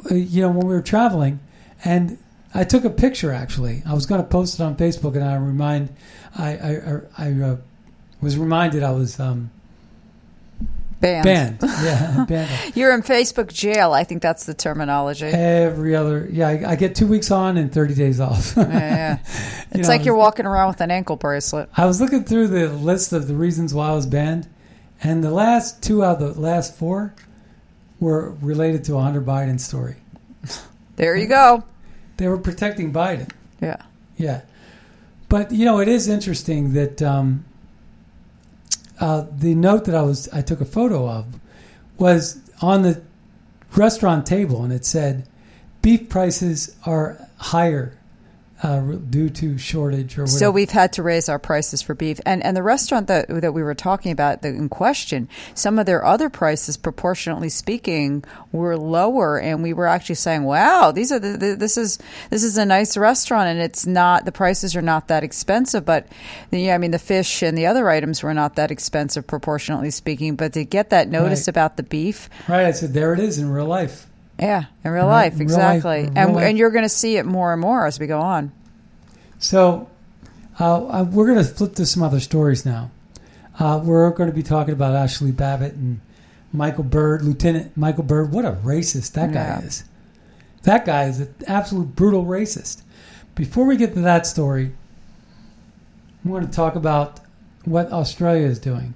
you 0.09 0.41
know, 0.41 0.49
when 0.49 0.67
we 0.67 0.73
were 0.73 0.81
traveling, 0.81 1.39
and 1.83 2.17
I 2.53 2.63
took 2.63 2.85
a 2.85 2.89
picture. 2.89 3.31
Actually, 3.31 3.83
I 3.85 3.93
was 3.93 4.05
going 4.05 4.21
to 4.21 4.27
post 4.27 4.59
it 4.59 4.63
on 4.63 4.75
Facebook, 4.75 5.15
and 5.15 5.23
I 5.23 5.35
remind, 5.35 5.89
I, 6.35 6.49
I, 6.57 6.99
I 7.17 7.31
uh, 7.31 7.57
was 8.21 8.37
reminded 8.37 8.83
I 8.83 8.91
was 8.91 9.19
um, 9.19 9.51
Banned. 11.03 11.25
banned. 11.25 11.59
Yeah, 11.83 12.25
banned. 12.27 12.75
You're 12.75 12.93
in 12.93 13.01
Facebook 13.03 13.53
jail. 13.53 13.91
I 13.93 14.03
think 14.05 14.21
that's 14.21 14.45
the 14.45 14.53
terminology. 14.53 15.25
Every 15.27 15.95
other, 15.95 16.27
yeah, 16.31 16.47
I, 16.47 16.71
I 16.71 16.75
get 16.77 16.95
two 16.95 17.05
weeks 17.07 17.29
on 17.29 17.57
and 17.57 17.71
thirty 17.71 17.93
days 17.93 18.19
off. 18.19 18.53
yeah, 18.57 18.67
yeah. 18.69 19.17
You 19.73 19.79
It's 19.79 19.87
know, 19.89 19.93
like 19.95 20.05
you're 20.05 20.15
walking 20.15 20.45
around 20.45 20.69
with 20.69 20.81
an 20.81 20.91
ankle 20.91 21.15
bracelet. 21.17 21.67
I 21.75 21.85
was 21.85 21.99
looking 21.99 22.23
through 22.23 22.47
the 22.47 22.69
list 22.69 23.11
of 23.11 23.27
the 23.27 23.35
reasons 23.35 23.73
why 23.73 23.89
I 23.89 23.93
was 23.93 24.05
banned, 24.05 24.47
and 25.03 25.23
the 25.23 25.31
last 25.31 25.83
two 25.83 26.03
out 26.03 26.21
of 26.21 26.35
the 26.35 26.41
last 26.41 26.75
four 26.75 27.13
were 27.99 28.31
related 28.41 28.83
to 28.85 28.95
a 28.97 29.01
Hunter 29.01 29.21
Biden 29.21 29.59
story. 29.59 29.95
There 30.95 31.15
you 31.15 31.25
go. 31.27 31.63
They 32.17 32.27
were 32.27 32.37
protecting 32.37 32.93
Biden. 32.93 33.31
Yeah. 33.59 33.77
Yeah, 34.15 34.41
but 35.27 35.51
you 35.51 35.65
know 35.65 35.79
it 35.79 35.87
is 35.87 36.07
interesting 36.07 36.73
that 36.73 37.01
um, 37.01 37.45
uh, 38.99 39.25
the 39.31 39.55
note 39.55 39.85
that 39.85 39.95
I 39.95 40.01
was 40.01 40.29
I 40.29 40.41
took 40.41 40.61
a 40.61 40.65
photo 40.65 41.07
of 41.09 41.25
was 41.97 42.39
on 42.61 42.81
the 42.81 43.01
restaurant 43.75 44.25
table, 44.25 44.63
and 44.63 44.71
it 44.71 44.85
said 44.85 45.27
beef 45.81 46.09
prices 46.09 46.75
are 46.85 47.27
higher 47.37 47.97
uh, 48.63 48.79
due 49.09 49.29
to 49.29 49.57
shortage 49.57 50.17
or 50.17 50.21
whatever. 50.23 50.39
So 50.39 50.49
we've 50.51 50.71
had 50.71 50.93
to 50.93 51.03
raise 51.03 51.27
our 51.27 51.37
prices 51.37 51.81
for 51.81 51.93
beef, 51.93 52.19
and 52.25 52.41
and 52.43 52.55
the 52.55 52.63
restaurant 52.63 53.07
that 53.07 53.27
that 53.27 53.53
we 53.53 53.61
were 53.61 53.75
talking 53.75 54.11
about 54.11 54.41
the, 54.41 54.47
in 54.47 54.69
question, 54.69 55.27
some 55.53 55.77
of 55.77 55.85
their 55.85 56.03
other 56.05 56.29
prices, 56.29 56.77
proportionately 56.77 57.49
speaking, 57.49 58.23
were 58.53 58.77
lower, 58.77 59.37
and 59.39 59.61
we 59.61 59.73
were 59.73 59.85
actually 59.87 60.15
saying, 60.15 60.43
"Wow, 60.43 60.91
these 60.91 61.11
are 61.11 61.19
the, 61.19 61.37
the, 61.37 61.55
this 61.55 61.77
is 61.77 61.99
this 62.29 62.43
is 62.43 62.57
a 62.57 62.65
nice 62.65 62.95
restaurant, 62.95 63.49
and 63.49 63.59
it's 63.59 63.85
not 63.85 64.23
the 64.25 64.31
prices 64.31 64.75
are 64.75 64.81
not 64.81 65.09
that 65.09 65.23
expensive, 65.23 65.83
but 65.85 66.07
yeah, 66.49 66.73
I 66.73 66.77
mean 66.77 66.91
the 66.91 66.99
fish 66.99 67.43
and 67.43 67.57
the 67.57 67.65
other 67.65 67.89
items 67.89 68.23
were 68.23 68.33
not 68.33 68.55
that 68.55 68.71
expensive 68.71 69.27
proportionally 69.27 69.91
speaking, 69.91 70.35
but 70.37 70.53
to 70.53 70.63
get 70.63 70.89
that 70.91 71.09
notice 71.09 71.41
Right. 71.41 71.47
about 71.49 71.75
the 71.77 71.83
beef, 71.83 72.29
right, 72.47 72.65
I 72.65 72.71
said 72.71 72.93
there 72.93 73.13
it 73.13 73.19
is 73.19 73.37
in 73.39 73.49
real 73.51 73.65
life. 73.65 74.07
Yeah, 74.43 74.65
in 74.83 74.91
real 74.91 75.07
Right, 75.07 75.31
life, 75.33 75.39
in 75.39 75.47
real 75.47 75.57
life, 75.57 75.75
exactly, 75.77 76.01
real 76.09 76.11
and 76.17 76.35
life. 76.35 76.45
and 76.49 76.57
you're 76.57 76.69
going 76.71 76.83
to 76.85 76.89
see 76.89 77.17
it 77.17 77.25
more 77.25 77.53
and 77.53 77.61
more 77.61 77.85
as 77.87 77.99
we 77.99 78.07
go 78.07 78.19
on. 78.19 78.51
So 79.39 79.89
uh, 80.59 80.85
uh, 80.85 81.03
we're 81.09 81.25
going 81.27 81.37
to 81.37 81.43
flip 81.51 81.75
to 81.75 81.85
some 81.85 82.03
other 82.03 82.19
stories 82.19 82.65
now. 82.65 82.91
Uh, 83.59 83.81
we're 83.83 84.09
going 84.11 84.29
to 84.29 84.35
be 84.35 84.43
talking 84.43 84.73
about 84.73 84.95
Ashley 84.95 85.31
Babbitt 85.31 85.73
and 85.73 85.99
Michael 86.51 86.83
Byrd, 86.83 87.23
Lieutenant 87.23 87.75
Michael 87.77 88.03
Byrd. 88.03 88.31
What 88.31 88.45
a 88.45 88.51
racist 88.51 89.13
that 89.13 89.31
guy 89.31 89.43
Yeah. 89.43 89.59
is. 89.61 89.83
That 90.63 90.85
guy 90.85 91.05
is 91.05 91.19
an 91.19 91.33
absolute 91.47 91.95
brutal 91.95 92.25
racist. 92.25 92.83
Before 93.35 93.65
we 93.65 93.77
get 93.77 93.93
to 93.95 94.01
that 94.01 94.25
story, 94.27 94.71
I 96.25 96.29
want 96.29 96.45
to 96.49 96.55
talk 96.55 96.75
about 96.75 97.19
what 97.65 97.91
Australia 97.91 98.45
is 98.47 98.59
doing. 98.59 98.93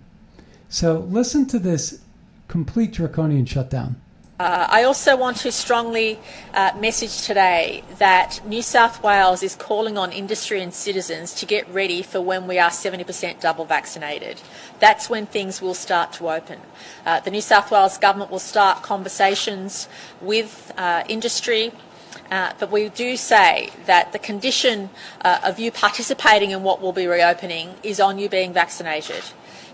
So 0.70 1.00
listen 1.00 1.46
to 1.48 1.60
this 1.60 2.00
complete 2.48 2.94
draconian 2.94 3.46
shutdown. 3.46 3.96
Uh, 4.40 4.68
I 4.70 4.84
also 4.84 5.18
want 5.18 5.38
to 5.38 5.52
strongly 5.52 6.20
uh, 6.54 6.72
message 6.80 7.24
today 7.26 7.84
that 7.98 8.40
New 8.46 8.62
South 8.62 9.02
Wales 9.02 9.42
is 9.42 9.56
calling 9.56 9.98
on 9.98 10.12
industry 10.12 10.62
and 10.62 10.72
citizens 10.72 11.34
to 11.36 11.48
get 11.48 11.68
ready 11.74 12.04
for 12.04 12.22
when 12.22 12.46
we 12.46 12.60
are 12.60 12.70
70% 12.70 13.40
double 13.40 13.66
vaccinated. 13.66 14.40
That's 14.80 15.10
when 15.10 15.26
things 15.26 15.60
will 15.60 15.74
start 15.74 16.14
to 16.14 16.30
open. 16.30 16.60
Uh, 17.04 17.20
the 17.20 17.32
New 17.32 17.42
South 17.42 17.72
Wales 17.72 17.98
government 17.98 18.30
will 18.30 18.38
start 18.38 18.84
conversations 18.84 19.90
with 20.22 20.72
uh, 20.78 21.04
industry. 21.10 21.72
Uh, 22.30 22.54
but 22.60 22.70
we 22.70 22.90
do 22.90 23.18
say 23.18 23.72
that 23.88 24.12
the 24.12 24.20
condition 24.20 24.92
uh, 25.22 25.40
of 25.44 25.58
you 25.58 25.72
participating 25.72 26.52
in 26.52 26.62
what 26.62 26.80
will 26.80 26.94
be 26.94 27.08
reopening 27.08 27.74
is 27.82 28.00
on 28.00 28.20
you 28.20 28.30
being 28.30 28.54
vaccinated 28.54 29.24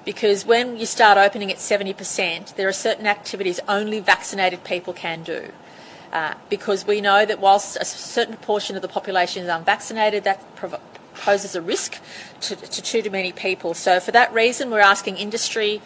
because 0.05 0.45
when 0.45 0.77
you 0.77 0.85
start 0.85 1.17
opening 1.17 1.51
at 1.51 1.57
70%, 1.57 2.55
there 2.55 2.67
are 2.67 2.73
certain 2.73 3.07
activities 3.07 3.59
only 3.67 3.99
vaccinated 3.99 4.63
people 4.63 4.93
can 4.93 5.23
do. 5.23 5.51
Uh, 6.11 6.35
because 6.49 6.85
we 6.85 7.01
know 7.01 7.25
that 7.25 7.39
whilst 7.39 7.75
a 7.77 7.85
certain 7.85 8.35
proportion 8.35 8.75
of 8.75 8.81
the 8.81 8.87
population 8.87 9.43
is 9.43 9.49
unvaccinated, 9.49 10.23
that 10.23 10.55
prov- 10.55 10.79
poses 11.15 11.55
a 11.55 11.61
risk 11.61 11.99
to, 12.41 12.55
to 12.55 12.81
too 12.81 13.09
many 13.09 13.31
people. 13.31 13.73
So, 13.73 13.99
for 13.99 14.11
that 14.11 14.31
reason, 14.31 14.69
we're 14.69 14.79
asking 14.79 15.17
industry 15.17 15.81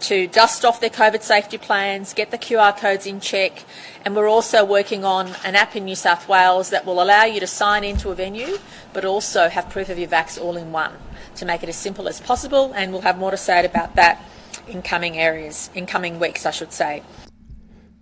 to 0.00 0.28
dust 0.28 0.64
off 0.64 0.80
their 0.80 0.90
COVID 0.90 1.22
safety 1.22 1.58
plans, 1.58 2.12
get 2.12 2.30
the 2.30 2.38
QR 2.38 2.76
codes 2.76 3.06
in 3.06 3.18
check, 3.18 3.64
and 4.04 4.14
we're 4.14 4.28
also 4.28 4.64
working 4.64 5.04
on 5.04 5.34
an 5.44 5.56
app 5.56 5.74
in 5.74 5.84
New 5.84 5.96
South 5.96 6.28
Wales 6.28 6.70
that 6.70 6.84
will 6.84 7.02
allow 7.02 7.24
you 7.24 7.40
to 7.40 7.46
sign 7.46 7.82
into 7.82 8.10
a 8.10 8.14
venue 8.14 8.58
but 8.92 9.04
also 9.04 9.48
have 9.48 9.68
proof 9.70 9.88
of 9.88 9.98
your 9.98 10.08
vax 10.08 10.40
all 10.40 10.56
in 10.56 10.70
one 10.70 10.92
to 11.36 11.44
make 11.44 11.62
it 11.62 11.68
as 11.68 11.76
simple 11.76 12.08
as 12.08 12.20
possible. 12.20 12.72
And 12.74 12.92
we'll 12.92 13.02
have 13.02 13.18
more 13.18 13.30
to 13.30 13.36
say 13.36 13.64
about 13.64 13.94
that 13.96 14.24
in 14.66 14.82
coming 14.82 15.18
areas, 15.18 15.70
in 15.74 15.86
coming 15.86 16.18
weeks, 16.18 16.46
I 16.46 16.50
should 16.50 16.72
say. 16.72 17.02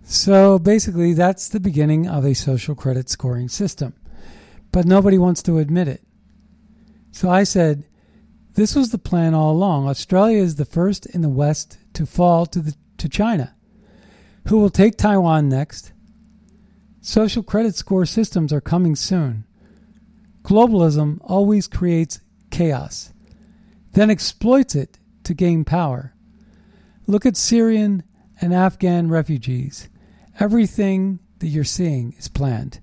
So 0.03 0.59
basically, 0.59 1.13
that's 1.13 1.49
the 1.49 1.59
beginning 1.59 2.07
of 2.07 2.25
a 2.25 2.33
social 2.33 2.75
credit 2.75 3.09
scoring 3.09 3.49
system. 3.49 3.93
But 4.71 4.85
nobody 4.85 5.17
wants 5.17 5.41
to 5.43 5.59
admit 5.59 5.87
it. 5.87 6.01
So 7.11 7.29
I 7.29 7.43
said, 7.43 7.85
this 8.55 8.75
was 8.75 8.91
the 8.91 8.97
plan 8.97 9.33
all 9.33 9.51
along. 9.51 9.87
Australia 9.87 10.41
is 10.41 10.55
the 10.55 10.65
first 10.65 11.05
in 11.05 11.21
the 11.21 11.29
West 11.29 11.77
to 11.93 12.05
fall 12.05 12.45
to 12.47 12.59
the 12.59 12.75
to 12.97 13.09
China. 13.09 13.55
Who 14.47 14.59
will 14.59 14.69
take 14.69 14.97
Taiwan 14.97 15.49
next? 15.49 15.93
Social 17.01 17.43
credit 17.43 17.75
score 17.75 18.05
systems 18.05 18.51
are 18.53 18.61
coming 18.61 18.95
soon. 18.95 19.45
Globalism 20.43 21.19
always 21.21 21.67
creates 21.67 22.19
chaos, 22.51 23.12
then 23.93 24.09
exploits 24.09 24.75
it 24.75 24.97
to 25.23 25.33
gain 25.33 25.63
power. 25.63 26.13
Look 27.07 27.25
at 27.25 27.37
Syrian 27.37 28.03
and 28.41 28.53
Afghan 28.53 29.09
refugees. 29.09 29.89
Everything 30.39 31.19
that 31.39 31.47
you're 31.47 31.63
seeing 31.63 32.13
is 32.17 32.27
planned. 32.27 32.79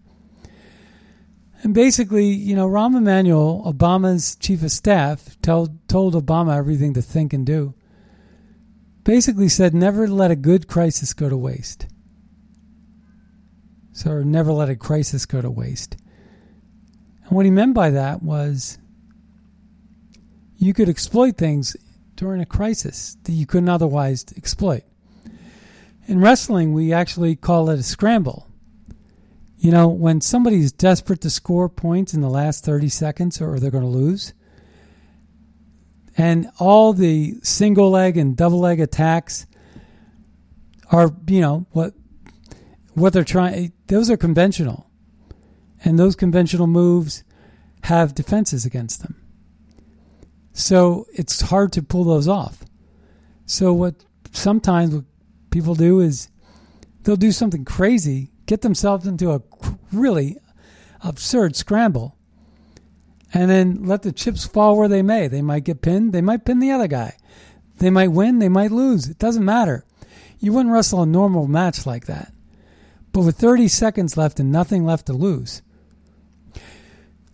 And 1.63 1.75
basically, 1.75 2.27
you 2.27 2.57
know, 2.57 2.69
Rahm 2.69 2.97
Emanuel, 2.97 3.63
Obama's 3.67 4.35
chief 4.37 4.63
of 4.63 4.71
staff, 4.71 5.37
told, 5.43 5.87
told 5.89 6.15
Obama 6.15 6.57
everything 6.57 6.95
to 6.95 7.03
think 7.03 7.33
and 7.33 7.45
do. 7.45 7.75
Basically 9.05 9.49
said, 9.49 9.75
never 9.75 10.09
let 10.09 10.31
a 10.31 10.37
good 10.37 10.69
crisis 10.69 11.13
go 11.13 11.29
to 11.29 11.37
waste. 11.37 11.87
So, 13.93 14.23
never 14.23 14.53
let 14.53 14.71
a 14.71 14.77
crisis 14.77 15.27
go 15.27 15.43
to 15.43 15.51
waste. 15.51 15.97
And 17.25 17.33
what 17.33 17.45
he 17.45 17.51
meant 17.51 17.75
by 17.75 17.91
that 17.91 18.23
was 18.23 18.79
you 20.61 20.75
could 20.75 20.91
exploit 20.91 21.39
things 21.39 21.75
during 22.17 22.43
a 22.43 22.47
crisis 22.47 23.17
that 23.25 23.33
you 23.33 23.47
couldn't 23.47 23.71
otherwise 23.71 24.27
exploit. 24.37 24.83
In 26.07 26.21
wrestling, 26.21 26.75
we 26.75 26.93
actually 26.93 27.35
call 27.35 27.71
it 27.71 27.81
a 27.81 27.83
scramble. 27.83 28.47
You 29.57 29.71
know, 29.71 29.89
when 29.89 30.21
somebody's 30.21 30.71
desperate 30.71 31.23
to 31.23 31.31
score 31.31 31.71
points 31.71 32.13
in 32.13 32.21
the 32.21 32.29
last 32.29 32.63
30 32.63 32.91
seconds 32.91 33.41
or 33.41 33.59
they're 33.59 33.71
going 33.71 33.85
to 33.85 33.91
lose, 33.91 34.35
and 36.17 36.51
all 36.59 36.93
the 36.93 37.37
single 37.43 37.91
leg 37.91 38.19
and 38.19 38.37
double 38.37 38.61
leg 38.61 38.81
attacks 38.81 39.47
are, 40.91 41.15
you 41.27 41.41
know, 41.41 41.67
what 41.71 41.95
what 42.93 43.15
they're 43.15 43.25
trying 43.25 43.73
those 43.87 44.11
are 44.11 44.19
conventional. 44.19 44.91
And 45.83 45.99
those 45.99 46.15
conventional 46.17 46.67
moves 46.67 47.25
have 47.85 48.15
defenses 48.15 48.67
against 48.67 49.01
them. 49.01 49.20
So 50.61 51.07
it's 51.13 51.41
hard 51.41 51.73
to 51.73 51.83
pull 51.83 52.05
those 52.05 52.29
off. 52.29 52.65
So 53.47 53.73
what 53.73 53.95
sometimes 54.33 54.95
what 54.95 55.05
people 55.51 55.75
do 55.75 56.01
is 56.01 56.29
they'll 57.03 57.17
do 57.17 57.33
something 57.33 57.65
crazy, 57.65 58.31
get 58.47 58.61
themselves 58.61 59.07
into 59.07 59.33
a 59.33 59.43
really 59.91 60.37
absurd 61.03 61.57
scramble, 61.57 62.17
and 63.33 63.51
then 63.51 63.85
let 63.85 64.03
the 64.03 64.13
chips 64.13 64.47
fall 64.47 64.77
where 64.77 64.89
they 64.89 65.03
may. 65.03 65.29
They 65.29 65.43
might 65.43 65.65
get 65.65 65.83
pinned, 65.83 66.13
they 66.13 66.21
might 66.21 66.45
pin 66.45 66.61
the 66.61 66.73
other 66.73 66.89
guy. 66.89 67.17
They 67.79 67.91
might 67.91 68.13
win, 68.13 68.39
they 68.39 68.51
might 68.51 68.71
lose. 68.71 69.09
It 69.09 69.19
doesn't 69.19 69.45
matter. 69.45 69.87
You 70.39 70.53
wouldn't 70.53 70.73
wrestle 70.73 71.03
a 71.03 71.07
normal 71.07 71.49
match 71.49 71.87
like 71.87 72.05
that. 72.05 72.33
But 73.13 73.23
with 73.23 73.39
30 73.39 73.69
seconds 73.69 74.17
left 74.19 74.39
and 74.39 74.53
nothing 74.53 74.85
left 74.85 75.07
to 75.07 75.15
lose, 75.15 75.63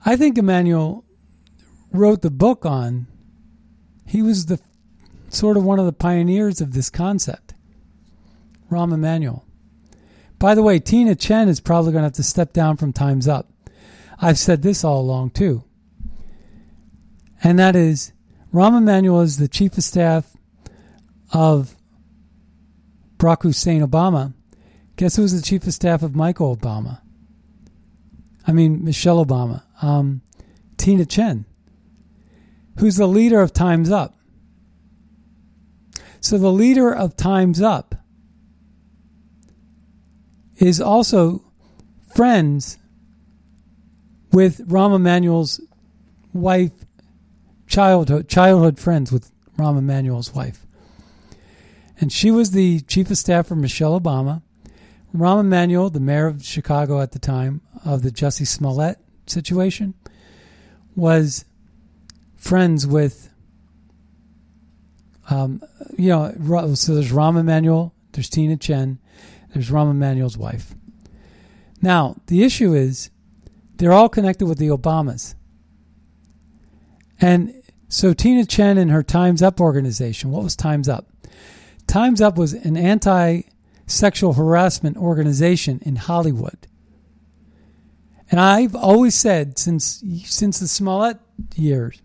I 0.04 0.16
think 0.16 0.38
Emanuel 0.38 1.04
wrote 1.90 2.22
the 2.22 2.30
book 2.30 2.64
on, 2.64 3.08
he 4.06 4.22
was 4.22 4.46
the 4.46 4.60
sort 5.28 5.56
of 5.56 5.64
one 5.64 5.78
of 5.78 5.86
the 5.86 5.92
pioneers 5.92 6.60
of 6.60 6.72
this 6.72 6.90
concept. 6.90 7.54
Rahm 8.70 8.92
Emanuel. 8.92 9.44
By 10.38 10.54
the 10.54 10.62
way, 10.62 10.78
Tina 10.78 11.14
Tchen 11.14 11.48
is 11.48 11.60
probably 11.60 11.92
going 11.92 12.02
to 12.02 12.06
have 12.06 12.12
to 12.14 12.22
step 12.22 12.52
down 12.52 12.76
from 12.76 12.92
Time's 12.92 13.28
Up. 13.28 13.50
I've 14.18 14.38
said 14.38 14.62
this 14.62 14.84
all 14.84 15.00
along 15.00 15.30
too. 15.30 15.64
And 17.42 17.58
that 17.58 17.76
is 17.76 18.12
Rahm 18.52 18.76
Emanuel 18.78 19.20
is 19.20 19.38
the 19.38 19.48
chief 19.48 19.76
of 19.76 19.84
staff 19.84 20.36
of 21.32 21.76
Barack 23.18 23.42
Hussein 23.42 23.82
Obama. 23.82 24.34
Guess 24.96 25.16
who 25.16 25.22
was 25.22 25.34
the 25.34 25.46
chief 25.46 25.66
of 25.66 25.74
staff 25.74 26.02
of 26.02 26.16
Michael 26.16 26.56
Obama? 26.56 27.00
I 28.46 28.52
mean, 28.52 28.84
Michelle 28.84 29.24
Obama. 29.24 29.62
Um, 29.82 30.22
Tina 30.76 31.04
Tchen, 31.04 31.44
who's 32.78 32.96
the 32.96 33.08
leader 33.08 33.40
of 33.40 33.52
Time's 33.52 33.90
Up. 33.90 34.18
So 36.20 36.38
the 36.38 36.52
leader 36.52 36.92
of 36.94 37.16
Time's 37.16 37.62
Up 37.62 37.94
is 40.56 40.80
also 40.80 41.44
friends 42.14 42.78
with 44.32 44.66
Rahm 44.68 44.94
Emanuel's 44.94 45.60
wife, 46.32 46.72
childhood 47.66 48.28
childhood 48.28 48.78
friends 48.78 49.12
with 49.12 49.30
Rahm 49.56 49.78
Emanuel's 49.78 50.34
wife. 50.34 50.66
And 51.98 52.12
she 52.12 52.30
was 52.30 52.50
the 52.50 52.80
chief 52.80 53.10
of 53.10 53.18
staff 53.18 53.46
for 53.46 53.56
Michelle 53.56 53.98
Obama. 53.98 54.42
Rahm 55.14 55.40
Emanuel, 55.40 55.88
the 55.88 56.00
mayor 56.00 56.26
of 56.26 56.44
Chicago 56.44 57.00
at 57.00 57.12
the 57.12 57.18
time 57.18 57.62
of 57.84 58.02
the 58.02 58.10
Jussie 58.10 58.46
Smollett 58.46 58.98
situation, 59.26 59.94
was 60.94 61.44
friends 62.36 62.86
with, 62.86 63.30
um, 65.28 65.62
you 65.96 66.08
know, 66.10 66.32
so 66.74 66.94
there's 66.94 67.12
Rahm 67.12 67.38
Emanuel, 67.38 67.94
there's 68.12 68.28
Tina 68.28 68.56
Tchen, 68.56 68.98
there's 69.52 69.70
Rahm 69.70 69.90
Emanuel's 69.90 70.38
wife. 70.38 70.74
Now, 71.82 72.16
the 72.26 72.42
issue 72.42 72.74
is 72.74 73.10
they're 73.76 73.92
all 73.92 74.08
connected 74.08 74.46
with 74.46 74.58
the 74.58 74.68
Obamas. 74.68 75.34
And 77.20 77.62
so 77.88 78.12
Tina 78.12 78.42
Tchen 78.42 78.78
and 78.78 78.90
her 78.90 79.02
Time's 79.02 79.42
Up 79.42 79.60
organization, 79.60 80.30
what 80.30 80.42
was 80.42 80.56
Time's 80.56 80.88
Up? 80.88 81.06
Time's 81.86 82.20
Up 82.20 82.36
was 82.36 82.52
an 82.52 82.76
anti 82.76 83.42
sexual 83.86 84.32
harassment 84.32 84.96
organization 84.96 85.80
in 85.82 85.96
Hollywood. 85.96 86.66
And 88.30 88.40
I've 88.40 88.74
always 88.74 89.14
said 89.14 89.58
since 89.58 90.02
since 90.24 90.58
the 90.58 90.66
Smollett 90.66 91.18
years, 91.54 92.02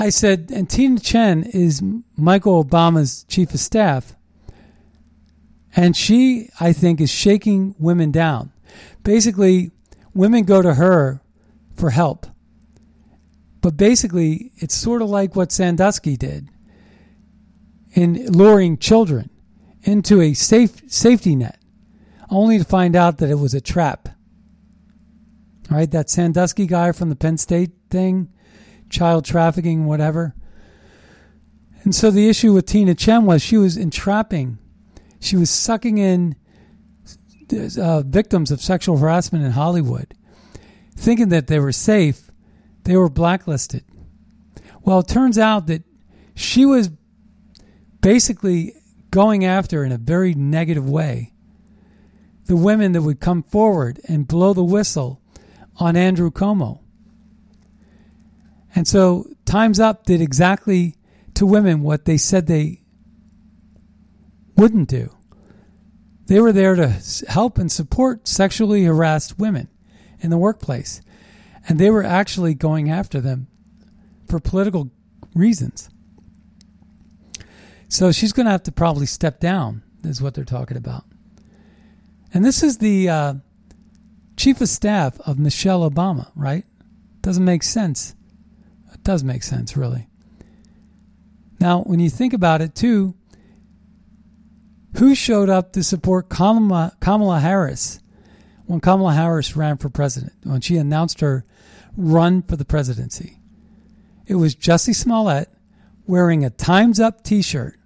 I 0.00 0.08
said, 0.08 0.50
and 0.50 0.68
Tina 0.68 0.98
Tchen 0.98 1.46
is 1.54 1.82
Michael 2.16 2.64
Obama's 2.64 3.24
chief 3.24 3.52
of 3.52 3.60
staff. 3.60 4.16
And 5.76 5.94
she, 5.94 6.48
I 6.58 6.72
think, 6.72 7.02
is 7.02 7.10
shaking 7.10 7.74
women 7.78 8.10
down. 8.10 8.50
Basically, 9.02 9.72
women 10.14 10.44
go 10.44 10.62
to 10.62 10.72
her 10.72 11.20
for 11.76 11.90
help. 11.90 12.26
But 13.60 13.76
basically, 13.76 14.52
it's 14.56 14.74
sort 14.74 15.02
of 15.02 15.10
like 15.10 15.36
what 15.36 15.52
Sandusky 15.52 16.16
did 16.16 16.48
in 17.92 18.26
luring 18.32 18.78
children 18.78 19.28
into 19.82 20.22
a 20.22 20.32
safe 20.32 20.80
safety 20.90 21.36
net, 21.36 21.58
only 22.30 22.56
to 22.56 22.64
find 22.64 22.96
out 22.96 23.18
that 23.18 23.28
it 23.28 23.38
was 23.38 23.52
a 23.52 23.60
trap. 23.60 24.08
Right, 25.70 25.90
that 25.90 26.08
Sandusky 26.08 26.66
guy 26.66 26.92
from 26.92 27.10
the 27.10 27.16
Penn 27.16 27.36
State 27.36 27.72
thing, 27.90 28.32
child 28.90 29.24
trafficking, 29.24 29.86
whatever. 29.86 30.34
And 31.82 31.94
so 31.94 32.10
the 32.10 32.28
issue 32.28 32.52
with 32.52 32.66
Tina 32.66 32.94
Tchen 32.94 33.24
was 33.24 33.40
she 33.40 33.56
was 33.56 33.76
entrapping 33.76 34.58
she 35.20 35.36
was 35.36 35.50
sucking 35.50 35.98
in 35.98 36.34
uh, 37.78 38.02
victims 38.02 38.50
of 38.50 38.60
sexual 38.60 38.96
harassment 38.96 39.44
in 39.44 39.52
Hollywood, 39.52 40.14
thinking 40.96 41.28
that 41.28 41.46
they 41.46 41.58
were 41.58 41.72
safe. 41.72 42.30
They 42.84 42.96
were 42.96 43.10
blacklisted. 43.10 43.84
Well, 44.82 45.00
it 45.00 45.08
turns 45.08 45.38
out 45.38 45.66
that 45.66 45.84
she 46.34 46.64
was 46.64 46.90
basically 48.00 48.74
going 49.10 49.44
after 49.44 49.84
in 49.84 49.92
a 49.92 49.98
very 49.98 50.34
negative 50.34 50.88
way 50.88 51.34
the 52.46 52.56
women 52.56 52.92
that 52.92 53.02
would 53.02 53.20
come 53.20 53.42
forward 53.42 54.00
and 54.08 54.26
blow 54.26 54.54
the 54.54 54.64
whistle 54.64 55.20
on 55.76 55.96
Andrew 55.96 56.30
Cuomo. 56.30 56.79
And 58.74 58.86
so 58.86 59.26
Time's 59.44 59.80
Up 59.80 60.04
did 60.04 60.20
exactly 60.20 60.96
to 61.34 61.46
women 61.46 61.82
what 61.82 62.04
they 62.04 62.16
said 62.16 62.46
they 62.46 62.82
wouldn't 64.56 64.88
do. 64.88 65.14
They 66.26 66.40
were 66.40 66.52
there 66.52 66.76
to 66.76 66.94
help 67.28 67.58
and 67.58 67.72
support 67.72 68.28
sexually 68.28 68.84
harassed 68.84 69.38
women 69.38 69.68
in 70.20 70.30
the 70.30 70.38
workplace. 70.38 71.00
And 71.68 71.78
they 71.78 71.90
were 71.90 72.04
actually 72.04 72.54
going 72.54 72.90
after 72.90 73.20
them 73.20 73.48
for 74.28 74.38
political 74.38 74.90
reasons. 75.34 75.90
So 77.88 78.12
she's 78.12 78.32
going 78.32 78.46
to 78.46 78.52
have 78.52 78.62
to 78.64 78.72
probably 78.72 79.06
step 79.06 79.40
down, 79.40 79.82
is 80.04 80.22
what 80.22 80.34
they're 80.34 80.44
talking 80.44 80.76
about. 80.76 81.04
And 82.32 82.44
this 82.44 82.62
is 82.62 82.78
the 82.78 83.08
uh, 83.08 83.34
chief 84.36 84.60
of 84.60 84.68
staff 84.68 85.18
of 85.20 85.38
Michelle 85.38 85.88
Obama, 85.88 86.30
right? 86.36 86.64
Doesn't 87.22 87.44
make 87.44 87.64
sense. 87.64 88.14
It 89.00 89.04
does 89.04 89.24
make 89.24 89.42
sense, 89.42 89.76
really. 89.76 90.08
Now, 91.58 91.82
when 91.82 92.00
you 92.00 92.08
think 92.08 92.32
about 92.32 92.62
it, 92.62 92.74
too, 92.74 93.14
who 94.96 95.14
showed 95.14 95.48
up 95.48 95.72
to 95.72 95.82
support 95.82 96.28
Kamala, 96.28 96.96
Kamala 97.00 97.40
Harris 97.40 98.00
when 98.66 98.80
Kamala 98.80 99.14
Harris 99.14 99.56
ran 99.56 99.78
for 99.78 99.88
president, 99.88 100.32
when 100.44 100.60
she 100.60 100.76
announced 100.76 101.20
her 101.20 101.44
run 101.96 102.42
for 102.42 102.56
the 102.56 102.64
presidency? 102.64 103.40
It 104.26 104.36
was 104.36 104.54
Jussie 104.54 104.94
Smollett 104.94 105.48
wearing 106.06 106.44
a 106.44 106.50
Time's 106.50 107.00
Up 107.00 107.24
t 107.24 107.42
shirt 107.42 107.80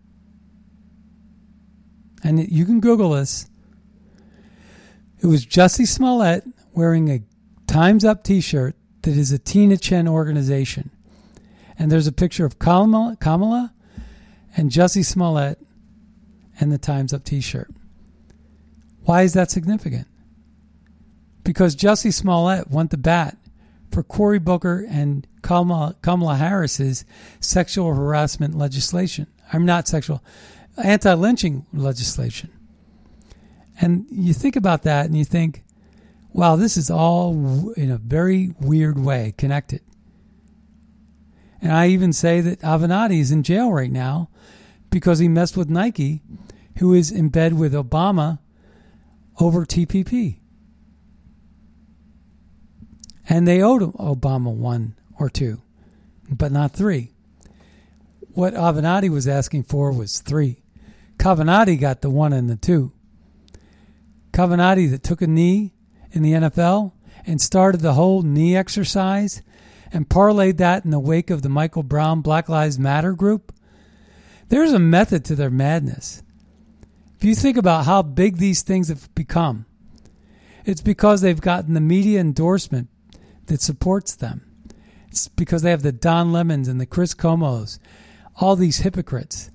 and 2.24 2.50
you 2.50 2.64
can 2.64 2.80
Google 2.80 3.10
this. 3.10 3.46
It 5.22 5.26
was 5.26 5.46
Jussie 5.46 5.86
Smollett 5.86 6.44
wearing 6.72 7.10
a 7.10 7.22
Time's 7.66 8.04
Up 8.04 8.24
T-shirt 8.24 8.74
that 9.02 9.16
is 9.16 9.30
a 9.30 9.38
Tina 9.38 9.76
Tchen 9.76 10.08
organization, 10.08 10.90
and 11.79 11.91
there's 11.91 12.07
a 12.07 12.12
picture 12.12 12.45
of 12.45 12.59
Kamala, 12.59 13.16
Kamala 13.20 13.72
and 14.57 14.70
Jussie 14.70 15.05
Smollett 15.05 15.59
and 16.61 16.70
the 16.70 16.79
Time's 16.79 17.12
Up 17.12 17.25
T-shirt. 17.25 17.70
Why 19.03 19.22
is 19.22 19.33
that 19.35 19.51
significant? 19.51 20.07
Because 21.43 21.77
Jussie 21.77 22.12
Smollett 22.12 22.70
went 22.70 22.91
to 22.93 22.97
bat 22.97 23.37
for 23.91 24.03
Cory 24.03 24.39
Booker 24.39 24.87
and 24.89 25.27
Kamala, 25.43 25.97
Kamala 26.03 26.37
Harris's 26.37 27.05
sexual 27.41 27.95
harassment 27.95 28.57
legislation. 28.57 29.27
I'm 29.53 29.66
not 29.66 29.87
sexual, 29.87 30.22
anti-lynching 30.83 31.66
legislation. 31.72 32.51
And 33.81 34.07
you 34.11 34.33
think 34.33 34.57
about 34.57 34.85
that 34.85 35.07
and 35.07 35.16
you 35.16 35.25
think, 35.25 35.64
wow, 36.33 36.57
this 36.57 36.77
is 36.77 36.91
all 36.91 37.72
in 37.77 37.91
a 37.91 37.99
very 37.99 38.55
weird 38.61 38.99
way 38.99 39.35
connected. 39.37 39.83
And 41.64 41.72
I 41.72 41.88
even 41.88 42.12
say 42.12 42.42
that 42.42 42.60
Avenatti 42.60 43.20
is 43.20 43.30
in 43.30 43.42
jail 43.42 43.72
right 43.72 43.90
now 43.90 44.28
because 44.90 45.18
he 45.18 45.28
messed 45.28 45.56
with 45.56 45.70
Nike, 45.70 46.20
who 46.76 46.92
is 46.92 47.10
in 47.10 47.30
bed 47.30 47.54
with 47.54 47.72
Obama 47.72 48.38
over 49.40 49.64
TPP. 49.64 50.40
And 53.26 53.48
they 53.48 53.62
owed 53.62 53.80
Obama 53.80 54.54
one 54.54 54.94
or 55.18 55.30
two, 55.30 55.62
but 56.28 56.52
not 56.52 56.72
three. 56.72 57.12
What 58.34 58.52
Avenatti 58.52 59.08
was 59.08 59.26
asking 59.26 59.62
for 59.62 59.90
was 59.90 60.20
three. 60.20 60.62
Cavenati 61.16 61.80
got 61.80 62.02
the 62.02 62.10
one 62.10 62.34
and 62.34 62.50
the 62.50 62.56
two. 62.56 62.92
Cavenati 64.32 64.90
that 64.90 65.02
took 65.02 65.22
a 65.22 65.26
knee 65.26 65.72
in 66.12 66.20
the 66.20 66.32
NFL 66.32 66.92
and 67.26 67.40
started 67.40 67.80
the 67.80 67.94
whole 67.94 68.20
knee 68.20 68.54
exercise 68.54 69.40
and 69.95 70.09
parlayed 70.09 70.57
that 70.57 70.84
in 70.84 70.90
the 70.90 70.99
wake 70.99 71.30
of 71.30 71.42
the 71.42 71.49
Michael 71.49 71.84
Brown 71.84 72.20
Black 72.20 72.49
Lives 72.49 72.80
Matter 72.80 73.12
group. 73.12 73.55
There's 74.49 74.72
a 74.72 74.78
method 74.80 75.24
to 75.26 75.36
their 75.36 75.51
madness. 75.51 76.22
If 77.16 77.24
you 77.24 77.36
think 77.36 77.57
about 77.57 77.84
how 77.84 78.03
big 78.03 78.36
these 78.36 78.62
things 78.62 78.88
have 78.88 79.14
become, 79.14 79.66
it's 80.66 80.80
because 80.80 81.20
they've 81.20 81.40
gotten 81.40 81.74
the 81.74 81.80
media 81.80 82.20
endorsement 82.20 82.88
that 83.47 83.61
supports 83.61 84.16
them. 84.16 84.42
It's 85.09 85.28
because 85.28 85.62
they 85.62 85.70
have 85.70 85.82
the 85.82 85.92
Don 85.92 86.32
Lemons 86.32 86.66
and 86.66 86.80
the 86.80 86.86
Chris 86.86 87.14
Cuomos, 87.14 87.78
all 88.36 88.57
these 88.57 88.78
hypocrites. 88.78 89.53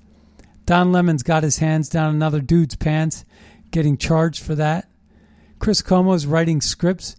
Don 0.66 0.94
Lemon's 0.94 1.24
got 1.24 1.44
his 1.44 1.58
hands 1.58 1.90
down 1.90 2.16
another 2.16 2.40
dude's 2.40 2.76
pants, 2.76 3.26
getting 3.72 3.98
charged 3.98 4.42
for 4.42 4.56
that. 4.56 4.88
Chris 5.60 5.82
Cuomo's 5.82 6.26
writing 6.26 6.62
scripts 6.62 7.18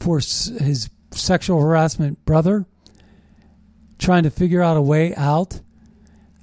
for 0.00 0.16
his 0.16 0.90
sexual 1.12 1.60
harassment 1.60 2.24
brother, 2.24 2.66
trying 3.98 4.22
to 4.22 4.30
figure 4.30 4.62
out 4.62 4.76
a 4.76 4.82
way 4.82 5.14
out, 5.14 5.60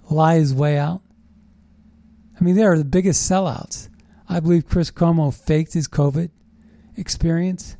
lie 0.09 0.35
his 0.35 0.53
way 0.53 0.77
out. 0.77 1.01
I 2.39 2.43
mean, 2.43 2.55
they 2.55 2.63
are 2.63 2.77
the 2.77 2.85
biggest 2.85 3.29
sellouts. 3.29 3.89
I 4.29 4.39
believe 4.39 4.67
Chris 4.67 4.91
Cuomo 4.91 5.33
faked 5.33 5.73
his 5.73 5.87
COVID 5.87 6.29
experience. 6.95 7.77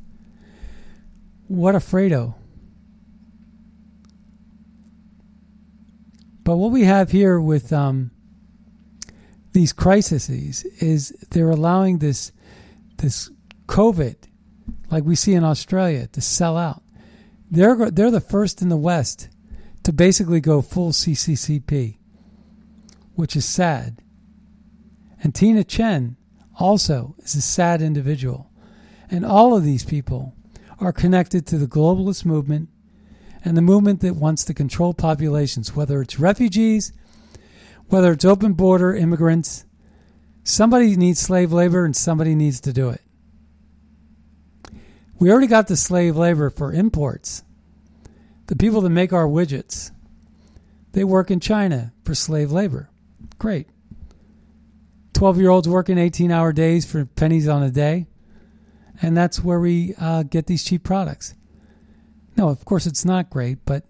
What 1.46 1.74
a 1.74 1.78
Fredo. 1.78 2.34
But 6.44 6.56
what 6.56 6.70
we 6.70 6.84
have 6.84 7.10
here 7.10 7.38
with 7.38 7.72
um, 7.72 8.10
these 9.52 9.72
crises 9.72 10.30
is 10.30 11.10
they're 11.30 11.50
allowing 11.50 11.98
this 11.98 12.32
this 12.96 13.30
COVID, 13.66 14.16
like 14.90 15.04
we 15.04 15.14
see 15.14 15.34
in 15.34 15.44
Australia, 15.44 16.06
to 16.08 16.20
sell 16.20 16.56
out. 16.56 16.82
They're 17.50 17.90
they're 17.90 18.10
the 18.10 18.20
first 18.20 18.62
in 18.62 18.68
the 18.68 18.76
West 18.76 19.28
to 19.84 19.92
basically 19.92 20.40
go 20.40 20.60
full 20.60 20.90
CCCP, 20.90 21.96
which 23.14 23.36
is 23.36 23.44
sad. 23.44 24.02
And 25.22 25.34
Tina 25.34 25.64
Tchen 25.64 26.16
also 26.58 27.14
is 27.18 27.34
a 27.34 27.40
sad 27.40 27.80
individual. 27.82 28.50
And 29.10 29.24
all 29.24 29.56
of 29.56 29.64
these 29.64 29.84
people 29.84 30.34
are 30.80 30.92
connected 30.92 31.46
to 31.46 31.58
the 31.58 31.66
globalist 31.66 32.24
movement 32.24 32.68
and 33.44 33.56
the 33.56 33.62
movement 33.62 34.00
that 34.00 34.16
wants 34.16 34.44
to 34.44 34.54
control 34.54 34.92
populations, 34.92 35.74
whether 35.74 36.02
it's 36.02 36.20
refugees, 36.20 36.92
whether 37.88 38.12
it's 38.12 38.24
open 38.24 38.52
border 38.52 38.94
immigrants. 38.94 39.64
Somebody 40.44 40.96
needs 40.96 41.20
slave 41.20 41.52
labor 41.52 41.84
and 41.84 41.96
somebody 41.96 42.34
needs 42.34 42.60
to 42.60 42.72
do 42.72 42.90
it. 42.90 43.00
We 45.18 45.30
already 45.30 45.46
got 45.46 45.66
the 45.66 45.76
slave 45.76 46.16
labor 46.16 46.50
for 46.50 46.72
imports. 46.72 47.42
The 48.46 48.56
people 48.56 48.80
that 48.82 48.90
make 48.90 49.12
our 49.12 49.26
widgets, 49.26 49.90
they 50.92 51.04
work 51.04 51.30
in 51.30 51.40
China 51.40 51.92
for 52.04 52.14
slave 52.14 52.52
labor. 52.52 52.88
Great. 53.38 53.68
12 55.14 55.38
year 55.38 55.50
olds 55.50 55.68
working 55.68 55.98
18 55.98 56.30
hour 56.30 56.52
days 56.52 56.90
for 56.90 57.04
pennies 57.04 57.48
on 57.48 57.62
a 57.62 57.70
day. 57.70 58.06
And 59.02 59.16
that's 59.16 59.42
where 59.42 59.60
we 59.60 59.94
uh, 59.98 60.22
get 60.22 60.46
these 60.46 60.64
cheap 60.64 60.84
products. 60.84 61.34
No, 62.36 62.48
of 62.48 62.64
course 62.64 62.86
it's 62.86 63.04
not 63.04 63.30
great, 63.30 63.64
but 63.64 63.84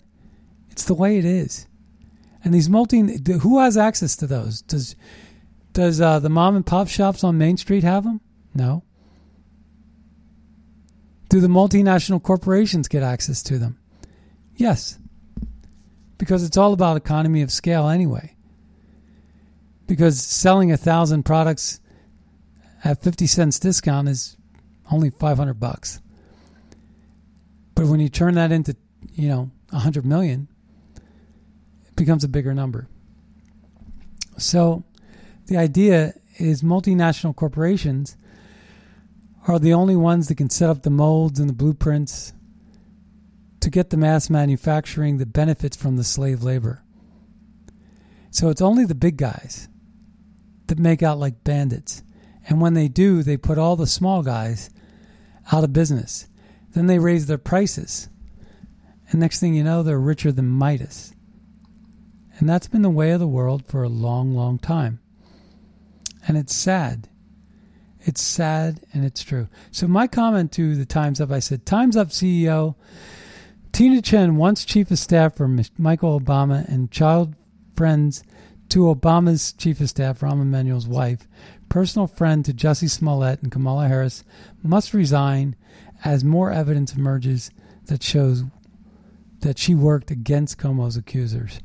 it's 0.70 0.84
the 0.84 0.94
way 0.94 1.18
it 1.18 1.24
is. 1.24 1.66
And 2.42 2.54
these 2.54 2.68
multi, 2.68 3.18
who 3.40 3.58
has 3.58 3.76
access 3.76 4.16
to 4.16 4.26
those? 4.26 4.62
Does 4.62 4.96
does 5.74 6.00
uh, 6.00 6.18
the 6.18 6.30
mom 6.30 6.56
and 6.56 6.64
pop 6.64 6.88
shops 6.88 7.22
on 7.22 7.38
Main 7.38 7.56
Street 7.56 7.84
have 7.84 8.04
them? 8.04 8.20
No. 8.54 8.82
Do 11.28 11.40
the 11.40 11.48
multinational 11.48 12.22
corporations 12.22 12.88
get 12.88 13.02
access 13.02 13.42
to 13.44 13.58
them? 13.58 13.78
Yes. 14.56 14.98
Because 16.16 16.42
it's 16.42 16.56
all 16.56 16.72
about 16.72 16.96
economy 16.96 17.42
of 17.42 17.52
scale 17.52 17.88
anyway. 17.88 18.34
Because 19.86 20.20
selling 20.22 20.72
a 20.72 20.76
thousand 20.76 21.24
products 21.24 21.80
at 22.84 23.02
50 23.02 23.26
cents 23.26 23.58
discount 23.58 24.08
is 24.08 24.36
only 24.90 25.10
500 25.10 25.54
bucks. 25.54 26.00
But 27.74 27.86
when 27.86 28.00
you 28.00 28.08
turn 28.08 28.34
that 28.34 28.52
into, 28.52 28.76
you 29.12 29.28
know, 29.28 29.50
100 29.70 30.04
million, 30.04 30.48
it 31.86 31.94
becomes 31.94 32.24
a 32.24 32.28
bigger 32.28 32.54
number. 32.54 32.88
So 34.38 34.84
the 35.46 35.56
idea 35.56 36.14
is 36.38 36.62
multinational 36.62 37.34
corporations 37.34 38.16
are 39.48 39.58
the 39.58 39.72
only 39.72 39.96
ones 39.96 40.28
that 40.28 40.36
can 40.36 40.50
set 40.50 40.68
up 40.68 40.82
the 40.82 40.90
molds 40.90 41.40
and 41.40 41.48
the 41.48 41.54
blueprints 41.54 42.34
to 43.60 43.70
get 43.70 43.90
the 43.90 43.96
mass 43.96 44.30
manufacturing 44.30 45.16
that 45.18 45.32
benefits 45.32 45.76
from 45.76 45.96
the 45.96 46.04
slave 46.04 46.42
labor. 46.42 46.84
So 48.30 48.50
it's 48.50 48.62
only 48.62 48.84
the 48.84 48.94
big 48.94 49.16
guys 49.16 49.68
that 50.66 50.78
make 50.78 51.02
out 51.02 51.18
like 51.18 51.44
bandits. 51.44 52.02
And 52.48 52.60
when 52.60 52.74
they 52.74 52.88
do, 52.88 53.22
they 53.22 53.36
put 53.36 53.58
all 53.58 53.74
the 53.74 53.86
small 53.86 54.22
guys 54.22 54.70
out 55.50 55.64
of 55.64 55.72
business. 55.72 56.28
Then 56.74 56.86
they 56.86 56.98
raise 56.98 57.26
their 57.26 57.38
prices. 57.38 58.08
And 59.10 59.18
next 59.18 59.40
thing 59.40 59.54
you 59.54 59.64
know, 59.64 59.82
they're 59.82 59.98
richer 59.98 60.30
than 60.30 60.48
Midas. 60.48 61.14
And 62.38 62.48
that's 62.48 62.68
been 62.68 62.82
the 62.82 62.90
way 62.90 63.10
of 63.12 63.20
the 63.20 63.26
world 63.26 63.66
for 63.66 63.82
a 63.82 63.88
long, 63.88 64.34
long 64.34 64.58
time. 64.58 65.00
And 66.26 66.36
it's 66.36 66.54
sad. 66.54 67.08
It's 68.08 68.22
sad 68.22 68.80
and 68.94 69.04
it's 69.04 69.22
true. 69.22 69.48
So, 69.70 69.86
my 69.86 70.06
comment 70.06 70.50
to 70.52 70.74
the 70.74 70.86
Times 70.86 71.20
Up 71.20 71.30
I 71.30 71.40
said, 71.40 71.66
Times 71.66 71.94
Up 71.94 72.08
CEO 72.08 72.74
Tina 73.70 74.00
Tchen, 74.00 74.36
once 74.36 74.64
chief 74.64 74.90
of 74.90 74.98
staff 74.98 75.36
for 75.36 75.46
Michael 75.76 76.18
Obama 76.18 76.66
and 76.66 76.90
child 76.90 77.34
friends 77.76 78.24
to 78.70 78.84
Obama's 78.84 79.52
chief 79.52 79.82
of 79.82 79.90
staff, 79.90 80.20
Rahm 80.20 80.40
Emanuel's 80.40 80.88
wife, 80.88 81.28
personal 81.68 82.06
friend 82.06 82.46
to 82.46 82.54
Jussie 82.54 82.88
Smollett 82.88 83.42
and 83.42 83.52
Kamala 83.52 83.88
Harris, 83.88 84.24
must 84.62 84.94
resign 84.94 85.54
as 86.02 86.24
more 86.24 86.50
evidence 86.50 86.94
emerges 86.94 87.50
that 87.88 88.02
shows 88.02 88.42
that 89.40 89.58
she 89.58 89.74
worked 89.74 90.10
against 90.10 90.56
Cuomo's 90.56 90.96
accusers. 90.96 91.60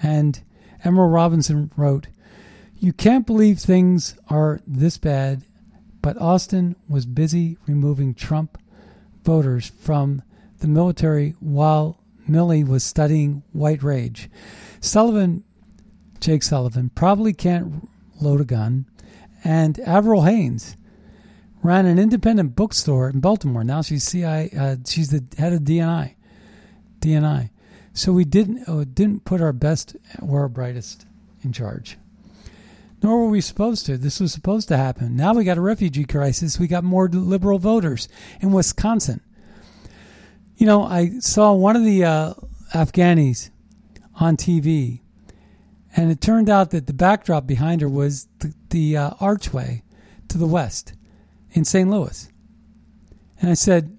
And 0.00 0.40
Emerald 0.84 1.12
Robinson 1.12 1.72
wrote, 1.76 2.06
You 2.82 2.94
can't 2.94 3.26
believe 3.26 3.58
things 3.58 4.16
are 4.28 4.62
this 4.66 4.96
bad, 4.96 5.42
but 6.00 6.18
Austin 6.18 6.76
was 6.88 7.04
busy 7.04 7.58
removing 7.66 8.14
Trump 8.14 8.56
voters 9.22 9.70
from 9.82 10.22
the 10.60 10.66
military 10.66 11.34
while 11.40 12.00
Milley 12.26 12.66
was 12.66 12.82
studying 12.82 13.42
white 13.52 13.82
rage. 13.82 14.30
Sullivan, 14.80 15.44
Jake 16.20 16.42
Sullivan, 16.42 16.90
probably 16.94 17.34
can't 17.34 17.86
load 18.18 18.40
a 18.40 18.46
gun, 18.46 18.86
and 19.44 19.78
Avril 19.80 20.22
Haines 20.22 20.74
ran 21.62 21.84
an 21.84 21.98
independent 21.98 22.56
bookstore 22.56 23.10
in 23.10 23.20
Baltimore. 23.20 23.62
Now 23.62 23.82
she's 23.82 24.10
CI, 24.10 24.56
uh, 24.56 24.76
she's 24.86 25.10
the 25.10 25.22
head 25.36 25.52
of 25.52 25.60
DNI. 25.60 26.14
DNI. 27.00 27.50
So 27.92 28.14
we 28.14 28.24
didn't 28.24 28.66
uh, 28.66 28.86
didn't 28.90 29.26
put 29.26 29.42
our 29.42 29.52
best 29.52 29.96
or 30.22 30.40
our 30.40 30.48
brightest 30.48 31.04
in 31.44 31.52
charge. 31.52 31.98
Nor 33.02 33.20
were 33.20 33.30
we 33.30 33.40
supposed 33.40 33.86
to. 33.86 33.96
This 33.96 34.20
was 34.20 34.32
supposed 34.32 34.68
to 34.68 34.76
happen. 34.76 35.16
Now 35.16 35.32
we 35.32 35.44
got 35.44 35.56
a 35.56 35.62
refugee 35.62 36.04
crisis. 36.04 36.58
We 36.58 36.66
got 36.66 36.84
more 36.84 37.08
liberal 37.08 37.58
voters 37.58 38.08
in 38.40 38.52
Wisconsin. 38.52 39.20
You 40.56 40.66
know, 40.66 40.82
I 40.82 41.18
saw 41.20 41.54
one 41.54 41.76
of 41.76 41.84
the 41.84 42.04
uh, 42.04 42.34
Afghanis 42.74 43.50
on 44.16 44.36
TV, 44.36 45.00
and 45.96 46.10
it 46.10 46.20
turned 46.20 46.50
out 46.50 46.70
that 46.70 46.86
the 46.86 46.92
backdrop 46.92 47.46
behind 47.46 47.80
her 47.80 47.88
was 47.88 48.28
the, 48.40 48.52
the 48.68 48.96
uh, 48.96 49.10
archway 49.20 49.82
to 50.28 50.36
the 50.36 50.46
west 50.46 50.92
in 51.52 51.64
St. 51.64 51.88
Louis. 51.88 52.28
And 53.40 53.50
I 53.50 53.54
said, 53.54 53.96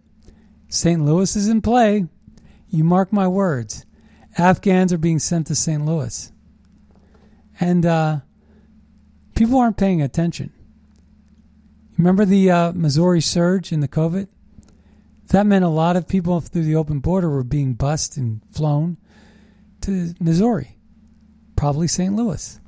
St. 0.69 1.03
Louis 1.03 1.35
is 1.35 1.47
in 1.47 1.61
play. 1.61 2.07
You 2.69 2.83
mark 2.83 3.11
my 3.11 3.27
words. 3.27 3.85
Afghans 4.37 4.93
are 4.93 4.97
being 4.97 5.19
sent 5.19 5.47
to 5.47 5.55
St. 5.55 5.85
Louis. 5.85 6.31
And 7.59 7.85
uh, 7.85 8.19
people 9.41 9.57
aren't 9.57 9.75
paying 9.75 10.03
attention. 10.03 10.53
Remember 11.97 12.25
the 12.25 12.51
uh, 12.51 12.73
Missouri 12.73 13.21
surge 13.21 13.71
in 13.71 13.79
the 13.79 13.87
COVID? 13.87 14.27
That 15.29 15.47
meant 15.47 15.65
a 15.65 15.67
lot 15.67 15.95
of 15.95 16.07
people 16.07 16.39
through 16.41 16.65
the 16.65 16.75
open 16.75 16.99
border 16.99 17.27
were 17.27 17.43
being 17.43 17.73
bussed 17.73 18.17
and 18.17 18.41
flown 18.51 18.97
to 19.81 20.13
Missouri, 20.19 20.77
probably 21.55 21.87
St. 21.87 22.15
Louis, 22.15 22.59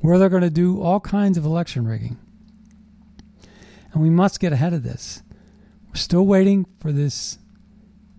where 0.00 0.18
they're 0.18 0.28
going 0.28 0.42
to 0.42 0.50
do 0.50 0.82
all 0.82 0.98
kinds 0.98 1.38
of 1.38 1.44
election 1.44 1.86
rigging. 1.86 2.18
And 3.92 4.02
we 4.02 4.10
must 4.10 4.40
get 4.40 4.52
ahead 4.52 4.72
of 4.72 4.82
this. 4.82 5.22
We're 5.86 5.94
still 5.94 6.26
waiting 6.26 6.66
for 6.80 6.90
this 6.90 7.38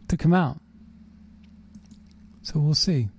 to 0.08 0.16
come 0.16 0.34
out. 0.34 0.62
So 2.44 2.62
we'll 2.62 2.76
see. 2.76 3.10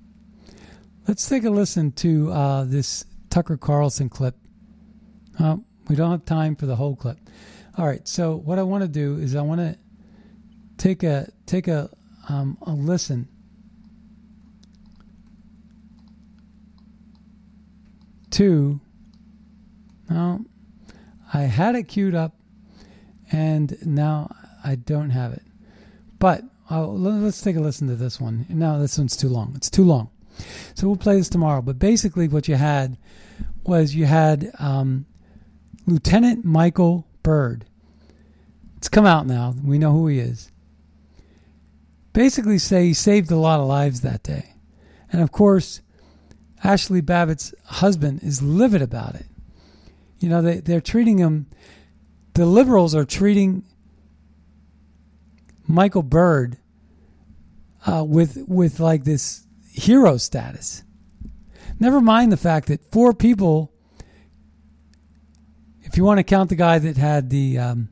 Let's 1.06 1.28
take 1.28 1.44
a 1.44 1.50
listen 1.50 1.92
to 1.92 2.32
uh, 2.32 2.64
this 2.64 3.04
Tucker 3.38 3.56
Carlson 3.56 4.08
clip. 4.08 4.34
We 5.88 5.94
don't 5.94 6.10
have 6.10 6.24
time 6.24 6.56
for 6.56 6.66
the 6.66 6.74
whole 6.74 6.96
clip. 6.96 7.18
All 7.76 7.86
right. 7.86 8.06
So 8.08 8.34
what 8.34 8.58
I 8.58 8.64
want 8.64 8.82
to 8.82 8.88
do 8.88 9.16
is 9.16 9.36
I 9.36 9.42
want 9.42 9.60
to 9.60 9.78
take 10.76 11.04
a 11.04 11.30
take 11.46 11.68
a 11.68 11.88
um, 12.28 12.58
a 12.62 12.72
listen 12.72 13.28
to. 18.30 18.80
Now, 20.10 20.40
I 21.32 21.42
had 21.42 21.76
it 21.76 21.84
queued 21.84 22.16
up, 22.16 22.34
and 23.30 23.78
now 23.86 24.34
I 24.64 24.74
don't 24.74 25.10
have 25.10 25.32
it. 25.32 25.42
But 26.18 26.42
uh, 26.68 26.88
let's 26.88 27.40
take 27.40 27.54
a 27.54 27.60
listen 27.60 27.86
to 27.86 27.94
this 27.94 28.20
one. 28.20 28.46
No, 28.48 28.80
this 28.80 28.98
one's 28.98 29.16
too 29.16 29.28
long. 29.28 29.52
It's 29.54 29.70
too 29.70 29.84
long. 29.84 30.10
So 30.74 30.88
we'll 30.88 30.96
play 30.96 31.18
this 31.18 31.28
tomorrow. 31.28 31.62
But 31.62 31.78
basically, 31.78 32.26
what 32.26 32.48
you 32.48 32.56
had 32.56 32.98
was 33.68 33.94
you 33.94 34.06
had 34.06 34.50
um, 34.58 35.06
Lieutenant 35.86 36.44
Michael 36.44 37.06
Byrd. 37.22 37.66
It's 38.76 38.88
come 38.88 39.06
out 39.06 39.26
now. 39.26 39.54
We 39.62 39.78
know 39.78 39.92
who 39.92 40.06
he 40.08 40.18
is. 40.18 40.50
Basically, 42.12 42.58
say 42.58 42.86
he 42.86 42.94
saved 42.94 43.30
a 43.30 43.36
lot 43.36 43.60
of 43.60 43.66
lives 43.66 44.00
that 44.00 44.22
day. 44.22 44.54
And 45.12 45.22
of 45.22 45.30
course, 45.30 45.82
Ashley 46.64 47.00
Babbitt's 47.00 47.54
husband 47.64 48.22
is 48.22 48.42
livid 48.42 48.82
about 48.82 49.14
it. 49.14 49.26
You 50.18 50.28
know, 50.28 50.42
they, 50.42 50.60
they're 50.60 50.80
treating 50.80 51.18
him, 51.18 51.46
the 52.34 52.46
liberals 52.46 52.94
are 52.94 53.04
treating 53.04 53.64
Michael 55.66 56.02
Byrd 56.02 56.56
uh, 57.86 58.04
with 58.04 58.44
with 58.48 58.80
like 58.80 59.04
this 59.04 59.46
hero 59.70 60.16
status. 60.16 60.82
Never 61.80 62.00
mind 62.00 62.32
the 62.32 62.36
fact 62.36 62.68
that 62.68 62.90
four 62.90 63.12
people, 63.12 63.72
if 65.82 65.96
you 65.96 66.04
want 66.04 66.18
to 66.18 66.24
count 66.24 66.48
the 66.48 66.56
guy 66.56 66.78
that 66.78 66.96
had 66.96 67.30
the 67.30 67.58
um, 67.58 67.88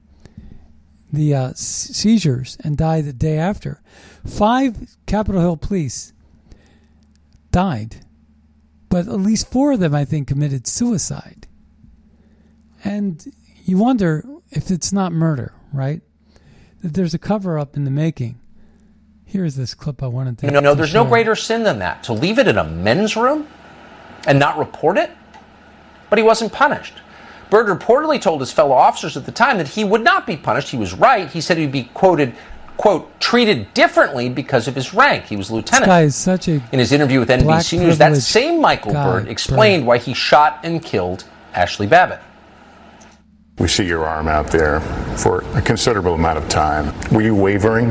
the 1.12 1.34
uh, 1.34 1.52
seizures 1.54 2.56
and 2.64 2.76
died 2.76 3.04
the 3.04 3.12
day 3.12 3.38
after, 3.38 3.80
five 4.26 4.96
Capitol 5.06 5.40
Hill 5.40 5.56
police 5.56 6.12
died, 7.52 8.04
but 8.88 9.06
at 9.06 9.20
least 9.20 9.50
four 9.50 9.72
of 9.72 9.80
them, 9.80 9.94
I 9.94 10.04
think, 10.04 10.28
committed 10.28 10.66
suicide. 10.66 11.46
And 12.84 13.24
you 13.64 13.78
wonder 13.78 14.24
if 14.50 14.70
it's 14.70 14.92
not 14.92 15.12
murder, 15.12 15.54
right? 15.72 16.02
That 16.82 16.94
there's 16.94 17.14
a 17.14 17.18
cover 17.18 17.58
up 17.58 17.76
in 17.76 17.84
the 17.84 17.90
making. 17.90 18.40
Here's 19.24 19.56
this 19.56 19.74
clip 19.74 20.02
I 20.02 20.06
wanted 20.06 20.38
to. 20.38 20.50
No, 20.50 20.60
no, 20.60 20.70
to 20.70 20.76
there's 20.76 20.90
share. 20.90 21.02
no 21.02 21.08
greater 21.08 21.34
sin 21.34 21.62
than 21.62 21.78
that. 21.80 22.02
To 22.04 22.12
leave 22.12 22.38
it 22.38 22.46
in 22.46 22.58
a 22.58 22.64
men's 22.64 23.16
room 23.16 23.48
and 24.26 24.38
not 24.38 24.58
report 24.58 24.98
it? 24.98 25.10
But 26.10 26.18
he 26.18 26.22
wasn't 26.24 26.52
punished. 26.52 26.94
Byrd 27.50 27.68
reportedly 27.68 28.20
told 28.20 28.40
his 28.40 28.52
fellow 28.52 28.74
officers 28.74 29.16
at 29.16 29.24
the 29.24 29.32
time 29.32 29.58
that 29.58 29.68
he 29.68 29.84
would 29.84 30.02
not 30.02 30.26
be 30.26 30.36
punished. 30.36 30.68
He 30.68 30.76
was 30.76 30.94
right. 30.94 31.30
He 31.30 31.40
said 31.40 31.58
he'd 31.58 31.72
be 31.72 31.84
quoted, 31.94 32.34
quote, 32.76 33.20
treated 33.20 33.72
differently 33.72 34.28
because 34.28 34.66
of 34.66 34.74
his 34.74 34.92
rank. 34.92 35.24
He 35.24 35.36
was 35.36 35.50
lieutenant. 35.50 35.84
This 35.84 35.88
guy 35.88 36.02
is 36.02 36.16
such 36.16 36.48
a 36.48 36.62
In 36.72 36.78
his 36.80 36.90
interview 36.92 37.20
with 37.20 37.28
NBC 37.28 37.78
News, 37.78 37.98
that 37.98 38.16
same 38.16 38.60
Michael 38.60 38.92
guy, 38.92 39.04
Byrd 39.04 39.28
explained 39.28 39.82
Byrd. 39.82 39.88
why 39.88 39.98
he 39.98 40.12
shot 40.12 40.60
and 40.64 40.82
killed 40.82 41.24
Ashley 41.54 41.86
Babbitt. 41.86 42.20
We 43.58 43.68
see 43.68 43.86
your 43.86 44.04
arm 44.04 44.28
out 44.28 44.48
there 44.48 44.80
for 45.16 45.42
a 45.54 45.62
considerable 45.62 46.14
amount 46.14 46.38
of 46.38 46.48
time. 46.48 46.92
Were 47.10 47.22
you 47.22 47.34
wavering? 47.34 47.90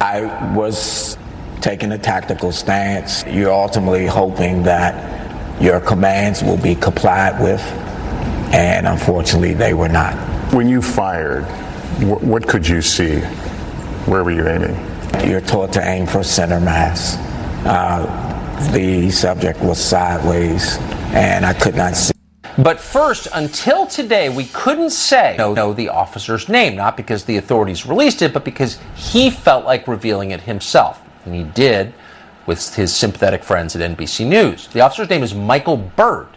I 0.00 0.52
was 0.54 1.16
taking 1.60 1.92
a 1.92 1.98
tactical 1.98 2.50
stance. 2.50 3.24
You're 3.26 3.52
ultimately 3.52 4.06
hoping 4.06 4.62
that 4.64 5.25
your 5.60 5.80
commands 5.80 6.42
will 6.42 6.56
be 6.58 6.74
complied 6.74 7.40
with, 7.42 7.60
and 8.52 8.86
unfortunately, 8.86 9.54
they 9.54 9.74
were 9.74 9.88
not. 9.88 10.14
When 10.52 10.68
you 10.68 10.82
fired, 10.82 11.44
wh- 12.00 12.22
what 12.22 12.46
could 12.46 12.66
you 12.66 12.82
see? 12.82 13.20
Where 14.06 14.22
were 14.22 14.32
you 14.32 14.46
aiming? 14.46 14.76
You're 15.28 15.40
taught 15.40 15.72
to 15.74 15.86
aim 15.86 16.06
for 16.06 16.22
center 16.22 16.60
mass. 16.60 17.16
Uh, 17.66 18.70
the 18.72 19.10
subject 19.10 19.60
was 19.60 19.82
sideways, 19.82 20.76
and 21.14 21.44
I 21.44 21.54
could 21.54 21.74
not 21.74 21.96
see. 21.96 22.12
But 22.58 22.80
first, 22.80 23.28
until 23.34 23.86
today, 23.86 24.28
we 24.28 24.44
couldn't 24.46 24.90
say 24.90 25.36
no, 25.36 25.52
know 25.52 25.72
the 25.72 25.88
officer's 25.90 26.48
name, 26.48 26.76
not 26.76 26.96
because 26.96 27.24
the 27.24 27.36
authorities 27.36 27.84
released 27.84 28.22
it, 28.22 28.32
but 28.32 28.44
because 28.44 28.78
he 28.94 29.30
felt 29.30 29.64
like 29.64 29.88
revealing 29.88 30.30
it 30.30 30.40
himself. 30.40 31.02
And 31.26 31.34
he 31.34 31.42
did 31.42 31.92
with 32.46 32.74
his 32.74 32.94
sympathetic 32.94 33.42
friends 33.42 33.74
at 33.76 33.96
NBC 33.96 34.26
News. 34.26 34.68
The 34.68 34.80
officer's 34.80 35.10
name 35.10 35.22
is 35.22 35.34
Michael 35.34 35.76
Byrd. 35.76 36.28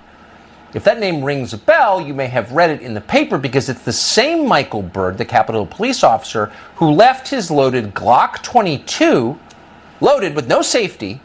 If 0.74 0.84
that 0.84 1.00
name 1.00 1.24
rings 1.24 1.54
a 1.54 1.58
bell, 1.58 2.00
you 2.00 2.14
may 2.14 2.28
have 2.28 2.52
read 2.52 2.70
it 2.70 2.82
in 2.82 2.94
the 2.94 3.02
paper 3.02 3.38
because 3.38 3.70
it's 3.70 3.82
the 3.82 3.94
same 3.94 4.48
Michael 4.48 4.84
Byrd, 4.84 5.18
the 5.18 5.26
Capitol 5.26 5.66
Police 5.66 6.04
officer, 6.04 6.52
who 6.76 6.92
left 6.92 7.28
his 7.28 7.50
loaded 7.50 7.96
Glock 7.96 8.44
22, 8.44 9.40
loaded 10.00 10.36
with 10.36 10.48
no 10.48 10.62
safety, 10.62 11.22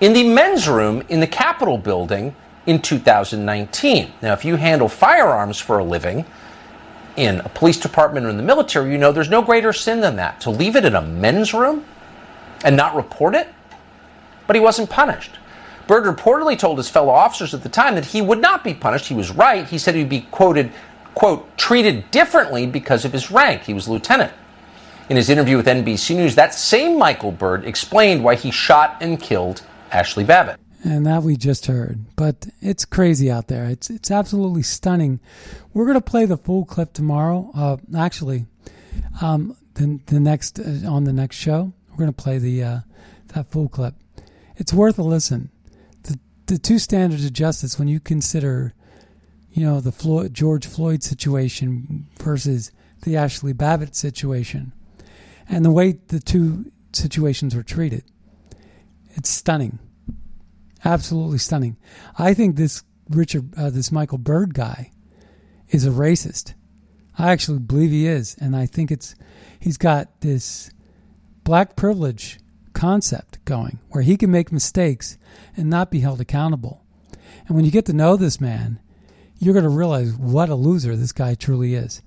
in 0.00 0.12
the 0.12 0.24
men's 0.24 0.68
room 0.68 1.02
in 1.08 1.20
the 1.20 1.26
Capitol 1.28 1.78
building 1.78 2.34
in 2.66 2.82
2019. 2.82 4.12
Now, 4.20 4.32
if 4.32 4.44
you 4.44 4.56
handle 4.56 4.88
firearms 4.88 5.58
for 5.58 5.78
a 5.78 5.84
living 5.84 6.24
in 7.16 7.40
a 7.40 7.48
police 7.50 7.78
department 7.78 8.26
or 8.26 8.30
in 8.30 8.36
the 8.36 8.42
military, 8.42 8.90
you 8.90 8.98
know 8.98 9.12
there's 9.12 9.30
no 9.30 9.42
greater 9.42 9.72
sin 9.72 10.00
than 10.00 10.16
that. 10.16 10.40
To 10.42 10.50
leave 10.50 10.74
it 10.74 10.84
in 10.84 10.96
a 10.96 11.02
men's 11.02 11.54
room 11.54 11.84
and 12.64 12.76
not 12.76 12.96
report 12.96 13.36
it? 13.36 13.48
But 14.52 14.56
he 14.56 14.64
wasn't 14.64 14.90
punished. 14.90 15.30
Byrd 15.86 16.04
reportedly 16.04 16.58
told 16.58 16.76
his 16.76 16.90
fellow 16.90 17.08
officers 17.08 17.54
at 17.54 17.62
the 17.62 17.70
time 17.70 17.94
that 17.94 18.04
he 18.04 18.20
would 18.20 18.38
not 18.38 18.62
be 18.62 18.74
punished. 18.74 19.06
He 19.06 19.14
was 19.14 19.30
right. 19.30 19.66
He 19.66 19.78
said 19.78 19.94
he'd 19.94 20.10
be 20.10 20.26
quoted, 20.30 20.70
quote, 21.14 21.56
treated 21.56 22.10
differently 22.10 22.66
because 22.66 23.06
of 23.06 23.14
his 23.14 23.30
rank. 23.30 23.62
He 23.62 23.72
was 23.72 23.88
lieutenant. 23.88 24.30
In 25.08 25.16
his 25.16 25.30
interview 25.30 25.56
with 25.56 25.64
NBC 25.64 26.16
News, 26.16 26.34
that 26.34 26.52
same 26.52 26.98
Michael 26.98 27.32
Byrd 27.32 27.64
explained 27.64 28.22
why 28.22 28.34
he 28.34 28.50
shot 28.50 28.98
and 29.00 29.18
killed 29.18 29.62
Ashley 29.90 30.22
Babbitt. 30.22 30.60
and 30.84 31.06
that 31.06 31.22
we 31.22 31.34
just 31.34 31.64
heard. 31.64 32.04
But 32.14 32.48
it's 32.60 32.84
crazy 32.84 33.30
out 33.30 33.48
there. 33.48 33.64
It's 33.64 33.88
it's 33.88 34.10
absolutely 34.10 34.64
stunning. 34.64 35.18
We're 35.72 35.86
gonna 35.86 36.02
play 36.02 36.26
the 36.26 36.36
full 36.36 36.66
clip 36.66 36.92
tomorrow. 36.92 37.50
Uh, 37.54 37.78
actually, 37.96 38.44
um, 39.22 39.56
the 39.76 39.98
the 40.04 40.20
next 40.20 40.58
uh, 40.60 40.86
on 40.86 41.04
the 41.04 41.12
next 41.14 41.36
show, 41.36 41.72
we're 41.90 42.00
gonna 42.00 42.12
play 42.12 42.36
the 42.36 42.62
uh, 42.62 42.78
that 43.28 43.50
full 43.50 43.70
clip. 43.70 43.94
It's 44.56 44.72
worth 44.72 44.98
a 44.98 45.02
listen. 45.02 45.50
The 46.02 46.18
the 46.46 46.58
two 46.58 46.78
standards 46.78 47.24
of 47.24 47.32
justice 47.32 47.78
when 47.78 47.88
you 47.88 48.00
consider, 48.00 48.74
you 49.52 49.64
know, 49.64 49.80
the 49.80 49.92
Floyd, 49.92 50.34
George 50.34 50.66
Floyd 50.66 51.02
situation 51.02 52.06
versus 52.18 52.72
the 53.02 53.16
Ashley 53.16 53.52
Babbitt 53.52 53.96
situation, 53.96 54.72
and 55.48 55.64
the 55.64 55.70
way 55.70 55.98
the 56.08 56.20
two 56.20 56.70
situations 56.92 57.54
were 57.54 57.62
treated. 57.62 58.04
It's 59.14 59.30
stunning 59.30 59.78
absolutely 60.84 61.38
stunning. 61.38 61.76
I 62.18 62.34
think 62.34 62.56
this 62.56 62.82
Richard, 63.08 63.54
uh, 63.56 63.70
this 63.70 63.92
Michael 63.92 64.18
Byrd 64.18 64.54
guy, 64.54 64.92
is 65.70 65.86
a 65.86 65.90
racist. 65.90 66.54
I 67.18 67.30
actually 67.30 67.58
believe 67.58 67.90
he 67.90 68.06
is, 68.06 68.36
and 68.40 68.56
I 68.56 68.66
think 68.66 68.90
it's 68.90 69.14
he's 69.58 69.76
got 69.76 70.20
this 70.20 70.70
black 71.44 71.76
privilege 71.76 72.38
concept 72.72 73.44
going 73.44 73.78
where 73.90 74.02
he 74.02 74.16
can 74.16 74.30
make 74.30 74.52
mistakes 74.52 75.18
and 75.56 75.68
not 75.70 75.90
be 75.90 76.00
held 76.00 76.20
accountable. 76.20 76.84
And 77.46 77.56
when 77.56 77.64
you 77.64 77.70
get 77.70 77.86
to 77.86 77.92
know 77.92 78.16
this 78.16 78.40
man, 78.40 78.80
you're 79.38 79.54
going 79.54 79.64
to 79.64 79.68
realize 79.68 80.12
what 80.14 80.48
a 80.48 80.54
loser 80.54 80.94
this 80.96 81.12
guy 81.12 81.34
truly 81.34 81.74
is. 81.74 82.02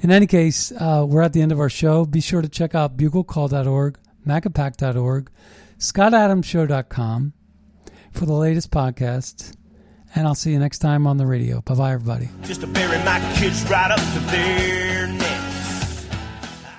In 0.00 0.10
any 0.10 0.26
case, 0.26 0.70
uh, 0.72 1.04
we're 1.08 1.22
at 1.22 1.32
the 1.32 1.42
end 1.42 1.52
of 1.52 1.60
our 1.60 1.70
show. 1.70 2.04
Be 2.04 2.20
sure 2.20 2.42
to 2.42 2.48
check 2.48 2.74
out 2.74 2.96
buglecall.org, 2.96 3.98
macapack.org, 4.26 5.30
scottadamshow.com 5.78 7.32
for 8.12 8.26
the 8.26 8.32
latest 8.32 8.70
podcasts. 8.70 9.56
And 10.14 10.26
I'll 10.28 10.34
see 10.36 10.52
you 10.52 10.60
next 10.60 10.78
time 10.78 11.06
on 11.06 11.16
the 11.16 11.26
radio. 11.26 11.60
Bye 11.62 11.74
bye, 11.74 11.92
everybody. 11.92 12.28
Just 12.42 12.60
to 12.60 12.68
bury 12.68 12.98
my 12.98 13.18
kids 13.36 13.68
right 13.68 13.90
up 13.90 13.98
to 13.98 14.20
there. 14.30 14.93